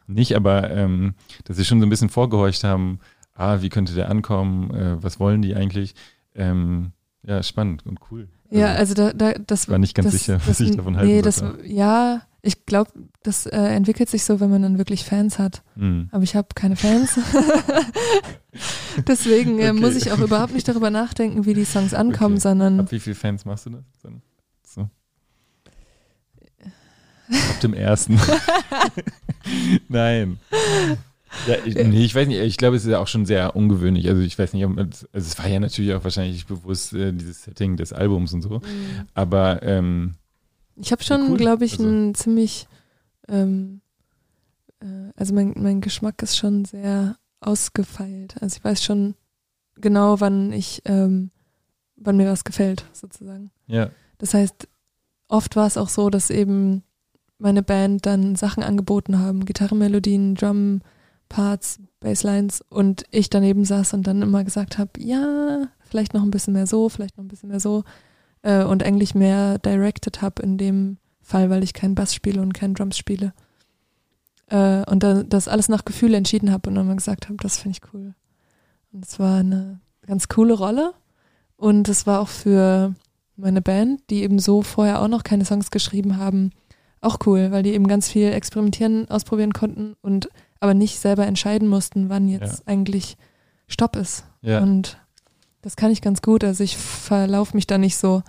nicht, 0.07 0.35
aber 0.35 0.71
ähm, 0.71 1.15
dass 1.45 1.59
sie 1.59 1.65
schon 1.67 1.81
so 1.81 1.87
ein 1.87 1.91
bisschen 1.91 2.09
vorgehorcht 2.09 2.65
haben, 2.65 2.99
ah, 3.35 3.61
wie 3.61 3.69
könnte 3.69 3.95
der 3.95 4.09
ankommen, 4.11 4.71
äh, 4.73 5.03
was 5.03 5.21
wollen 5.21 5.43
die 5.43 5.55
eigentlich? 5.55 5.95
Ähm, 6.35 6.93
ja, 7.23 7.43
spannend 7.43 7.85
und 7.87 8.01
cool. 8.11 8.29
Ja, 8.51 8.73
also 8.75 8.95
da, 8.95 9.13
da 9.13 9.33
das 9.35 9.65
ich 9.65 9.69
war 9.69 9.79
nicht 9.79 9.95
ganz 9.95 10.07
das, 10.07 10.15
sicher, 10.15 10.35
das, 10.39 10.49
was 10.49 10.61
ich 10.61 10.75
davon 10.77 10.97
halten 10.97 11.11
Nee, 11.13 11.23
das, 11.23 11.45
ja, 11.65 12.23
ich 12.43 12.67
glaube, 12.67 12.91
das 13.23 13.47
äh, 13.47 13.57
entwickelt 13.57 14.09
sich 14.11 14.25
so, 14.25 14.41
wenn 14.41 14.51
man 14.51 14.63
dann 14.63 14.79
wirklich 14.79 15.05
Fans 15.05 15.39
hat. 15.39 15.63
Hm. 15.77 16.09
Aber 16.11 16.25
ich 16.25 16.35
habe 16.35 16.49
keine 16.55 16.75
Fans. 16.77 17.19
Deswegen 19.07 19.59
äh, 19.59 19.71
Okay. 19.71 19.81
muss 19.81 19.95
ich 19.97 20.11
auch 20.13 20.19
überhaupt 20.19 20.53
nicht 20.53 20.67
darüber 20.69 20.91
nachdenken, 20.91 21.47
wie 21.47 21.55
die 21.55 21.65
Songs 21.65 21.95
ankommen, 21.95 22.35
Okay. 22.35 22.43
sondern 22.43 22.81
Ab 22.81 22.91
wie 22.93 23.01
viele 23.01 23.15
Fans 23.17 23.45
machst 23.45 23.67
du 23.67 23.71
das? 23.71 23.85
So. 24.65 24.89
Ab 27.31 27.61
dem 27.63 27.73
ersten. 27.75 28.21
Nein. 29.89 30.39
Ja, 31.47 31.55
ich, 31.65 31.75
nee, 31.77 32.05
ich 32.05 32.15
weiß 32.15 32.29
nicht, 32.29 32.41
ich 32.41 32.59
glaube, 32.59 32.77
es 32.77 32.85
ist 32.85 32.91
ja 32.91 32.99
auch 32.99 33.09
schon 33.09 33.25
sehr 33.25 33.57
ungewöhnlich. 33.57 34.09
Also 34.09 34.21
ich 34.21 34.39
weiß 34.39 34.53
nicht, 34.53 34.67
also 34.67 35.07
es 35.13 35.39
war 35.39 35.49
ja 35.49 35.61
natürlich 35.61 35.95
auch 35.95 36.05
wahrscheinlich 36.05 36.45
bewusst 36.47 36.93
äh, 36.93 37.13
dieses 37.13 37.45
Setting 37.45 37.77
des 37.79 37.93
Albums 37.95 38.35
und 38.35 38.43
so. 38.43 38.61
Aber 39.15 39.63
ähm, 39.63 40.17
ich 40.83 40.93
habe 40.93 41.03
schon, 41.03 41.31
cool. 41.31 41.37
glaube 41.37 41.65
ich, 41.65 41.73
Also- 41.79 41.85
einen 41.87 42.15
ziemlich, 42.15 42.67
ähm, 43.29 43.81
äh, 44.81 45.11
also 45.17 45.33
mein, 45.35 45.55
mein 45.57 45.81
Geschmack 45.81 46.23
ist 46.23 46.37
schon 46.37 46.65
sehr 46.65 47.17
ausgefeilt. 47.41 48.35
Also 48.41 48.57
ich 48.59 48.65
weiß 48.65 48.83
schon 48.83 49.15
genau, 49.77 50.21
wann 50.21 50.53
ich, 50.53 50.83
ähm, 50.85 51.31
wann 51.97 52.17
mir 52.17 52.29
was 52.31 52.45
gefällt, 52.45 52.85
sozusagen. 52.93 53.51
ja, 53.67 53.91
Das 54.19 54.35
heißt, 54.35 54.69
oft 55.29 55.57
war 55.57 55.67
es 55.67 55.77
auch 55.77 55.89
so, 55.89 56.11
dass 56.11 56.31
eben 56.31 56.83
meine 57.39 57.63
Band 57.63 58.07
dann 58.07 58.37
Sachen 58.37 58.63
angeboten 58.63 59.19
haben, 59.19 59.45
Gitarrenmelodien, 59.45 60.35
Drum-Parts, 60.37 61.81
Basslines 62.01 62.61
und 62.69 63.05
ich 63.11 63.31
daneben 63.31 63.65
saß 63.65 63.95
und 63.95 64.07
dann 64.07 64.23
immer 64.23 64.45
gesagt 64.45 64.79
habe, 64.79 64.91
ja, 65.01 65.69
vielleicht 65.81 66.15
noch 66.15 66.23
ein 66.23 66.31
bisschen 66.31 66.53
mehr 66.53 66.67
so, 66.67 66.89
vielleicht 66.89 67.17
noch 67.17 67.25
ein 67.25 67.29
bisschen 67.29 67.49
mehr 67.49 67.61
so 67.61 67.83
äh, 68.43 68.65
und 68.65 68.83
eigentlich 68.83 69.15
mehr 69.15 69.59
directed 69.59 70.23
habe 70.23 70.43
in 70.43 70.59
dem 70.59 70.99
Fall, 71.21 71.51
weil 71.51 71.63
ich 71.63 71.73
keinen 71.73 71.95
Bass 71.95 72.15
spiele 72.15 72.43
und 72.43 72.53
keinen 72.53 72.75
Drums 72.75 72.97
spiele. 72.97 73.33
Äh, 74.49 74.85
und 74.91 75.03
dann 75.03 75.29
das 75.29 75.49
alles 75.49 75.69
nach 75.69 75.85
Gefühl 75.85 76.15
entschieden 76.15 76.53
habe 76.53 76.69
und 76.69 76.75
dann 76.75 76.87
mal 76.87 76.97
gesagt 76.97 77.29
habe, 77.29 77.37
das 77.41 77.57
finde 77.57 77.79
ich 77.79 77.95
cool. 77.95 78.15
Und 78.93 79.07
es 79.07 79.19
war 79.19 79.41
eine 79.41 79.81
ganz 80.07 80.29
coole 80.29 80.55
Rolle 80.55 80.93
und 81.57 81.89
es 81.89 82.07
war 82.07 82.21
auch 82.21 82.29
für 82.29 82.95
meine 83.37 83.63
Band, 83.63 84.03
die 84.11 84.23
eben 84.23 84.39
so 84.39 84.63
vorher 84.63 85.01
auch 85.01 85.09
noch 85.09 85.23
keine 85.23 85.45
Songs 85.45 85.71
geschrieben 85.71 86.19
haben, 86.19 86.51
auch 87.01 87.19
cool, 87.27 87.51
weil 87.51 87.63
die 87.63 87.73
eben 87.73 87.89
ganz 87.89 88.09
viel 88.09 88.33
experimentieren, 88.33 89.11
ausprobieren 89.11 89.53
konnten 89.53 89.95
und 90.03 90.29
aber 90.61 90.75
nicht 90.75 90.99
selber 90.99 91.27
entscheiden 91.27 91.69
mussten, 91.69 92.09
wann 92.09 92.29
jetzt 92.29 92.69
eigentlich 92.69 93.17
Stopp 93.67 93.97
ist. 93.97 94.25
ja. 94.43 94.61
Und 94.61 94.99
das 95.63 95.77
kann 95.77 95.91
ich 95.91 96.03
ganz 96.03 96.21
gut. 96.23 96.45
Also 96.45 96.63
ich 96.63 96.77
verlaufe 96.77 97.57
mich 97.57 97.67
da 97.67 97.79
nicht 97.79 97.97
so, 97.97 98.23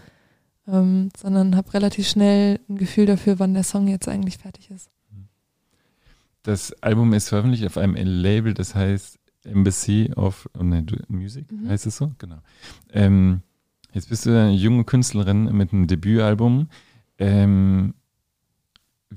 ähm, 0.67 1.09
sondern 1.17 1.55
habe 1.55 1.73
relativ 1.73 2.07
schnell 2.07 2.59
ein 2.69 2.77
Gefühl 2.77 3.05
dafür, 3.05 3.39
wann 3.39 3.53
der 3.53 3.63
Song 3.63 3.87
jetzt 3.87 4.07
eigentlich 4.07 4.37
fertig 4.37 4.71
ist. 4.71 4.89
Das 6.43 6.73
Album 6.83 7.13
ist 7.13 7.29
veröffentlicht 7.29 7.65
auf 7.65 7.77
einem 7.77 7.95
Label, 7.95 8.53
das 8.53 8.75
heißt 8.75 9.17
Embassy 9.45 10.11
of 10.15 10.49
oh 10.57 10.63
du- 10.63 10.97
Music, 11.07 11.51
Mhm. 11.51 11.69
heißt 11.69 11.85
es 11.85 11.97
so? 11.97 12.11
Genau. 12.17 12.37
Ähm, 12.91 13.41
jetzt 13.93 14.09
bist 14.09 14.25
du 14.25 14.29
eine 14.29 14.51
junge 14.51 14.83
Künstlerin 14.83 15.45
mit 15.55 15.71
einem 15.73 15.87
Debütalbum. 15.87 16.67
Ähm, 17.17 17.93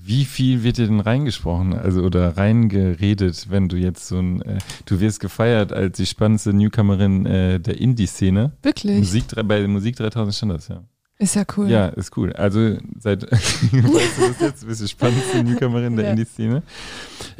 wie 0.05 0.24
viel 0.24 0.62
wird 0.62 0.78
dir 0.78 0.86
denn 0.86 1.01
reingesprochen, 1.01 1.72
also 1.74 2.03
oder 2.03 2.36
reingeredet, 2.36 3.47
wenn 3.51 3.68
du 3.68 3.76
jetzt 3.76 4.07
so 4.09 4.18
ein, 4.18 4.42
äh, 4.42 4.59
du 4.84 5.01
wirst 5.01 5.20
gefeiert 5.20 5.72
als 5.72 5.97
die 5.97 6.07
spannendste 6.07 6.53
Newcomerin 6.53 7.26
äh, 7.26 7.61
der 7.61 7.80
Indie-Szene. 7.80 8.53
Wirklich? 8.62 8.99
Musik, 8.99 9.24
bei 9.44 9.66
Musik 9.66 9.97
3000 9.97 10.34
stand 10.34 10.53
das, 10.53 10.68
ja. 10.68 10.82
Ist 11.18 11.34
ja 11.34 11.44
cool. 11.57 11.70
Ja, 11.70 11.86
ist 11.88 12.14
cool. 12.18 12.32
Also 12.34 12.76
seit, 12.99 13.22
weißt 13.32 13.72
du 13.72 14.28
das 14.28 14.40
jetzt, 14.40 14.66
bist 14.66 14.82
die 14.82 14.88
spannendste 14.88 15.42
Newcomerin 15.42 15.97
der 15.97 16.05
Ja. 16.07 16.11
Indie-Szene. 16.11 16.62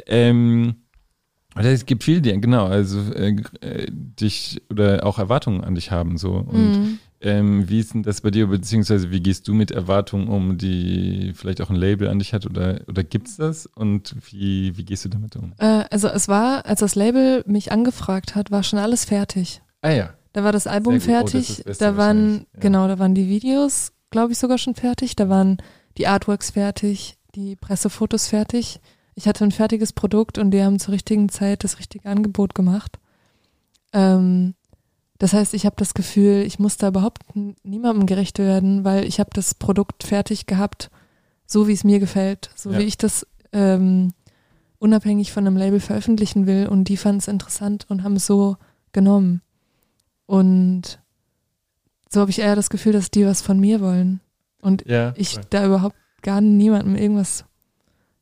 Ähm, 0.07 0.75
oder 1.55 1.71
es 1.71 1.85
gibt 1.85 2.03
viel, 2.03 2.21
die, 2.21 2.39
genau, 2.39 2.65
also 2.65 2.99
äh, 3.13 3.35
äh, 3.61 3.87
dich 3.91 4.61
oder 4.69 5.05
auch 5.05 5.19
Erwartungen 5.19 5.63
an 5.63 5.75
dich 5.75 5.91
haben 5.91 6.17
so. 6.17 6.33
Und 6.33 6.71
Mhm. 6.79 6.99
Ähm, 7.19 7.67
wie 7.67 7.79
ist 7.79 7.93
denn 7.93 8.03
das 8.03 8.21
bei 8.21 8.29
dir, 8.29 8.47
beziehungsweise 8.47 9.09
wie 9.09 9.21
gehst 9.21 9.47
du 9.47 9.53
mit 9.53 9.71
Erwartungen 9.71 10.27
um, 10.27 10.57
die 10.57 11.33
vielleicht 11.35 11.61
auch 11.61 11.69
ein 11.69 11.75
Label 11.75 12.09
an 12.09 12.19
dich 12.19 12.33
hat 12.33 12.45
oder, 12.45 12.81
oder 12.87 13.03
gibt's 13.03 13.37
das? 13.37 13.65
Und 13.65 14.15
wie, 14.29 14.77
wie 14.77 14.85
gehst 14.85 15.05
du 15.05 15.09
damit 15.09 15.35
um? 15.35 15.53
Äh, 15.57 15.85
also 15.89 16.07
es 16.09 16.27
war, 16.27 16.65
als 16.65 16.81
das 16.81 16.95
Label 16.95 17.43
mich 17.47 17.71
angefragt 17.71 18.35
hat, 18.35 18.51
war 18.51 18.61
schon 18.63 18.79
alles 18.79 19.05
fertig. 19.05 19.61
Ah 19.81 19.91
ja. 19.91 20.13
Da 20.33 20.43
war 20.43 20.51
das 20.51 20.67
Album 20.67 20.99
gut. 20.99 21.03
Oh, 21.07 21.23
das 21.23 21.31
fertig. 21.31 21.77
da 21.79 21.97
waren, 21.97 22.45
ja. 22.53 22.59
genau, 22.59 22.87
da 22.87 22.99
waren 22.99 23.15
die 23.15 23.27
Videos, 23.27 23.93
glaube 24.11 24.33
ich, 24.33 24.37
sogar 24.37 24.59
schon 24.59 24.75
fertig. 24.75 25.15
Da 25.15 25.29
waren 25.29 25.57
die 25.97 26.05
Artworks 26.05 26.51
fertig, 26.51 27.17
die 27.33 27.55
Pressefotos 27.55 28.27
fertig. 28.27 28.79
Ich 29.15 29.27
hatte 29.27 29.43
ein 29.43 29.51
fertiges 29.51 29.93
Produkt 29.93 30.37
und 30.37 30.51
die 30.51 30.61
haben 30.61 30.77
zur 30.77 30.93
richtigen 30.93 31.29
Zeit 31.29 31.63
das 31.63 31.79
richtige 31.79 32.07
Angebot 32.07 32.53
gemacht. 32.53 32.99
Ähm, 33.93 34.53
das 35.19 35.33
heißt, 35.33 35.53
ich 35.53 35.65
habe 35.65 35.75
das 35.77 35.93
Gefühl, 35.93 36.43
ich 36.45 36.59
muss 36.59 36.77
da 36.77 36.89
überhaupt 36.89 37.23
niemandem 37.63 38.05
gerecht 38.05 38.39
werden, 38.39 38.83
weil 38.83 39.03
ich 39.05 39.19
habe 39.19 39.29
das 39.33 39.53
Produkt 39.55 40.03
fertig 40.03 40.45
gehabt, 40.45 40.89
so 41.45 41.67
wie 41.67 41.73
es 41.73 41.83
mir 41.83 41.99
gefällt, 41.99 42.49
so 42.55 42.71
Ja. 42.71 42.79
wie 42.79 42.83
ich 42.83 42.97
das 42.97 43.25
ähm, 43.53 44.13
unabhängig 44.79 45.31
von 45.31 45.47
einem 45.47 45.57
Label 45.57 45.79
veröffentlichen 45.79 46.45
will. 46.45 46.67
Und 46.67 46.85
die 46.85 46.97
fanden 46.97 47.19
es 47.19 47.27
interessant 47.27 47.85
und 47.89 48.03
haben 48.03 48.15
es 48.15 48.25
so 48.27 48.57
genommen. 48.91 49.41
Und 50.25 50.99
so 52.09 52.19
habe 52.21 52.29
ich 52.31 52.39
eher 52.39 52.55
das 52.55 52.69
Gefühl, 52.69 52.91
dass 52.93 53.09
die 53.11 53.25
was 53.25 53.41
von 53.41 53.59
mir 53.59 53.81
wollen. 53.81 54.19
Und 54.61 54.85
Ja. 54.87 55.13
ich 55.15 55.37
da 55.49 55.65
überhaupt 55.65 55.95
gar 56.21 56.41
niemandem 56.41 56.95
irgendwas 56.95 57.45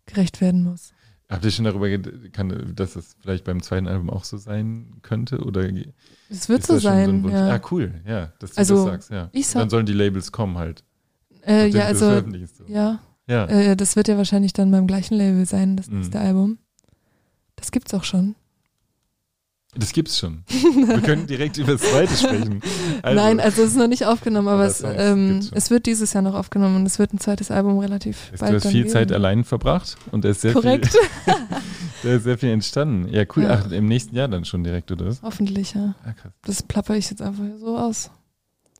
gerecht 0.05 0.39
werden 0.41 0.63
muss. 0.63 0.93
Habt 1.35 1.45
ihr 1.45 1.51
schon 1.51 1.65
darüber 1.65 1.89
gedacht, 1.89 2.33
kann, 2.33 2.73
dass 2.75 2.93
das 2.93 3.15
vielleicht 3.21 3.43
beim 3.43 3.61
zweiten 3.61 3.87
Album 3.87 4.09
auch 4.09 4.23
so 4.23 4.37
sein 4.37 4.87
könnte? 5.01 5.39
Oder 5.43 5.69
Es 6.29 6.49
wird 6.49 6.65
so 6.65 6.77
sein. 6.79 7.09
ein 7.09 7.23
Wunsch? 7.23 7.33
ja. 7.33 7.49
Ah, 7.55 7.61
cool, 7.71 8.01
ja, 8.07 8.33
dass 8.39 8.51
du 8.53 8.57
Also, 8.57 8.75
das 8.75 8.85
sagst, 8.85 9.11
ja. 9.11 9.29
ich 9.31 9.47
sag- 9.47 9.61
dann 9.61 9.69
sollen 9.69 9.85
die 9.85 9.93
Labels 9.93 10.31
kommen 10.31 10.57
halt. 10.57 10.83
äh, 11.45 11.67
ja, 11.67 11.85
also, 11.85 12.09
ja, 12.67 12.99
ja. 13.27 13.45
äh, 13.45 13.75
das 13.75 13.95
wird 13.95 14.07
ja 14.07 14.17
wahrscheinlich 14.17 14.53
dann 14.53 14.71
beim 14.71 14.87
gleichen 14.87 15.15
Label 15.15 15.45
sein, 15.45 15.77
das 15.77 15.87
Mhm. 15.89 15.97
nächste 15.97 16.19
Album. 16.19 16.57
Das 17.55 17.71
gibt's 17.71 17.93
auch 17.93 18.03
schon. 18.03 18.35
Das 19.77 19.91
gibt's 19.91 20.17
schon. 20.17 20.43
Wir 20.47 21.01
können 21.01 21.27
direkt 21.27 21.57
über 21.57 21.73
das 21.73 21.81
zweite 21.81 22.15
sprechen. 22.15 22.61
Also, 23.01 23.21
Nein, 23.21 23.39
also 23.39 23.61
es 23.63 23.69
ist 23.71 23.75
noch 23.77 23.87
nicht 23.87 24.05
aufgenommen, 24.05 24.47
aber, 24.47 24.65
es, 24.65 24.81
ähm, 24.85 25.41
schon. 25.41 25.57
es 25.57 25.69
wird 25.69 25.85
dieses 25.85 26.13
Jahr 26.13 26.23
noch 26.23 26.33
aufgenommen 26.33 26.77
und 26.77 26.85
es 26.85 26.97
wird 26.97 27.13
ein 27.13 27.19
zweites 27.19 27.51
Album 27.51 27.77
relativ 27.79 28.31
du 28.31 28.37
bald 28.39 28.55
hast 28.55 28.65
dann 28.65 28.71
viel 28.71 28.87
Zeit 28.87 29.09
geben. 29.09 29.15
allein 29.15 29.43
verbracht 29.43 29.97
und 30.11 30.23
da 30.23 30.29
ist 30.29 30.41
sehr 30.41 30.53
Korrekt, 30.53 30.87
viel, 30.87 31.33
da 32.03 32.13
ist 32.13 32.23
sehr 32.23 32.37
viel 32.37 32.49
entstanden. 32.49 33.07
Ja, 33.13 33.23
cool. 33.35 33.43
Ja. 33.43 33.61
Ach, 33.65 33.71
im 33.71 33.85
nächsten 33.87 34.15
Jahr 34.15 34.27
dann 34.29 34.45
schon 34.45 34.63
direkt, 34.63 34.91
oder? 34.91 35.13
hoffentlich, 35.21 35.73
ja. 35.73 35.93
Ah. 36.05 36.13
Das 36.43 36.63
plapper 36.63 36.95
ich 36.95 37.09
jetzt 37.09 37.21
einfach 37.21 37.43
so 37.59 37.77
aus. 37.77 38.11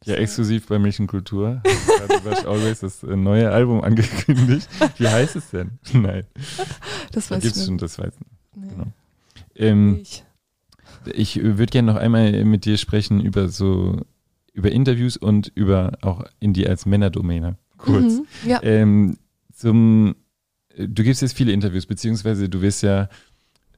Ja, 0.06 0.16
exklusiv 0.16 0.68
bei 0.68 0.78
Milchenkultur. 0.78 1.62
Gerade 1.64 2.30
Rush 2.30 2.46
Always 2.46 2.82
das 2.82 3.02
äh, 3.04 3.16
neue 3.16 3.50
Album 3.50 3.82
angekündigt. 3.82 4.70
Wie 4.98 5.08
heißt 5.08 5.36
es 5.36 5.50
denn? 5.50 5.72
Nein, 5.94 6.26
Das 7.12 7.28
da 7.30 7.36
weiß 7.36 7.42
gibt's 7.44 7.60
ich 7.60 7.66
schon, 7.66 7.74
nicht. 7.76 7.84
das 7.84 7.98
weiß 7.98 8.14
ich. 8.14 8.62
Nee. 8.62 8.68
genau. 8.70 8.88
Ähm, 9.56 10.00
Ich. 10.04 10.24
Ich 11.14 11.42
würde 11.42 11.66
gerne 11.68 11.92
noch 11.94 12.00
einmal 12.00 12.44
mit 12.46 12.66
dir 12.66 12.78
sprechen 12.78 13.22
über 13.22 13.50
so 13.50 14.02
über 14.54 14.72
Interviews 14.72 15.18
und 15.18 15.52
über 15.54 15.98
auch 16.02 16.24
Indie 16.40 16.66
als 16.68 16.86
Männerdomäne. 16.86 17.58
Kurz. 17.78 18.14
Mhm. 18.14 18.26
Ja. 18.48 18.64
Ähm, 18.64 19.18
zum, 19.54 20.16
du 20.78 21.04
gibst 21.04 21.22
jetzt 21.22 21.36
viele 21.36 21.52
Interviews, 21.52 21.86
beziehungsweise 21.86 22.48
du 22.48 22.62
wirst 22.62 22.82
ja, 22.82 23.10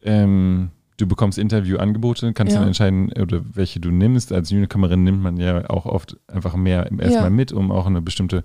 ähm, 0.03 0.69
du 0.97 1.07
bekommst 1.07 1.39
Interviewangebote, 1.39 2.32
kannst 2.34 2.53
Ja. 2.53 2.59
dann 2.59 2.67
entscheiden, 2.67 3.11
oder 3.13 3.43
welche 3.55 3.80
du 3.80 3.89
nimmst. 3.89 4.32
Als 4.32 4.51
Newcomerin 4.51 5.03
nimmt 5.03 5.21
man 5.21 5.38
ja 5.38 5.67
auch 5.69 5.88
oft 5.88 6.17
einfach 6.28 6.55
mehr 6.55 6.91
erstmal 6.91 7.23
Ja. 7.23 7.30
mit, 7.32 7.51
um 7.51 7.71
auch 7.71 7.88
eine 7.88 8.01
bestimmte 8.03 8.43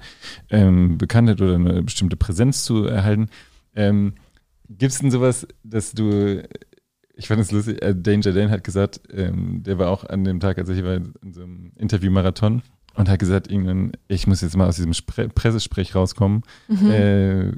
ähm, 0.49 0.97
Bekanntheit 0.97 1.41
oder 1.43 1.57
eine 1.57 1.83
bestimmte 1.83 2.16
Präsenz 2.16 2.64
zu 2.64 2.85
erhalten. 2.87 3.28
Ähm, 3.76 4.14
Gibt 4.70 4.93
es 4.93 5.01
denn 5.01 5.11
sowas, 5.11 5.47
dass 5.64 5.93
du, 5.93 6.43
ich 7.14 7.28
fand 7.28 7.40
es 7.40 7.50
lustig, 7.52 7.82
äh, 7.82 7.94
Danger 7.94 8.32
Dan 8.32 8.50
hat 8.50 8.64
gesagt, 8.64 9.00
ähm, 9.12 9.62
der 9.62 9.78
war 9.78 9.90
auch 9.90 10.04
an 10.04 10.24
dem 10.24 10.40
Tag, 10.40 10.58
als 10.58 10.68
ich 10.68 10.82
war 10.82 10.94
in 10.94 11.32
so 11.32 11.42
einem 11.42 11.72
Interviewmarathon 11.76 12.62
und 12.94 13.08
hat 13.08 13.18
gesagt, 13.18 13.50
irgendwann, 13.50 13.92
ich 14.08 14.26
muss 14.26 14.40
jetzt 14.42 14.56
mal 14.56 14.66
aus 14.68 14.76
diesem 14.76 14.92
Spre 14.94 15.28
Pressesprech 15.28 15.94
rauskommen, 15.94 16.42
Mhm. 16.68 16.90
äh, 16.90 17.48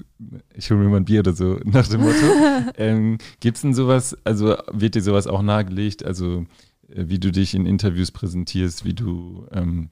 ich 0.55 0.70
hole 0.70 0.80
mir 0.80 0.88
mal 0.88 0.98
ein 0.98 1.05
Bier 1.05 1.20
oder 1.20 1.32
so, 1.32 1.59
nach 1.64 1.86
dem 1.88 2.00
Motto. 2.02 2.14
ähm, 2.76 3.18
Gibt 3.40 3.57
es 3.57 3.62
denn 3.62 3.74
sowas, 3.74 4.16
also 4.24 4.57
wird 4.72 4.94
dir 4.94 5.02
sowas 5.02 5.26
auch 5.26 5.42
nahegelegt, 5.42 6.05
also 6.05 6.46
äh, 6.88 7.05
wie 7.09 7.18
du 7.18 7.30
dich 7.32 7.55
in 7.55 7.66
Interviews 7.66 8.11
präsentierst, 8.12 8.84
wie 8.84 8.94
du, 8.94 9.46
ähm, 9.52 9.90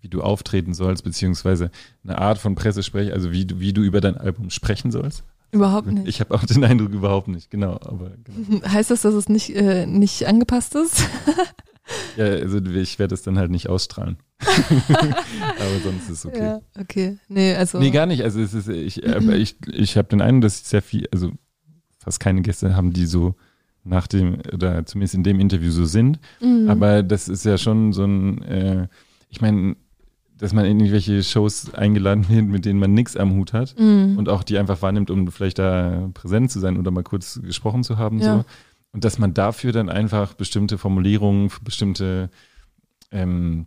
wie 0.00 0.08
du 0.08 0.22
auftreten 0.22 0.72
sollst, 0.72 1.02
beziehungsweise 1.02 1.70
eine 2.04 2.18
Art 2.18 2.38
von 2.38 2.54
Pressesprech, 2.54 3.12
also 3.12 3.32
wie 3.32 3.44
du, 3.46 3.58
wie 3.58 3.72
du 3.72 3.82
über 3.82 4.00
dein 4.00 4.16
Album 4.16 4.50
sprechen 4.50 4.90
sollst? 4.90 5.24
Überhaupt 5.52 5.88
nicht. 5.88 6.06
Ich 6.06 6.20
habe 6.20 6.34
auch 6.34 6.44
den 6.44 6.62
Eindruck 6.64 6.92
überhaupt 6.92 7.28
nicht, 7.28 7.50
genau, 7.50 7.72
aber 7.72 8.12
genau. 8.24 8.62
Heißt 8.66 8.90
das, 8.90 9.02
dass 9.02 9.14
es 9.14 9.28
nicht, 9.28 9.54
äh, 9.54 9.86
nicht 9.86 10.26
angepasst 10.26 10.74
ist? 10.74 11.04
Ja, 12.16 12.24
also 12.24 12.58
ich 12.58 12.98
werde 12.98 13.14
es 13.14 13.22
dann 13.22 13.38
halt 13.38 13.50
nicht 13.50 13.68
ausstrahlen. 13.68 14.16
aber 14.40 15.80
sonst 15.82 16.04
ist 16.04 16.10
es 16.10 16.26
okay. 16.26 16.38
Ja, 16.38 16.60
okay. 16.78 17.18
Nee, 17.28 17.54
also. 17.54 17.78
Nee, 17.78 17.90
gar 17.90 18.06
nicht. 18.06 18.22
Also 18.22 18.40
es 18.40 18.54
ist, 18.54 18.68
ich, 18.68 19.08
aber 19.08 19.34
ich, 19.36 19.56
ich 19.72 19.96
habe 19.96 20.08
den 20.08 20.20
Eindruck, 20.20 20.42
dass 20.42 20.68
sehr 20.68 20.82
viel, 20.82 21.08
also 21.12 21.32
fast 21.98 22.20
keine 22.20 22.42
Gäste 22.42 22.74
haben, 22.74 22.92
die 22.92 23.06
so 23.06 23.34
nach 23.84 24.06
dem, 24.06 24.38
oder 24.52 24.84
zumindest 24.86 25.14
in 25.14 25.22
dem 25.22 25.40
Interview 25.40 25.70
so 25.70 25.84
sind. 25.84 26.18
Mhm. 26.40 26.68
Aber 26.68 27.02
das 27.02 27.28
ist 27.28 27.44
ja 27.44 27.58
schon 27.58 27.92
so 27.92 28.04
ein, 28.04 28.42
äh, 28.42 28.88
ich 29.28 29.40
meine, 29.40 29.76
dass 30.40 30.52
man 30.52 30.64
in 30.64 30.80
irgendwelche 30.80 31.22
Shows 31.22 31.72
eingeladen 31.74 32.28
wird, 32.28 32.46
mit 32.46 32.64
denen 32.64 32.78
man 32.80 32.94
nichts 32.94 33.16
am 33.16 33.32
Hut 33.34 33.52
hat 33.52 33.78
Mhm. 33.78 34.16
und 34.18 34.28
auch 34.28 34.42
die 34.42 34.58
einfach 34.58 34.80
wahrnimmt, 34.82 35.10
um 35.10 35.30
vielleicht 35.30 35.58
da 35.58 36.08
präsent 36.14 36.50
zu 36.50 36.58
sein 36.60 36.78
oder 36.78 36.90
mal 36.90 37.02
kurz 37.04 37.40
gesprochen 37.42 37.84
zu 37.84 37.98
haben. 37.98 38.18
Ja. 38.20 38.38
So. 38.38 38.44
Und 38.92 39.04
dass 39.04 39.18
man 39.18 39.34
dafür 39.34 39.72
dann 39.72 39.88
einfach 39.88 40.34
bestimmte 40.34 40.78
Formulierungen, 40.78 41.50
bestimmte 41.62 42.30
ähm, 43.12 43.66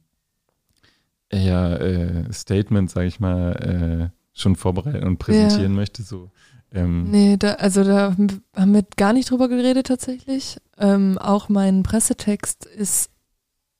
ja, 1.31 1.75
äh, 1.77 2.31
Statements, 2.33 2.93
sage 2.93 3.07
ich 3.07 3.19
mal, 3.19 4.11
äh, 4.11 4.37
schon 4.37 4.55
vorbereiten 4.55 5.05
und 5.05 5.19
präsentieren 5.19 5.73
möchte. 5.75 6.03
So. 6.03 6.31
Ähm, 6.71 7.09
Nee, 7.11 7.37
da, 7.37 7.53
also 7.53 7.83
da 7.83 8.15
haben 8.55 8.73
wir 8.73 8.83
gar 8.97 9.13
nicht 9.13 9.29
drüber 9.29 9.47
geredet 9.47 9.87
tatsächlich. 9.87 10.57
Ähm, 10.77 11.17
auch 11.19 11.49
mein 11.49 11.83
Pressetext 11.83 12.65
ist 12.65 13.09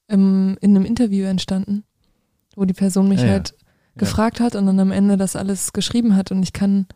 im, 0.07 0.57
in 0.61 0.75
einem 0.75 0.85
Interview 0.85 1.25
entstanden, 1.25 1.83
wo 2.55 2.65
die 2.65 2.73
Person 2.73 3.07
mich 3.09 3.21
ja. 3.21 3.29
halt 3.29 3.51
Ja. 3.51 3.99
gefragt 3.99 4.39
hat 4.39 4.55
und 4.55 4.65
dann 4.65 4.79
am 4.79 4.91
Ende 4.91 5.17
das 5.17 5.35
alles 5.35 5.73
geschrieben 5.73 6.15
hat 6.15 6.31
und 6.31 6.41
ich 6.43 6.53
kann 6.53 6.87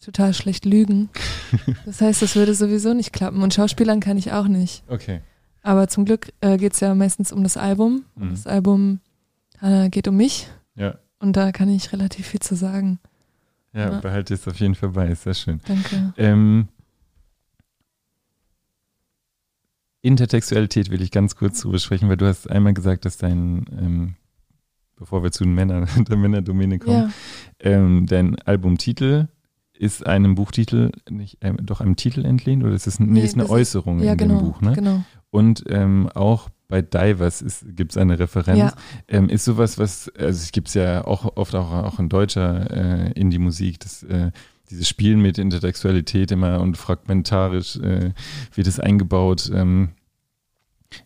total 0.00 0.34
schlecht 0.34 0.64
lügen. 0.64 1.08
Das 1.84 2.00
heißt, 2.00 2.22
das 2.22 2.34
würde 2.36 2.54
sowieso 2.54 2.94
nicht 2.94 3.12
klappen 3.12 3.42
und 3.42 3.52
Schauspielern 3.54 4.00
kann 4.00 4.16
ich 4.16 4.32
auch 4.32 4.48
nicht. 4.48 4.82
Okay. 4.88 5.20
Aber 5.62 5.86
zum 5.88 6.04
Glück 6.04 6.32
äh, 6.40 6.56
geht 6.56 6.72
es 6.74 6.80
ja 6.80 6.94
meistens 6.94 7.30
um 7.30 7.42
das 7.44 7.56
Album. 7.56 8.04
Mhm. 8.16 8.30
Das 8.30 8.46
Album 8.46 9.00
äh, 9.60 9.88
geht 9.90 10.08
um 10.08 10.16
mich 10.16 10.48
Ja, 10.74 10.98
und 11.20 11.36
da 11.36 11.52
kann 11.52 11.68
ich 11.68 11.92
relativ 11.92 12.26
viel 12.26 12.40
zu 12.40 12.56
sagen. 12.56 12.98
ja, 13.72 13.92
Ja. 13.92 14.00
behalte 14.00 14.34
es 14.34 14.48
auf 14.48 14.58
jeden 14.58 14.74
Fall 14.74 14.88
bei, 14.90 15.08
ist 15.08 15.22
sehr 15.22 15.34
schön. 15.34 15.60
Danke. 15.68 16.12
Ähm, 16.16 16.68
Intertextualität 20.00 20.90
will 20.90 21.00
ich 21.00 21.10
ganz 21.12 21.36
kurz 21.36 21.60
drüber 21.60 21.78
sprechen, 21.78 22.08
weil 22.08 22.16
du 22.16 22.26
hast 22.26 22.50
einmal 22.50 22.74
gesagt, 22.74 23.04
dass 23.04 23.18
dein, 23.18 23.64
ähm, 23.78 24.14
bevor 24.96 25.22
wir 25.22 25.32
zu 25.32 25.44
den 25.44 25.54
Männern, 25.54 25.88
der 26.08 26.16
Männerdomäne 26.16 26.78
kommen, 26.78 27.12
Ja, 27.62 27.70
ähm, 27.70 28.06
dein 28.06 28.36
Albumtitel 28.40 29.28
ist 29.78 30.06
einem 30.06 30.34
Buchtitel, 30.36 30.92
nicht, 31.10 31.38
ähm, 31.40 31.56
doch 31.62 31.80
einem 31.80 31.96
Titel 31.96 32.24
entlehnt 32.24 32.62
oder 32.62 32.74
ist 32.74 32.86
es 32.86 33.00
nee, 33.00 33.06
Nee, 33.06 33.20
ist 33.24 33.34
eine 33.34 33.42
das 33.44 33.50
ist- 33.50 33.56
Äußerung 33.56 34.00
ja 34.00 34.12
in 34.12 34.18
genau. 34.18 34.38
dem 34.38 34.44
Buch, 34.46 34.60
ne? 34.60 34.72
Genau. 34.74 35.02
Und 35.30 35.64
ähm, 35.68 36.08
auch 36.14 36.50
bei 36.68 36.82
Divers 36.82 37.44
gibt 37.74 37.92
es 37.92 37.96
eine 37.98 38.18
Referenz. 38.18 38.58
Ja. 38.58 38.72
Ähm, 39.08 39.28
ist 39.28 39.44
sowas, 39.44 39.78
was, 39.78 40.10
also 40.16 40.28
es 40.38 40.52
gibt 40.52 40.68
es 40.68 40.74
ja 40.74 41.04
auch 41.06 41.36
oft 41.36 41.54
auch, 41.54 41.70
auch 41.72 41.98
in 41.98 42.08
deutscher 42.08 42.70
äh, 42.70 43.12
Indie-Musik, 43.12 43.80
das, 43.80 44.02
äh, 44.04 44.30
dieses 44.70 44.88
Spielen 44.88 45.20
mit 45.20 45.36
Intertextualität 45.38 46.30
immer 46.32 46.60
und 46.60 46.76
fragmentarisch 46.78 47.76
äh, 47.76 48.12
wird 48.54 48.66
es 48.66 48.78
eingebaut. 48.80 49.50
Ähm, 49.54 49.90
äh, 49.90 50.01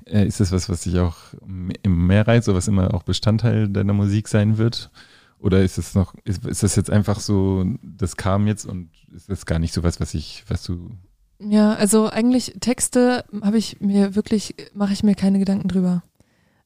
ist 0.05 0.41
das 0.41 0.53
was, 0.53 0.69
was 0.69 0.83
dich 0.83 0.99
auch 0.99 1.17
m- 1.43 1.71
immer 1.83 1.97
mehr 1.97 2.27
reizt 2.27 2.49
oder 2.49 2.57
was 2.59 2.69
immer 2.69 2.95
auch 2.95 3.03
Bestandteil 3.03 3.69
deiner 3.69 3.93
Musik 3.93 4.29
sein 4.29 4.59
wird? 4.59 4.91
Oder 5.39 5.63
ist 5.63 5.77
es 5.79 5.95
noch, 5.95 6.15
ist, 6.25 6.47
ist 6.47 6.63
das 6.63 6.77
jetzt 6.77 6.91
einfach 6.91 7.21
so, 7.21 7.65
das 7.83 8.17
kam 8.17 8.47
jetzt 8.47 8.65
und 8.65 8.89
ist 9.15 9.29
das 9.29 9.45
gar 9.47 9.59
nicht 9.59 9.75
so 9.75 9.83
was, 9.83 10.01
was 10.01 10.15
ich, 10.15 10.45
was 10.49 10.63
du. 10.65 10.91
Ja, 11.39 11.75
also 11.75 12.09
eigentlich 12.09 12.55
Texte 12.61 13.25
habe 13.43 13.59
ich 13.59 13.81
mir 13.81 14.15
wirklich, 14.15 14.55
mache 14.75 14.95
ich 14.95 15.03
mir 15.03 15.15
keine 15.15 15.39
Gedanken 15.39 15.69
drüber. 15.69 16.03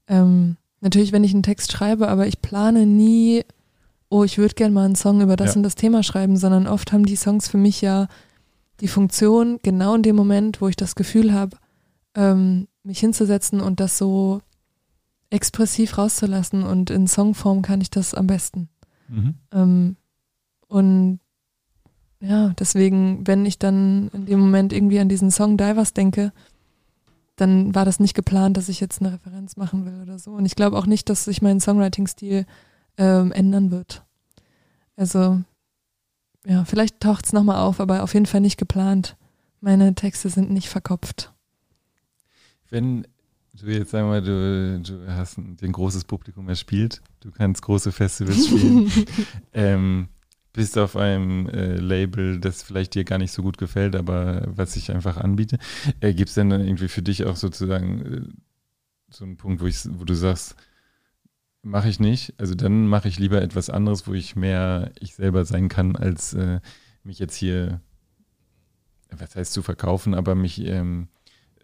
Ähm, 0.07 0.57
natürlich, 0.81 1.11
wenn 1.13 1.25
ich 1.25 1.35
einen 1.35 1.43
Text 1.43 1.73
schreibe, 1.73 2.07
aber 2.09 2.29
ich 2.29 2.41
plane 2.41 2.87
nie, 2.87 3.43
oh, 4.09 4.23
ich 4.23 4.39
würde 4.39 4.55
gerne 4.55 4.73
mal 4.75 4.85
einen 4.85 4.95
Song 4.95 5.21
über 5.21 5.37
das 5.37 5.51
Ja. 5.51 5.57
und 5.57 5.63
das 5.65 5.75
Thema 5.75 6.03
schreiben, 6.05 6.37
sondern 6.37 6.69
oft 6.69 6.93
haben 6.93 7.05
die 7.05 7.17
Songs 7.17 7.49
für 7.49 7.59
mich 7.59 7.81
ja 7.81 8.07
die 8.81 8.89
Funktion, 8.89 9.59
genau 9.63 9.95
in 9.97 10.03
dem 10.03 10.17
Moment, 10.17 10.61
wo 10.61 10.69
ich 10.69 10.77
das 10.77 10.95
Gefühl 10.95 11.33
habe, 11.35 11.57
ähm, 12.15 12.67
mich 12.83 13.01
hinzusetzen 13.01 13.61
und 13.61 13.81
das 13.81 13.99
so 13.99 14.41
expressiv 15.31 15.97
rauszulassen 15.97 16.65
und 16.65 16.91
in 16.91 17.07
Songform 17.07 17.63
kann 17.63 17.81
ich 17.81 17.91
das 17.91 18.15
am 18.15 18.27
besten. 18.27 18.69
Mhm. 19.09 19.35
Ähm, 19.53 19.97
und 20.67 21.21
ja, 22.21 22.51
deswegen, 22.59 23.27
wenn 23.27 23.47
ich 23.47 23.59
dann 23.59 24.09
in 24.13 24.27
dem 24.27 24.41
Moment 24.41 24.73
irgendwie 24.73 24.99
an 24.99 25.09
diesen 25.09 25.31
Song 25.31 25.57
Divers 25.57 25.95
denke, 25.95 26.33
dann 27.37 27.75
war 27.75 27.85
das 27.85 28.01
nicht 28.01 28.15
geplant, 28.15 28.57
dass 28.57 28.69
ich 28.69 28.81
jetzt 28.81 29.01
eine 29.01 29.13
Referenz 29.13 29.57
machen 29.57 29.87
will 29.87 30.03
oder 30.03 30.19
so. 30.19 30.33
Und 30.33 30.45
ich 30.45 30.57
glaube 30.57 30.77
auch 30.77 30.87
nicht, 30.87 31.09
dass 31.09 31.25
sich 31.25 31.41
mein 31.41 31.61
Songwriting-Stil 31.61 32.45
ähm, 32.99 33.33
ändern 33.33 33.71
wird. 33.71 34.05
Also, 34.97 35.41
ja, 36.45 36.65
vielleicht 36.67 37.01
taucht 37.01 37.25
es 37.25 37.33
nochmal 37.33 37.57
auf, 37.57 37.81
aber 37.81 38.03
auf 38.03 38.13
jeden 38.13 38.27
Fall 38.27 38.43
nicht 38.43 38.59
geplant. 38.59 39.17
Meine 39.61 39.95
Texte 39.95 40.29
sind 40.29 40.51
nicht 40.51 40.69
verkopft. 40.69 41.33
Wenn 42.71 43.07
du 43.53 43.67
jetzt 43.67 43.91
sagen 43.91 44.07
wir 44.07 44.21
mal, 44.21 44.23
du, 44.23 44.81
du 44.81 45.07
hast 45.15 45.39
ein, 45.39 45.57
ein 45.61 45.73
großes 45.73 46.05
Publikum 46.05 46.49
erspielt, 46.49 47.03
du 47.21 47.31
kannst 47.31 47.63
große 47.63 47.93
Festivals 47.93 48.47
spielen, 48.47 48.91
ähm, 49.53 50.09
bist 50.53 50.79
auf 50.79 50.97
einem 50.97 51.49
äh, 51.49 51.77
Label, 51.77 52.41
das 52.41 52.63
vielleicht 52.63 52.95
dir 52.95 53.05
gar 53.05 53.19
nicht 53.19 53.33
so 53.33 53.43
gut 53.43 53.59
gefällt, 53.59 53.95
aber 53.95 54.45
was 54.47 54.77
ich 54.77 54.91
einfach 54.91 55.17
anbiete. 55.17 55.59
Äh, 56.01 56.15
Gibt 56.15 56.29
es 56.29 56.35
denn 56.35 56.51
dann 56.51 56.61
irgendwie 56.61 56.89
für 56.89 57.03
dich 57.03 57.25
auch 57.25 57.37
sozusagen 57.37 58.01
äh, 58.01 58.23
so 59.09 59.25
einen 59.25 59.37
Punkt, 59.37 59.61
wo, 59.61 59.67
ich, 59.67 59.79
wo 59.91 60.05
du 60.05 60.15
sagst, 60.15 60.57
mache 61.63 61.89
ich 61.89 62.01
nicht, 62.01 62.35
also 62.39 62.55
dann 62.55 62.87
mache 62.87 63.09
ich 63.09 63.19
lieber 63.19 63.43
etwas 63.43 63.71
anderes, 63.71 64.07
wo 64.07 64.15
ich 64.15 64.35
mehr 64.35 64.93
ich 64.99 65.15
selber 65.15 65.45
sein 65.45 65.69
kann, 65.69 65.95
als 65.95 66.33
äh, 66.35 66.61
mich 67.03 67.19
jetzt 67.19 67.37
hier, 67.37 67.81
was 69.11 69.37
heißt 69.37 69.53
zu 69.53 69.63
verkaufen, 69.63 70.15
aber 70.15 70.35
mich 70.35 70.65
ähm, 70.65 71.09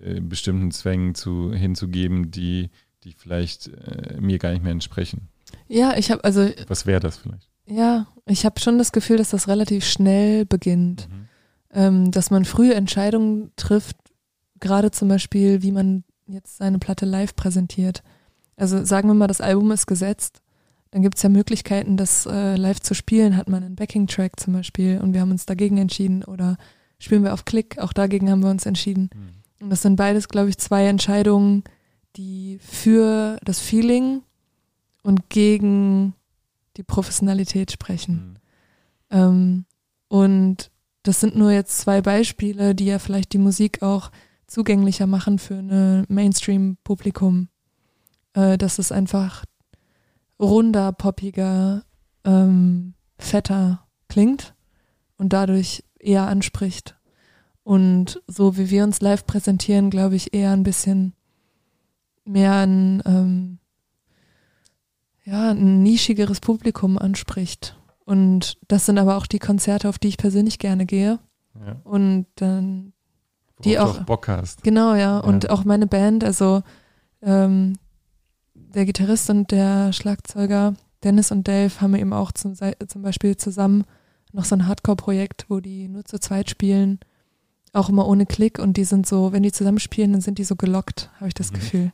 äh, 0.01 0.21
bestimmten 0.21 0.71
Zwängen 0.71 1.15
zu, 1.15 1.53
hinzugeben, 1.53 2.31
die, 2.31 2.71
die 3.05 3.13
vielleicht 3.13 3.69
äh, 3.69 4.21
mir 4.21 4.39
gar 4.39 4.53
nicht 4.53 4.63
mehr 4.63 4.73
entsprechen. 4.73 5.29
Ja, 5.69 5.97
ich 5.97 6.11
habe 6.11 6.25
also, 6.25 6.49
Was 6.69 6.87
wäre 6.87 7.01
das 7.01 7.17
vielleicht? 7.19 7.49
ja, 7.67 8.07
ich 8.27 8.45
habe 8.45 8.61
schon 8.61 8.79
das 8.79 8.93
Gefühl, 8.93 9.17
dass 9.17 9.31
das 9.31 9.49
relativ 9.49 9.85
schnell 9.85 10.45
beginnt. 10.47 11.09
ähm, 11.73 12.11
dass 12.11 12.31
man 12.31 12.45
früh 12.45 12.73
Entscheidungen 12.73 13.51
trifft, 13.57 13.97
gerade 14.61 14.91
zum 14.93 15.09
Beispiel, 15.09 15.63
wie 15.63 15.73
man 15.73 16.05
jetzt 16.27 16.57
seine 16.57 16.79
Platte 16.79 17.05
live 17.05 17.37
präsentiert. 17.37 18.03
Also 18.57 18.85
sagen 18.85 19.09
wir 19.09 19.15
mal, 19.15 19.27
das 19.27 19.41
Album 19.43 19.71
ist 19.73 19.87
gesetzt, 19.87 20.41
dann 20.91 21.03
gibt 21.03 21.17
es 21.17 21.23
ja 21.23 21.29
Möglichkeiten, 21.29 21.97
das 21.97 22.25
äh, 22.27 22.57
live 22.57 22.81
zu 22.81 22.95
spielen. 22.95 23.37
Hat 23.37 23.49
man 23.49 23.63
einen 23.63 23.77
Backing-Track 23.77 24.41
zum 24.41 24.55
Beispiel 24.55 25.01
und 25.03 25.13
wir 25.13 25.21
haben 25.21 25.31
uns 25.33 25.45
dagegen 25.45 25.77
entschieden 25.77 26.25
oder 26.25 26.57
spielen 26.99 27.23
wir 27.25 27.35
auf 27.35 27.45
Klick, 27.45 27.79
auch 27.79 27.93
dagegen 27.93 28.31
haben 28.31 28.43
wir 28.43 28.51
uns 28.51 28.65
entschieden. 28.65 29.11
Und 29.61 29.71
das 29.71 29.83
sind 29.83 29.97
beides, 29.97 30.29
glaube 30.29 30.49
ich, 30.49 30.59
zwei 30.59 30.87
Entscheidungen, 30.87 31.65
die 32.17 32.59
für 32.61 33.39
das 33.45 33.61
Feeling 33.61 34.23
und 35.03 35.31
gegen 35.31 36.15
die 36.77 36.83
Professionalität 36.83 37.73
sprechen. 37.73 38.39
Mhm. 39.11 39.19
Ähm, 39.19 39.65
und 40.09 40.71
das 41.03 41.21
sind 41.21 41.37
nur 41.37 41.53
jetzt 41.53 41.79
zwei 41.79 42.03
Beispiele, 42.03 42.75
die 42.75 42.87
ja 42.87 42.99
vielleicht 42.99 43.33
die 43.33 43.39
Musik 43.39 43.83
auch 43.83 44.11
zugänglicher 44.47 45.07
machen 45.07 45.39
für 45.39 45.55
ein 45.55 46.05
Mainstream-Publikum. 46.09 47.49
Äh, 48.37 48.59
dass 48.59 48.79
es 48.79 48.93
einfach 48.93 49.47
runder, 50.39 50.93
poppiger, 50.93 51.85
ähm, 52.25 52.93
fetter 53.19 53.87
klingt 54.09 54.55
und 55.17 55.33
dadurch 55.33 55.83
eher 55.99 56.27
anspricht. 56.27 56.96
Und 57.67 58.23
so 58.29 58.57
wie 58.57 58.71
wir 58.71 58.85
uns 58.85 59.01
live 59.01 59.27
präsentieren, 59.27 59.91
glaube 59.91 60.15
ich, 60.15 60.33
eher 60.33 60.53
ein 60.53 60.63
bisschen 60.63 61.15
mehr 62.25 62.53
ein, 62.65 63.03
ähm, 63.05 63.59
ja, 65.25 65.51
ein 65.51 65.83
nischigeres 65.83 66.39
Publikum 66.39 66.97
anspricht. 66.97 67.77
Und 68.05 68.57
das 68.69 68.87
sind 68.87 68.99
aber 68.99 69.17
auch 69.17 69.27
die 69.27 69.41
Konzerte, 69.41 69.89
auf 69.89 69.99
die 69.99 70.07
ich 70.07 70.17
persönlich 70.17 70.61
gerne 70.61 70.87
gehe. 70.87 71.19
Ja. 71.59 71.81
Und 71.83 72.27
dann, 72.37 72.93
Die 73.65 73.75
Worauf 73.75 73.91
auch- 73.91 73.99
du 73.99 74.05
Bock 74.05 74.29
hast. 74.29 74.63
genau, 74.63 74.95
ja. 74.95 75.19
Und 75.19 75.51
auch 75.51 75.65
meine 75.65 75.89
Band, 75.89 76.23
also 76.23 76.63
ähm, 77.21 77.73
der 78.55 78.85
Gitarrist 78.87 79.29
und 79.29 79.51
der 79.51 79.93
Schlagzeuger 79.93 80.75
Dennis 81.03 81.33
und 81.33 81.49
Dave 81.49 81.81
haben 81.81 81.97
eben 81.97 82.13
auch 82.13 82.31
zum, 82.31 82.55
zum 82.55 83.03
Beispiel 83.03 83.37
zusammen 83.37 83.83
noch 84.33 84.45
so 84.45 84.55
ein 84.55 84.69
Hardcore-Projekt, 84.69 85.47
wo 85.49 85.59
die 85.59 85.89
nur 85.89 86.05
zu 86.05 86.21
zweit 86.21 86.49
spielen, 86.49 87.01
auch 87.77 87.89
immer 87.89 88.07
ohne 88.07 88.27
Klick 88.27 88.59
und 88.59 88.77
die 88.77 88.85
sind 88.85 89.07
so, 89.07 89.33
wenn 89.33 89.43
die 89.43 89.53
zusammen 89.53 89.79
spielen, 89.79 90.13
dann 90.13 90.21
sind 90.21 90.39
die 90.39 90.45
so 90.45 90.57
gelockt, 90.57 91.11
habe 91.17 91.29
ich 91.29 91.35
das 91.35 91.51
Mhm. 91.51 91.55
Gefühl. 91.57 91.93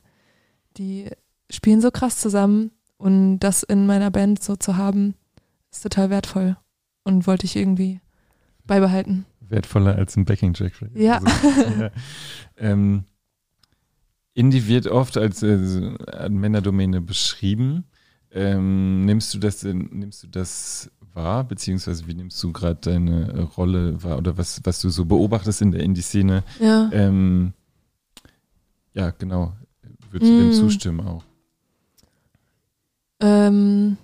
Die 0.77 1.09
spielen 1.49 1.81
so 1.81 1.91
krass 1.91 2.17
zusammen 2.19 2.71
und 2.97 3.39
das 3.39 3.63
in 3.63 3.85
meiner 3.85 4.09
Band 4.11 4.41
so 4.43 4.55
zu 4.55 4.77
haben, 4.77 5.15
ist 5.71 5.83
total 5.83 6.09
wertvoll 6.09 6.57
und 7.03 7.27
wollte 7.27 7.45
ich 7.45 7.55
irgendwie 7.55 7.99
beibehalten. 8.65 9.25
Wertvoller 9.41 9.95
als 9.95 10.15
ein 10.15 10.25
Backing-Track. 10.25 10.73
Ja. 10.95 11.17
Also, 11.17 11.81
ja. 11.81 11.91
Ähm, 12.57 13.03
Indie 14.33 14.67
wird 14.67 14.87
oft 14.87 15.17
als 15.17 15.43
äh, 15.43 16.29
Männerdomäne 16.29 17.01
beschrieben. 17.01 17.83
Ähm, 18.31 19.05
nimmst 19.05 19.31
du 19.33 19.37
das 19.37 19.63
nimmst 19.63 20.23
du 20.23 20.27
das 20.27 20.89
wahr, 21.13 21.43
beziehungsweise 21.43 22.07
wie 22.07 22.13
nimmst 22.13 22.41
du 22.43 22.51
gerade 22.51 22.79
deine 22.81 23.31
äh, 23.33 23.41
Rolle 23.41 24.03
wahr 24.03 24.17
oder 24.17 24.37
was, 24.37 24.61
was 24.63 24.81
du 24.81 24.89
so 24.89 25.05
beobachtest 25.05 25.61
in 25.61 25.71
der 25.71 25.81
Indie-Szene? 25.81 26.43
Ja. 26.59 26.89
Ähm, 26.91 27.53
ja, 28.93 29.11
genau. 29.11 29.53
Würdest 30.11 30.31
du 30.31 30.37
dem 30.37 30.49
Mm. 30.49 30.53
zustimmen 30.53 31.07
auch? 31.07 31.23
Ähm, 33.19 33.97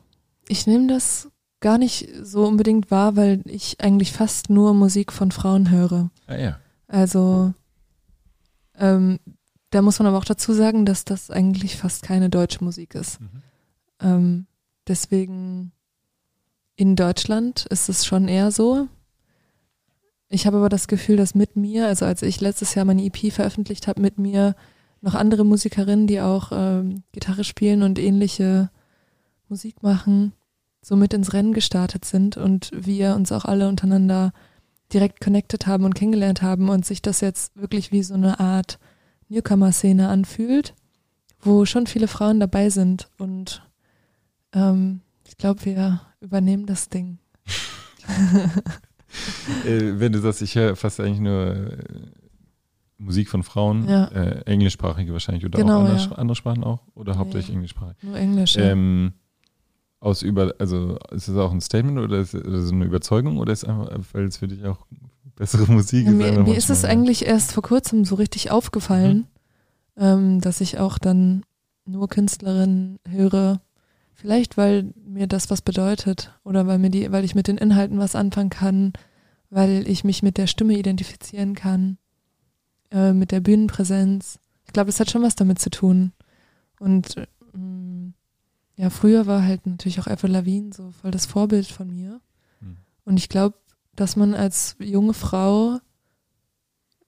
ich 0.47 0.65
nehme 0.67 0.87
das 0.87 1.29
gar 1.59 1.77
nicht 1.77 2.09
so 2.23 2.45
unbedingt 2.47 2.89
wahr, 2.89 3.15
weil 3.15 3.41
ich 3.45 3.81
eigentlich 3.81 4.13
fast 4.13 4.49
nur 4.49 4.73
Musik 4.73 5.11
von 5.11 5.31
Frauen 5.31 5.69
höre. 5.69 6.09
Ah 6.27 6.37
ja. 6.37 6.59
Also 6.87 7.53
ähm, 8.77 9.19
da 9.71 9.81
muss 9.81 9.99
man 9.99 10.07
aber 10.07 10.17
auch 10.17 10.25
dazu 10.25 10.53
sagen, 10.53 10.85
dass 10.85 11.05
das 11.05 11.29
eigentlich 11.29 11.75
fast 11.75 12.01
keine 12.01 12.29
deutsche 12.29 12.63
Musik 12.63 12.95
ist. 12.95 13.19
Mhm. 13.19 13.27
Ähm, 14.01 14.45
deswegen 14.87 15.73
in 16.79 16.95
Deutschland 16.95 17.65
ist 17.65 17.89
es 17.89 18.05
schon 18.05 18.29
eher 18.29 18.51
so. 18.51 18.87
Ich 20.29 20.47
habe 20.47 20.55
aber 20.55 20.69
das 20.69 20.87
Gefühl, 20.87 21.17
dass 21.17 21.35
mit 21.35 21.57
mir, 21.57 21.87
also 21.87 22.05
als 22.05 22.21
ich 22.21 22.39
letztes 22.39 22.73
Jahr 22.73 22.85
meine 22.85 23.03
EP 23.03 23.33
veröffentlicht 23.33 23.85
habe, 23.85 23.99
mit 23.99 24.17
mir 24.17 24.55
noch 25.01 25.13
andere 25.13 25.43
Musikerinnen, 25.43 26.07
die 26.07 26.21
auch 26.21 26.53
ähm, 26.53 27.03
Gitarre 27.11 27.43
spielen 27.43 27.83
und 27.83 27.99
ähnliche 27.99 28.69
Musik 29.49 29.83
machen, 29.83 30.31
so 30.81 30.95
mit 30.95 31.13
ins 31.13 31.33
Rennen 31.33 31.51
gestartet 31.51 32.05
sind 32.05 32.37
und 32.37 32.71
wir 32.73 33.13
uns 33.15 33.33
auch 33.33 33.43
alle 33.43 33.67
untereinander 33.67 34.31
direkt 34.93 35.19
connected 35.19 35.67
haben 35.67 35.83
und 35.83 35.95
kennengelernt 35.95 36.41
haben 36.41 36.69
und 36.69 36.85
sich 36.85 37.01
das 37.01 37.19
jetzt 37.19 37.57
wirklich 37.57 37.91
wie 37.91 38.03
so 38.03 38.13
eine 38.13 38.39
Art 38.39 38.79
Newcomer-Szene 39.27 40.07
anfühlt, 40.07 40.75
wo 41.41 41.65
schon 41.65 41.87
viele 41.87 42.07
Frauen 42.07 42.39
dabei 42.39 42.69
sind 42.69 43.09
und 43.17 43.67
ähm, 44.53 45.01
ich 45.29 45.37
glaube, 45.37 45.63
wir 45.65 46.01
übernehmen 46.19 46.65
das 46.65 46.89
Ding. 46.89 47.19
Äh, 49.65 49.99
wenn 49.99 50.11
du 50.11 50.19
sagst, 50.19 50.41
ich 50.43 50.53
höre 50.53 50.75
fast 50.75 50.99
eigentlich 50.99 51.19
nur 51.19 51.55
äh, 51.55 51.77
Musik 52.99 53.27
von 53.29 53.41
Frauen, 53.41 53.87
Ja. 53.89 54.05
äh, 54.09 54.41
englischsprachige 54.45 55.11
wahrscheinlich 55.13 55.43
oder 55.45 55.57
Genau, 55.57 55.77
auch 55.77 55.79
andere, 55.79 55.97
ja. 55.97 56.11
andere 56.11 56.35
Sprachen 56.35 56.63
auch 56.63 56.83
oder 56.93 57.17
hauptsächlich 57.17 57.49
Nee. 57.49 57.55
englischsprachig. 57.55 57.97
Nur 58.03 58.15
Englisch. 58.17 58.55
Ähm, 58.57 59.13
aus 59.99 60.21
über, 60.21 60.53
also 60.59 60.97
ist 61.11 61.27
das 61.27 61.35
auch 61.37 61.51
ein 61.51 61.59
Statement 61.59 61.97
oder 61.97 62.19
ist 62.19 62.35
das 62.35 62.43
so 62.43 62.73
eine 62.73 62.85
Überzeugung 62.85 63.37
oder 63.37 63.51
ist 63.51 63.65
einfach, 63.65 63.89
weil 64.13 64.25
es 64.25 64.37
für 64.37 64.47
dich 64.47 64.63
auch 64.65 64.85
bessere 65.35 65.65
Musik 65.71 66.05
Ja, 66.05 66.11
ist? 66.11 66.17
mir, 66.17 66.43
mir 66.43 66.55
ist 66.55 66.69
es 66.69 66.85
eigentlich 66.85 67.25
erst 67.25 67.51
vor 67.53 67.63
kurzem 67.63 68.05
so 68.05 68.13
richtig 68.13 68.51
aufgefallen, 68.51 69.25
ähm, 69.97 70.39
dass 70.39 70.61
ich 70.61 70.77
auch 70.77 70.99
dann 70.99 71.41
nur 71.85 72.07
Künstlerinnen 72.07 72.99
höre. 73.07 73.59
Vielleicht, 74.19 74.57
weil 74.57 74.93
mir 75.05 75.27
das 75.27 75.49
was 75.49 75.61
bedeutet 75.61 76.37
oder 76.43 76.67
weil 76.67 76.77
mir 76.77 76.89
die, 76.89 77.09
weil 77.09 77.23
ich 77.23 77.35
mit 77.35 77.47
den 77.47 77.57
Inhalten 77.57 77.99
was 77.99 78.15
anfangen 78.15 78.49
kann, 78.49 78.91
weil 79.49 79.87
ich 79.87 80.03
mich 80.03 80.23
mit 80.23 80.37
der 80.37 80.45
Stimme 80.45 80.77
identifizieren 80.77 81.55
kann, 81.55 81.97
äh, 82.91 83.13
mit 83.13 83.31
der 83.31 83.39
Bühnenpräsenz. 83.39 84.37
Ich 84.65 84.73
glaube, 84.73 84.89
es 84.89 84.99
hat 84.99 85.09
schon 85.09 85.21
was 85.21 85.35
damit 85.35 85.59
zu 85.59 85.69
tun. 85.69 86.11
Und 86.81 87.15
ähm, 87.53 88.13
ja, 88.75 88.89
früher 88.89 89.25
war 89.25 89.43
halt 89.43 89.65
natürlich 89.65 90.01
auch 90.01 90.07
Avril 90.07 90.31
Lavigne 90.31 90.73
so 90.73 90.91
voll 90.91 91.11
das 91.11 91.25
Vorbild 91.25 91.67
von 91.67 91.89
mir. 91.89 92.19
Hm. 92.59 92.75
Und 93.05 93.15
ich 93.15 93.29
glaube, 93.29 93.55
dass 93.95 94.17
man 94.17 94.33
als 94.33 94.75
junge 94.79 95.13
Frau 95.13 95.79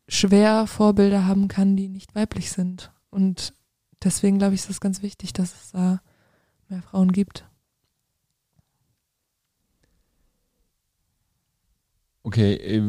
schwer 0.07 0.65
Vorbilder 0.65 1.27
haben 1.27 1.49
kann, 1.49 1.75
die 1.75 1.89
nicht 1.89 2.15
weiblich 2.15 2.51
sind. 2.51 2.93
Und 3.09 3.53
deswegen 4.01 4.37
glaube 4.37 4.55
ich, 4.55 4.61
ist 4.61 4.69
es 4.69 4.79
ganz 4.79 5.01
wichtig, 5.01 5.33
dass 5.33 5.53
es 5.53 5.71
da 5.71 5.99
mehr 6.71 6.81
Frauen 6.81 7.11
gibt. 7.11 7.45
Okay, 12.23 12.53
äh, 12.53 12.81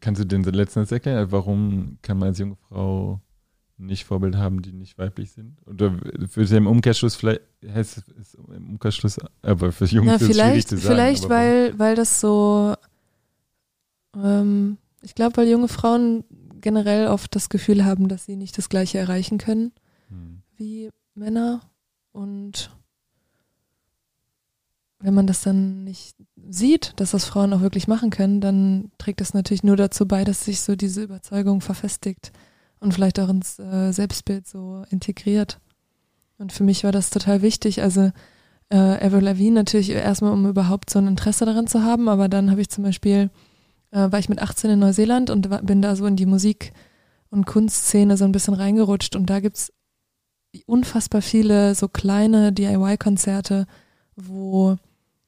kannst 0.00 0.20
du 0.20 0.24
den 0.26 0.42
letzten 0.44 0.80
Satz 0.80 0.92
erklären? 0.92 1.30
Warum 1.30 1.98
kann 2.02 2.18
man 2.18 2.28
als 2.28 2.38
junge 2.38 2.56
Frau 2.68 3.20
nicht 3.76 4.04
Vorbild 4.04 4.36
haben, 4.36 4.62
die 4.62 4.72
nicht 4.72 4.96
weiblich 4.96 5.32
sind? 5.32 5.56
Oder 5.66 5.94
für 6.28 6.44
den 6.44 6.66
Umkehrschluss 6.66 7.14
vielleicht 7.14 7.42
heißt 7.66 8.02
es 8.18 8.34
im 8.34 8.70
Umkehrschluss, 8.70 9.18
aber 9.42 9.72
für 9.72 9.84
Jungs 9.84 10.06
Na, 10.06 10.14
ist 10.14 10.22
es 10.22 10.28
schwierig 10.28 10.36
vielleicht, 10.36 10.68
zu 10.68 10.76
sagen. 10.78 10.94
vielleicht 10.94 11.28
weil, 11.28 11.78
weil 11.78 11.94
das 11.96 12.20
so, 12.20 12.74
ähm, 14.16 14.78
ich 15.02 15.14
glaube, 15.14 15.36
weil 15.36 15.48
junge 15.48 15.68
Frauen 15.68 16.24
generell 16.60 17.08
oft 17.08 17.34
das 17.34 17.50
Gefühl 17.50 17.84
haben, 17.84 18.08
dass 18.08 18.24
sie 18.24 18.36
nicht 18.36 18.56
das 18.56 18.68
Gleiche 18.68 18.98
erreichen 18.98 19.36
können 19.38 19.72
Hm. 20.08 20.42
wie 20.56 20.88
Männer. 21.14 21.60
Und 22.12 22.70
wenn 25.02 25.14
man 25.14 25.26
das 25.26 25.42
dann 25.42 25.84
nicht 25.84 26.16
sieht, 26.48 26.92
dass 26.96 27.10
das 27.10 27.24
Frauen 27.24 27.52
auch 27.52 27.60
wirklich 27.60 27.88
machen 27.88 28.10
können, 28.10 28.40
dann 28.40 28.90
trägt 28.98 29.20
das 29.20 29.34
natürlich 29.34 29.64
nur 29.64 29.76
dazu 29.76 30.06
bei, 30.06 30.24
dass 30.24 30.44
sich 30.44 30.60
so 30.60 30.76
diese 30.76 31.02
Überzeugung 31.02 31.60
verfestigt 31.60 32.32
und 32.80 32.94
vielleicht 32.94 33.18
auch 33.20 33.28
ins 33.28 33.58
äh, 33.58 33.92
Selbstbild 33.92 34.46
so 34.46 34.84
integriert. 34.90 35.58
Und 36.38 36.52
für 36.52 36.64
mich 36.64 36.84
war 36.84 36.92
das 36.92 37.10
total 37.10 37.42
wichtig. 37.42 37.82
Also 37.82 38.10
äh, 38.68 38.76
Avril 38.76 39.24
Lavigne 39.24 39.52
natürlich 39.52 39.90
erstmal, 39.90 40.32
um 40.32 40.46
überhaupt 40.46 40.90
so 40.90 40.98
ein 40.98 41.06
Interesse 41.06 41.44
daran 41.44 41.66
zu 41.66 41.82
haben, 41.82 42.08
aber 42.08 42.28
dann 42.28 42.50
habe 42.50 42.60
ich 42.60 42.70
zum 42.70 42.84
Beispiel, 42.84 43.30
äh, 43.90 44.10
war 44.10 44.18
ich 44.18 44.28
mit 44.28 44.40
18 44.40 44.70
in 44.70 44.78
Neuseeland 44.78 45.30
und 45.30 45.50
war, 45.50 45.62
bin 45.62 45.82
da 45.82 45.94
so 45.96 46.06
in 46.06 46.16
die 46.16 46.26
Musik- 46.26 46.72
und 47.30 47.46
Kunstszene 47.46 48.16
so 48.16 48.24
ein 48.24 48.32
bisschen 48.32 48.54
reingerutscht 48.54 49.16
und 49.16 49.26
da 49.26 49.40
gibt's 49.40 49.72
unfassbar 50.66 51.22
viele 51.22 51.74
so 51.74 51.88
kleine 51.88 52.52
DIY-Konzerte, 52.52 53.66
wo 54.16 54.76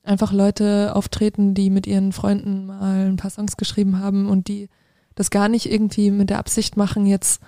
einfach 0.04 0.32
Leute 0.32 0.94
auftreten, 0.94 1.54
die 1.54 1.70
mit 1.70 1.86
ihren 1.86 2.12
Freunden 2.12 2.66
mal 2.66 3.06
ein 3.06 3.16
paar 3.16 3.30
Songs 3.30 3.56
geschrieben 3.56 3.98
haben 3.98 4.28
und 4.28 4.48
die 4.48 4.68
das 5.14 5.30
gar 5.30 5.48
nicht 5.48 5.70
irgendwie 5.70 6.10
mit 6.10 6.30
der 6.30 6.38
Absicht 6.38 6.76
machen, 6.76 7.06
jetzt 7.06 7.40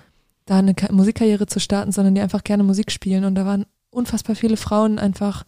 da 0.46 0.58
eine 0.58 0.74
Ka- 0.74 0.92
Musikkarriere 0.92 1.46
zu 1.46 1.60
starten, 1.60 1.92
sondern 1.92 2.14
die 2.14 2.20
einfach 2.20 2.44
gerne 2.44 2.62
Musik 2.62 2.90
spielen. 2.92 3.24
Und 3.24 3.34
da 3.34 3.44
waren 3.44 3.66
unfassbar 3.90 4.36
viele 4.36 4.56
Frauen 4.56 4.98
einfach 4.98 5.44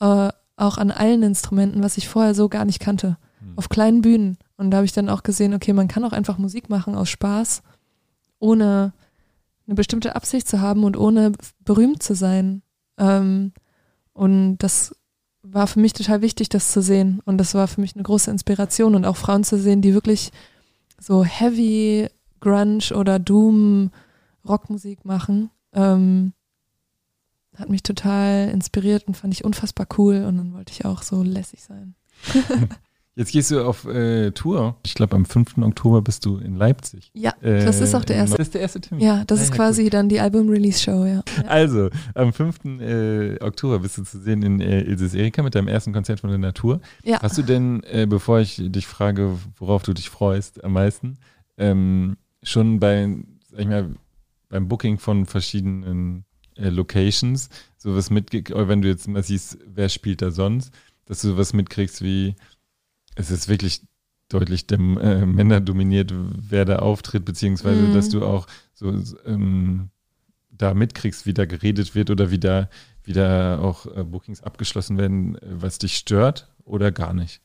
äh, 0.00 0.28
auch 0.56 0.78
an 0.78 0.90
allen 0.90 1.22
Instrumenten, 1.22 1.82
was 1.82 1.98
ich 1.98 2.08
vorher 2.08 2.34
so 2.34 2.48
gar 2.48 2.64
nicht 2.64 2.80
kannte, 2.80 3.16
Hm. 3.40 3.52
auf 3.58 3.68
kleinen 3.68 4.00
Bühnen. 4.00 4.38
Und 4.56 4.70
da 4.70 4.78
habe 4.78 4.86
ich 4.86 4.92
dann 4.92 5.10
auch 5.10 5.22
gesehen, 5.22 5.52
okay, 5.52 5.72
man 5.74 5.88
kann 5.88 6.04
auch 6.04 6.12
einfach 6.12 6.38
Musik 6.38 6.70
machen 6.70 6.94
aus 6.94 7.10
Spaß, 7.10 7.62
ohne 8.38 8.92
eine 9.66 9.74
bestimmte 9.74 10.14
Absicht 10.16 10.48
zu 10.48 10.60
haben 10.60 10.84
und 10.84 10.96
ohne 10.96 11.32
berühmt 11.64 12.02
zu 12.02 12.14
sein. 12.14 12.62
Ähm, 12.98 13.52
und 14.12 14.58
das 14.58 14.94
war 15.52 15.66
für 15.66 15.80
mich 15.80 15.92
total 15.92 16.22
wichtig, 16.22 16.48
das 16.48 16.72
zu 16.72 16.82
sehen. 16.82 17.20
Und 17.24 17.38
das 17.38 17.54
war 17.54 17.68
für 17.68 17.80
mich 17.80 17.94
eine 17.94 18.02
große 18.02 18.30
Inspiration 18.30 18.94
und 18.94 19.04
auch 19.04 19.16
Frauen 19.16 19.44
zu 19.44 19.58
sehen, 19.58 19.82
die 19.82 19.94
wirklich 19.94 20.32
so 21.00 21.24
heavy 21.24 22.08
Grunge 22.40 22.94
oder 22.94 23.18
Doom 23.18 23.90
Rockmusik 24.46 25.04
machen. 25.04 25.50
Ähm, 25.72 26.32
hat 27.56 27.70
mich 27.70 27.82
total 27.82 28.50
inspiriert 28.50 29.06
und 29.06 29.16
fand 29.16 29.32
ich 29.32 29.44
unfassbar 29.44 29.86
cool 29.98 30.24
und 30.24 30.36
dann 30.36 30.52
wollte 30.52 30.72
ich 30.72 30.84
auch 30.84 31.02
so 31.02 31.22
lässig 31.22 31.62
sein. 31.62 31.94
Jetzt 33.18 33.32
gehst 33.32 33.50
du 33.50 33.64
auf 33.66 33.86
äh, 33.86 34.30
Tour. 34.32 34.76
Ich 34.84 34.94
glaube, 34.94 35.16
am 35.16 35.24
5. 35.24 35.56
Oktober 35.62 36.02
bist 36.02 36.26
du 36.26 36.36
in 36.36 36.54
Leipzig. 36.54 37.10
Ja, 37.14 37.32
das 37.40 37.80
ist 37.80 37.94
auch 37.94 38.04
der 38.04 38.16
Äh, 38.16 38.18
erste. 38.20 38.36
Das 38.36 38.46
ist 38.48 38.54
der 38.54 38.60
erste 38.60 38.80
Termin. 38.82 39.06
Ja, 39.06 39.24
das 39.24 39.38
Ah, 39.38 39.42
ist 39.44 39.48
ja, 39.50 39.56
quasi 39.56 39.88
dann 39.88 40.10
die 40.10 40.20
Album-Release-Show, 40.20 41.04
ja. 41.06 41.14
ja. 41.14 41.22
Also, 41.48 41.88
am 42.14 42.34
5. 42.34 42.64
Äh, 42.80 43.42
Oktober 43.42 43.78
bist 43.78 43.96
du 43.96 44.02
zu 44.04 44.20
sehen 44.20 44.42
in 44.42 44.60
äh, 44.60 44.82
Ilses 44.82 45.14
Erika 45.14 45.42
mit 45.42 45.54
deinem 45.54 45.68
ersten 45.68 45.94
Konzert 45.94 46.20
von 46.20 46.28
der 46.28 46.38
Natur. 46.38 46.80
Ja. 47.04 47.18
Hast 47.22 47.38
du 47.38 47.42
denn, 47.42 47.82
äh, 47.84 48.06
bevor 48.06 48.40
ich 48.40 48.60
dich 48.62 48.86
frage, 48.86 49.38
worauf 49.56 49.82
du 49.82 49.94
dich 49.94 50.10
freust 50.10 50.62
am 50.62 50.74
meisten, 50.74 51.16
ähm, 51.56 52.18
schon 52.42 52.80
bei, 52.80 53.08
sag 53.50 53.60
ich 53.60 53.66
mal, 53.66 53.94
beim 54.50 54.68
Booking 54.68 54.98
von 54.98 55.24
verschiedenen 55.24 56.24
äh, 56.56 56.68
Locations 56.68 57.48
sowas 57.78 58.10
mitgekriegt, 58.10 58.68
wenn 58.68 58.82
du 58.82 58.88
jetzt 58.88 59.08
mal 59.08 59.22
siehst, 59.22 59.56
wer 59.66 59.88
spielt 59.88 60.20
da 60.20 60.30
sonst, 60.30 60.70
dass 61.06 61.22
du 61.22 61.28
sowas 61.28 61.54
mitkriegst 61.54 62.02
wie, 62.02 62.34
es 63.16 63.30
ist 63.30 63.48
wirklich 63.48 63.82
deutlich 64.28 64.66
dem 64.66 64.96
äh, 64.98 65.26
Männer 65.26 65.60
dominiert, 65.60 66.12
wer 66.14 66.64
da 66.64 66.76
auftritt, 66.80 67.24
beziehungsweise 67.24 67.82
Mhm. 67.82 67.92
dass 67.94 68.08
du 68.08 68.24
auch 68.24 68.46
so 68.74 68.92
ähm, 69.24 69.90
da 70.50 70.74
mitkriegst, 70.74 71.26
wie 71.26 71.34
da 71.34 71.44
geredet 71.44 71.94
wird 71.94 72.10
oder 72.10 72.30
wie 72.30 72.38
da, 72.38 72.68
wie 73.04 73.12
da 73.12 73.58
auch 73.58 73.86
äh, 73.96 74.04
Bookings 74.04 74.42
abgeschlossen 74.42 74.98
werden, 74.98 75.36
äh, 75.36 75.40
was 75.50 75.78
dich 75.78 75.96
stört 75.96 76.52
oder 76.64 76.90
gar 76.92 77.12
nicht. 77.14 77.40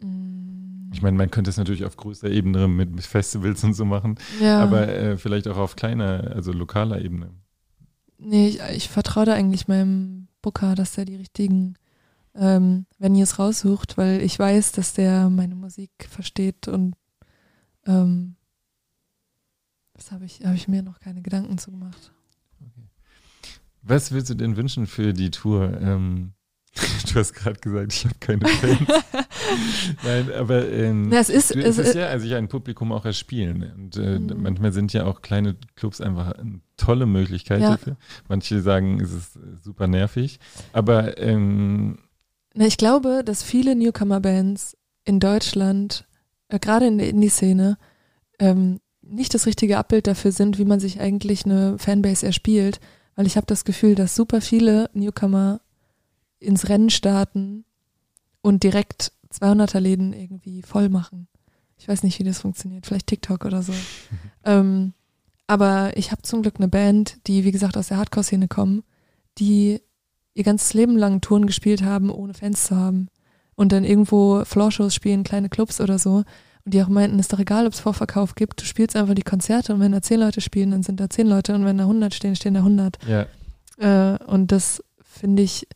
Mm, 0.00 0.90
Ich 0.92 1.02
meine, 1.02 1.16
man 1.16 1.30
könnte 1.30 1.50
es 1.50 1.56
natürlich 1.56 1.84
auf 1.84 1.96
größerer 1.96 2.30
Ebene 2.30 2.68
mit, 2.68 3.02
Festivals 3.02 3.64
und 3.64 3.74
so 3.74 3.84
machen, 3.84 4.16
ja. 4.40 4.60
aber 4.60 4.88
äh, 4.88 5.16
vielleicht 5.16 5.48
auch 5.48 5.56
auf 5.56 5.74
kleiner, 5.76 6.32
also 6.34 6.52
lokaler 6.52 7.00
Ebene. 7.00 7.30
Nee, 8.18 8.48
ich, 8.48 8.60
ich 8.76 8.88
vertraue 8.88 9.24
da 9.24 9.34
eigentlich 9.34 9.66
meinem 9.68 10.28
Booker, 10.42 10.74
dass 10.74 10.92
der 10.94 11.04
die 11.06 11.16
richtigen 11.16 11.74
ähm, 12.34 12.86
Venues 12.98 13.38
raussucht, 13.38 13.96
weil 13.98 14.20
ich 14.22 14.38
weiß, 14.38 14.72
dass 14.72 14.92
der 14.94 15.28
meine 15.30 15.54
Musik 15.54 15.90
versteht 16.08 16.68
und 16.68 16.94
ähm, 17.86 18.36
das 19.94 20.10
habe 20.12 20.24
ich, 20.24 20.40
hab 20.44 20.54
ich 20.54 20.68
mir 20.68 20.82
noch 20.82 21.00
keine 21.00 21.22
Gedanken 21.22 21.58
zu 21.58 21.70
gemacht. 21.70 22.12
Was 23.82 24.12
willst 24.12 24.30
du 24.30 24.34
denn 24.34 24.56
wünschen 24.56 24.86
für 24.86 25.12
die 25.12 25.30
Tour? 25.30 25.78
Ähm, 25.80 26.32
du 27.12 27.18
hast 27.18 27.34
gerade 27.34 27.58
gesagt, 27.60 27.92
ich 27.92 28.04
habe 28.04 28.14
keine 28.20 28.46
Fans. 28.46 28.88
Nein, 30.04 30.32
aber 30.32 30.68
ähm, 30.70 31.08
Na, 31.10 31.18
es 31.18 31.28
ist, 31.28 31.54
du, 31.54 31.58
es, 31.60 31.76
es 31.78 31.88
ist 31.88 31.94
ja 31.96 32.06
also 32.06 32.26
ja 32.26 32.38
ein 32.38 32.48
Publikum 32.48 32.92
auch 32.92 33.04
erspielen. 33.04 33.70
Und 33.74 33.96
äh, 33.96 34.18
Mhm. 34.20 34.40
manchmal 34.42 34.72
sind 34.72 34.92
ja 34.92 35.04
auch 35.04 35.20
kleine 35.20 35.56
Clubs 35.74 36.00
einfach 36.00 36.32
eine 36.32 36.60
tolle 36.76 37.06
Möglichkeit 37.06 37.60
Ja. 37.60 37.70
dafür. 37.72 37.96
Manche 38.28 38.62
sagen, 38.62 39.00
es 39.00 39.12
ist 39.12 39.38
super 39.62 39.86
nervig. 39.88 40.38
Aber 40.72 41.18
ähm, 41.18 41.98
Na, 42.54 42.66
ich 42.66 42.76
glaube, 42.76 43.22
dass 43.24 43.42
viele 43.42 43.74
Newcomer-Bands 43.74 44.76
in 45.04 45.20
Deutschland, 45.20 46.06
äh, 46.48 46.58
gerade 46.58 46.86
in 46.86 46.98
der 46.98 47.08
Indie-Szene, 47.08 47.78
ähm, 48.38 48.80
nicht 49.00 49.34
das 49.34 49.46
richtige 49.46 49.78
Abbild 49.78 50.06
dafür 50.06 50.32
sind, 50.32 50.58
wie 50.58 50.64
man 50.64 50.80
sich 50.80 51.00
eigentlich 51.00 51.44
eine 51.44 51.78
Fanbase 51.78 52.26
erspielt. 52.26 52.80
Weil 53.14 53.26
ich 53.26 53.36
habe 53.36 53.46
das 53.46 53.64
Gefühl, 53.64 53.94
dass 53.94 54.14
super 54.14 54.40
viele 54.40 54.88
Newcomer 54.94 55.60
ins 56.38 56.68
Rennen 56.68 56.90
starten 56.90 57.64
und 58.40 58.62
direkt 58.62 59.12
200er-Läden 59.32 60.12
irgendwie 60.12 60.62
voll 60.62 60.88
machen. 60.88 61.28
Ich 61.78 61.88
weiß 61.88 62.02
nicht, 62.02 62.18
wie 62.18 62.24
das 62.24 62.40
funktioniert. 62.40 62.86
Vielleicht 62.86 63.08
TikTok 63.08 63.44
oder 63.44 63.62
so. 63.62 63.74
ähm, 64.44 64.94
aber 65.46 65.96
ich 65.96 66.10
habe 66.10 66.22
zum 66.22 66.42
Glück 66.42 66.56
eine 66.56 66.68
Band, 66.68 67.18
die, 67.26 67.44
wie 67.44 67.52
gesagt, 67.52 67.76
aus 67.76 67.88
der 67.88 67.98
Hardcore-Szene 67.98 68.48
kommen, 68.48 68.82
die 69.38 69.80
ihr 70.34 70.44
ganzes 70.44 70.74
Leben 70.74 70.96
lang 70.96 71.20
Touren 71.20 71.46
gespielt 71.46 71.82
haben, 71.82 72.10
ohne 72.10 72.34
Fans 72.34 72.64
zu 72.64 72.76
haben. 72.76 73.08
Und 73.54 73.72
dann 73.72 73.84
irgendwo 73.84 74.44
Floorshows 74.44 74.94
spielen, 74.94 75.24
kleine 75.24 75.48
Clubs 75.48 75.80
oder 75.80 75.98
so. 75.98 76.24
Und 76.64 76.74
die 76.74 76.82
auch 76.82 76.88
meinten, 76.88 77.18
ist 77.18 77.32
doch 77.32 77.38
egal, 77.38 77.66
ob 77.66 77.72
es 77.72 77.80
Vorverkauf 77.80 78.34
gibt, 78.34 78.60
du 78.60 78.64
spielst 78.64 78.96
einfach 78.96 79.14
die 79.14 79.22
Konzerte 79.22 79.74
und 79.74 79.80
wenn 79.80 79.92
da 79.92 80.00
zehn 80.00 80.20
Leute 80.20 80.40
spielen, 80.40 80.70
dann 80.70 80.82
sind 80.82 81.00
da 81.00 81.10
zehn 81.10 81.26
Leute 81.26 81.54
und 81.54 81.64
wenn 81.64 81.76
da 81.76 81.84
100 81.84 82.14
stehen, 82.14 82.36
stehen 82.36 82.54
da 82.54 82.60
100. 82.60 82.98
ja, 83.06 83.26
Äh, 83.78 84.16
und 84.24 84.52
das 84.52 84.82
finde 85.02 85.42
ich 85.42 85.66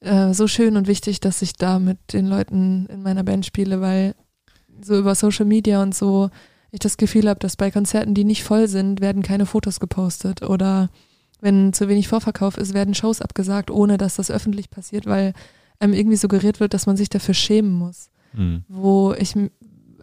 äh, 0.00 0.34
so 0.34 0.46
schön 0.46 0.76
und 0.76 0.86
wichtig, 0.86 1.20
dass 1.20 1.40
ich 1.40 1.54
da 1.54 1.78
mit 1.78 1.98
den 2.12 2.26
Leuten 2.26 2.86
in 2.86 3.02
meiner 3.02 3.24
Band 3.24 3.46
spiele, 3.46 3.80
weil 3.80 4.14
so 4.82 4.98
über 4.98 5.14
Social 5.14 5.46
Media 5.46 5.82
und 5.82 5.94
so 5.94 6.30
ich 6.70 6.80
das 6.80 6.96
Gefühl 6.96 7.28
habe, 7.28 7.40
dass 7.40 7.56
bei 7.56 7.70
Konzerten, 7.70 8.14
die 8.14 8.24
nicht 8.24 8.44
voll 8.44 8.68
sind, 8.68 9.00
werden 9.00 9.22
keine 9.22 9.46
Fotos 9.46 9.80
gepostet 9.80 10.42
oder 10.42 10.90
wenn 11.40 11.72
zu 11.72 11.88
wenig 11.88 12.08
Vorverkauf 12.08 12.56
ist, 12.56 12.74
werden 12.74 12.94
Shows 12.94 13.20
abgesagt, 13.20 13.70
ohne 13.70 13.98
dass 13.98 14.16
das 14.16 14.30
öffentlich 14.30 14.70
passiert, 14.70 15.06
weil 15.06 15.32
einem 15.78 15.94
irgendwie 15.94 16.16
suggeriert 16.16 16.60
wird, 16.60 16.74
dass 16.74 16.86
man 16.86 16.96
sich 16.96 17.08
dafür 17.08 17.34
schämen 17.34 17.72
muss. 17.72 18.10
hm. 18.32 18.64
Wo 18.68 19.12
ich 19.14 19.34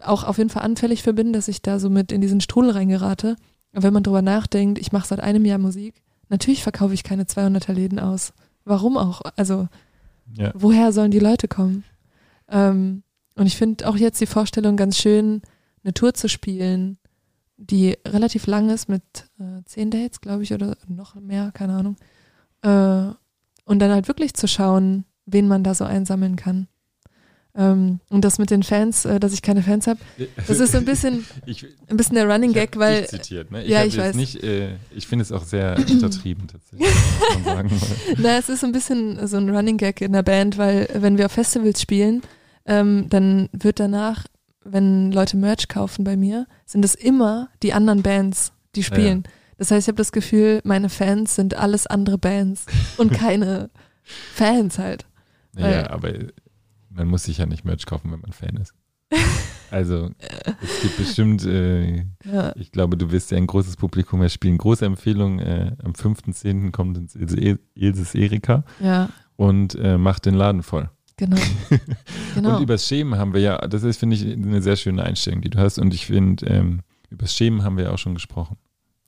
auch 0.02 0.24
auf 0.24 0.38
jeden 0.38 0.50
Fall 0.50 0.62
anfällig 0.62 1.02
für 1.02 1.12
bin, 1.12 1.32
dass 1.32 1.48
ich 1.48 1.62
da 1.62 1.78
so 1.78 1.90
mit 1.90 2.12
in 2.12 2.20
diesen 2.20 2.40
Strudel 2.40 2.70
reingerate. 2.70 3.36
Aber 3.72 3.82
wenn 3.84 3.92
man 3.92 4.02
drüber 4.02 4.22
nachdenkt, 4.22 4.78
ich 4.78 4.92
mache 4.92 5.06
seit 5.06 5.20
einem 5.20 5.44
Jahr 5.44 5.58
Musik, 5.58 6.02
natürlich 6.28 6.62
verkaufe 6.62 6.94
ich 6.94 7.04
keine 7.04 7.24
200er 7.24 7.72
Läden 7.72 7.98
aus. 7.98 8.32
Warum 8.64 8.96
auch? 8.96 9.22
Also 9.36 9.68
ja. 10.36 10.52
woher 10.54 10.92
sollen 10.92 11.10
die 11.10 11.18
Leute 11.18 11.48
kommen? 11.48 11.84
Ähm, 12.48 13.02
und 13.34 13.46
ich 13.46 13.56
finde 13.56 13.88
auch 13.88 13.96
jetzt 13.96 14.20
die 14.20 14.26
Vorstellung 14.26 14.76
ganz 14.76 14.98
schön, 14.98 15.42
eine 15.84 15.94
Tour 15.94 16.14
zu 16.14 16.28
spielen, 16.28 16.98
die 17.58 17.96
relativ 18.06 18.46
lang 18.46 18.70
ist 18.70 18.88
mit 18.88 19.02
äh, 19.38 19.62
zehn 19.64 19.90
Dates, 19.90 20.20
glaube 20.20 20.44
ich, 20.44 20.52
oder 20.54 20.76
noch 20.86 21.16
mehr, 21.16 21.50
keine 21.52 21.74
Ahnung. 21.74 21.96
Äh, 22.62 23.12
Und 23.64 23.80
dann 23.80 23.90
halt 23.90 24.08
wirklich 24.08 24.32
zu 24.32 24.48
schauen, 24.48 25.04
wen 25.26 25.46
man 25.48 25.62
da 25.64 25.74
so 25.74 25.84
einsammeln 25.84 26.36
kann. 26.36 26.68
Ähm, 27.54 27.98
und 28.08 28.24
das 28.24 28.38
mit 28.38 28.50
den 28.50 28.62
Fans, 28.62 29.04
äh, 29.04 29.18
dass 29.18 29.32
ich 29.32 29.42
keine 29.42 29.62
Fans 29.62 29.88
habe, 29.88 29.98
das 30.46 30.60
ist 30.60 30.72
so 30.72 30.78
ein 30.78 30.84
bisschen, 30.84 31.26
ich, 31.46 31.66
ein 31.88 31.96
bisschen 31.96 32.14
der 32.14 32.30
Running 32.30 32.52
Gag, 32.52 32.78
weil 32.78 33.06
zitiert, 33.08 33.50
ne? 33.50 33.64
ich 33.64 33.70
Ja, 33.70 33.84
ich 33.84 33.98
weiß. 33.98 34.14
Nicht, 34.14 34.42
äh, 34.44 34.76
ich 34.94 35.08
finde 35.08 35.24
es 35.24 35.32
auch 35.32 35.42
sehr 35.44 35.76
untertrieben 35.90 36.46
tatsächlich, 36.46 36.88
Na, 38.18 38.38
es 38.38 38.48
ist 38.48 38.60
so 38.60 38.66
ein 38.66 38.72
bisschen 38.72 39.26
so 39.26 39.36
ein 39.38 39.50
Running 39.50 39.76
Gag 39.76 40.00
in 40.00 40.12
der 40.12 40.22
Band, 40.22 40.56
weil 40.56 40.88
wenn 40.94 41.18
wir 41.18 41.26
auf 41.26 41.32
Festivals 41.32 41.82
spielen, 41.82 42.22
ähm, 42.64 43.06
dann 43.08 43.48
wird 43.52 43.80
danach, 43.80 44.26
wenn 44.64 45.12
Leute 45.12 45.36
Merch 45.36 45.68
kaufen 45.68 46.04
bei 46.04 46.16
mir, 46.16 46.46
sind 46.66 46.84
es 46.84 46.94
immer 46.94 47.48
die 47.62 47.72
anderen 47.72 48.02
Bands, 48.02 48.52
die 48.74 48.82
spielen. 48.82 49.24
Das 49.56 49.70
heißt, 49.70 49.86
ich 49.86 49.88
habe 49.92 49.96
das 49.96 50.12
Gefühl, 50.12 50.60
meine 50.64 50.88
Fans 50.88 51.34
sind 51.34 51.54
alles 51.54 51.86
andere 51.86 52.18
Bands 52.18 52.66
und 52.98 53.12
keine 53.12 53.70
Fans 54.02 54.78
halt. 54.78 55.06
naja, 55.54 55.82
Weil- 55.82 55.88
aber 55.88 56.12
man 56.90 57.08
muss 57.08 57.24
sich 57.24 57.38
ja 57.38 57.46
nicht 57.46 57.64
Merch 57.64 57.86
kaufen, 57.86 58.10
wenn 58.12 58.20
man 58.20 58.32
Fan 58.32 58.56
ist. 58.56 58.74
Also 59.70 60.08
es 60.62 60.80
gibt 60.80 60.96
bestimmt, 60.96 61.44
äh, 61.44 62.06
Ja, 62.24 62.56
ich 62.56 62.72
glaube, 62.72 62.96
du 62.96 63.12
wirst 63.12 63.30
ja 63.30 63.36
ein 63.36 63.46
großes 63.46 63.76
Publikum 63.76 64.20
mehr 64.20 64.30
spielen. 64.30 64.56
Große 64.56 64.86
Empfehlung, 64.86 65.40
äh, 65.40 65.76
am 65.84 65.92
5.10. 65.92 66.70
kommt 66.72 66.96
ins 66.96 67.14
Ilse, 67.14 67.58
Ilses 67.74 68.14
Erika 68.14 68.64
ja, 68.80 69.10
und 69.36 69.74
äh, 69.74 69.98
macht 69.98 70.24
den 70.24 70.32
Laden 70.32 70.62
voll. 70.62 70.88
Genau. 71.18 71.36
genau. 72.34 72.56
Und 72.56 72.62
übers 72.62 72.86
Schämen 72.88 73.18
haben 73.18 73.34
wir 73.34 73.40
ja, 73.42 73.58
das 73.58 73.82
ist, 73.82 73.98
finde 73.98 74.16
ich, 74.16 74.24
eine 74.24 74.62
sehr 74.62 74.76
schöne 74.76 75.02
Einstellung, 75.02 75.42
die 75.42 75.50
du 75.50 75.58
hast. 75.58 75.78
Und 75.78 75.92
ich 75.92 76.06
finde, 76.06 76.46
ähm, 76.46 76.80
übers 77.10 77.34
Schämen 77.34 77.62
haben 77.62 77.76
wir 77.76 77.84
ja 77.84 77.90
auch 77.92 77.98
schon 77.98 78.14
gesprochen. 78.14 78.56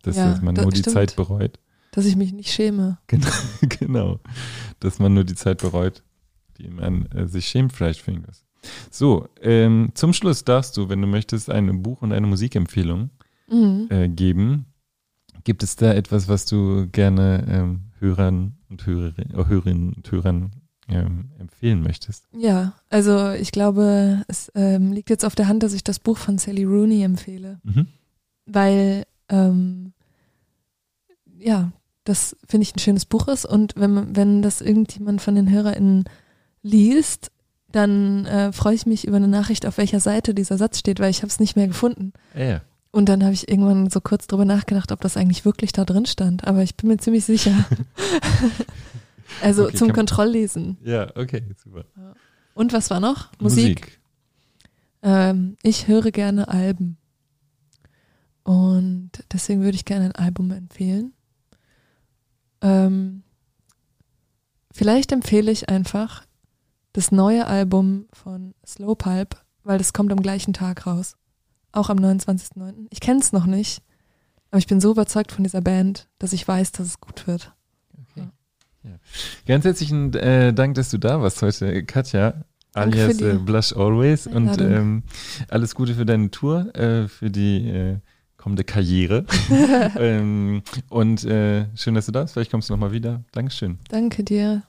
Dass, 0.03 0.17
Ja, 0.17 0.31
dass 0.31 0.43
man 0.43 0.55
das 0.55 0.65
nur 0.65 0.73
die 0.73 0.81
stimmt. 0.81 0.95
Zeit 0.95 1.17
bereut. 1.17 1.59
dass 1.93 2.05
ich 2.07 2.17
mich 2.17 2.33
nicht 2.33 2.53
schäme. 2.53 2.99
genau. 3.79 4.21
Dass 4.81 4.99
man 4.99 5.15
nur 5.15 5.25
die 5.25 5.35
Zeit 5.35 5.59
bereut, 5.63 6.03
die 6.59 6.69
man 6.69 7.07
äh, 7.07 7.27
sich 7.27 7.47
schämt 7.49 7.73
vielleicht 7.73 8.01
für 8.03 8.11
irgendwas. 8.11 8.45
So, 8.91 9.27
ähm, 9.41 9.91
zum 9.95 10.13
Schluss 10.13 10.45
darfst 10.45 10.77
du, 10.77 10.89
wenn 10.91 11.01
du 11.01 11.07
möchtest, 11.07 11.49
ein 11.51 11.83
Buch 11.83 12.03
und 12.03 12.13
eine 12.13 12.27
Musikempfehlung 12.27 13.09
Mhm. 13.51 13.87
äh, 13.91 14.09
geben. 14.09 14.67
Gibt 15.45 15.63
es 15.65 15.75
da 15.75 15.93
etwas, 15.93 16.29
was 16.29 16.45
du 16.47 16.87
gerne 16.93 17.45
ähm, 17.49 17.81
Hörern 17.99 18.59
und 18.69 18.87
Hörerinnen, 18.87 19.35
äh, 19.35 19.45
Hörerinnen 19.49 19.93
und 19.95 20.13
Hörern 20.13 20.51
ähm, 20.93 21.31
empfehlen 21.39 21.83
möchtest? 21.83 22.25
Ja, 22.33 22.75
also 22.89 23.31
ich 23.31 23.53
glaube, 23.53 24.23
es 24.29 24.51
ähm, 24.55 24.93
liegt 24.93 25.11
jetzt 25.11 25.25
auf 25.25 25.35
der 25.35 25.49
Hand, 25.49 25.63
dass 25.63 25.73
ich 25.73 25.85
das 25.85 25.99
Buch 25.99 26.19
von 26.19 26.39
Sally 26.39 26.65
Rooney 26.65 27.03
empfehle. 27.03 27.61
Mhm. 27.63 27.87
weil 28.47 29.05
ähm, 29.29 29.93
ja, 31.39 31.73
das 32.05 32.37
finde 32.47 32.63
ich 32.63 32.75
ein 32.75 32.81
schönes 32.81 33.05
Buch 33.05 33.29
ist 33.29 33.47
und 33.47 33.75
wenn 33.77 34.17
wenn 34.17 34.43
das 34.43 34.61
irgendjemand 34.61 35.23
von 35.23 35.35
den 35.35 35.51
HörerInnen 35.51 36.05
liest, 36.63 37.31
dann 37.73 38.27
äh, 38.27 38.53
freue 38.53 38.75
ich 38.75 38.87
mich 38.87 39.07
über 39.07 39.17
eine 39.17 39.29
Nachricht, 39.29 39.67
auf 39.67 39.79
welcher 39.79 40.01
Seite 40.01 40.35
dieser 40.35 40.59
Satz 40.59 40.79
steht, 40.79 41.01
weil 41.01 41.11
ich 41.11 41.19
habe 41.19 41.29
es 41.29 41.41
nicht 41.41 41.57
mehr 41.57 41.69
gefunden. 41.69 42.13
Ja. 42.35 42.63
Und 42.93 43.09
dann 43.09 43.23
habe 43.23 43.33
ich 43.33 43.49
irgendwann 43.49 43.89
so 43.89 44.01
kurz 44.01 44.27
drüber 44.27 44.45
nachgedacht, 44.45 44.91
ob 44.91 45.01
das 45.01 45.17
eigentlich 45.17 45.45
wirklich 45.45 45.73
da 45.73 45.85
drin 45.85 46.07
stand, 46.07 46.45
aber 46.47 46.63
ich 46.63 46.75
bin 46.75 46.89
mir 46.89 46.99
ziemlich 46.99 47.25
sicher. 47.25 47.53
also 49.43 49.67
Okay, 49.67 49.77
zum 49.77 49.93
Kontrolllesen. 49.93 50.79
Ja, 50.83 51.15
okay, 51.17 51.43
super. 51.57 51.85
Und 52.55 52.73
was 52.73 52.91
war 52.91 53.01
noch? 53.01 53.31
Musik. 53.41 54.01
Ähm, 55.03 55.57
ich 55.63 55.89
höre 55.89 56.11
gerne 56.11 56.49
Alben. 56.49 56.99
Und 58.43 59.13
deswegen 59.33 59.63
würde 59.63 59.77
ich 59.77 59.85
gerne 59.85 60.07
ein 60.07 60.17
Album 60.17 60.51
empfehlen. 60.51 61.13
Ähm, 62.63 63.23
vielleicht 64.73 65.13
empfehle 65.13 65.51
ich 65.51 65.69
einfach 65.69 66.27
das 66.93 67.13
neue 67.13 67.47
Album 67.47 68.07
von 68.13 68.55
Slow 68.67 68.95
Pulp, 68.97 69.37
weil 69.63 69.79
das 69.79 69.93
kommt 69.93 70.13
am 70.13 70.21
gleichen 70.21 70.53
Tag 70.53 70.87
raus. 70.87 71.17
Auch 71.73 71.89
am 71.89 71.99
29.09. 71.99 72.87
Ich 72.91 73.01
kenne 73.01 73.21
es 73.21 73.33
noch 73.33 73.47
nicht, 73.47 73.83
aber 74.51 74.59
ich 74.59 74.67
bin 74.67 74.81
so 74.81 74.91
überzeugt 74.91 75.33
von 75.33 75.45
dieser 75.45 75.61
Band, 75.61 76.09
dass 76.19 76.33
ich 76.33 76.47
weiß, 76.47 76.73
dass 76.73 76.87
es 76.87 77.01
gut 77.01 77.27
wird. 77.27 77.53
Ganz 79.47 79.65
herzlichen 79.65 80.15
äh, 80.15 80.53
Dank, 80.53 80.75
dass 80.75 80.91
du 80.91 80.99
da 80.99 81.21
warst 81.21 81.43
heute, 81.43 81.85
Katja, 81.85 82.45
Danke 82.73 83.03
alias 83.03 83.21
äh, 83.21 83.35
Blush 83.35 83.77
Always. 83.77 84.27
Und 84.27 84.61
ähm, 84.61 85.03
alles 85.49 85.75
Gute 85.75 85.95
für 85.95 86.07
deine 86.07 86.31
Tour, 86.31 86.75
äh, 86.75 87.09
für 87.09 87.31
die 87.31 87.69
äh, 87.69 87.97
kommende 88.37 88.65
Karriere. 88.65 89.27
ähm, 89.99 90.63
und 90.89 91.25
äh, 91.25 91.67
schön, 91.77 91.95
dass 91.95 92.07
du 92.07 92.13
da 92.13 92.23
bist. 92.23 92.35
Vielleicht 92.35 92.51
kommst 92.51 92.69
du 92.69 92.73
nochmal 92.73 92.93
wieder. 92.93 93.23
Dankeschön. 93.33 93.79
Danke 93.89 94.25
dir. 94.25 94.63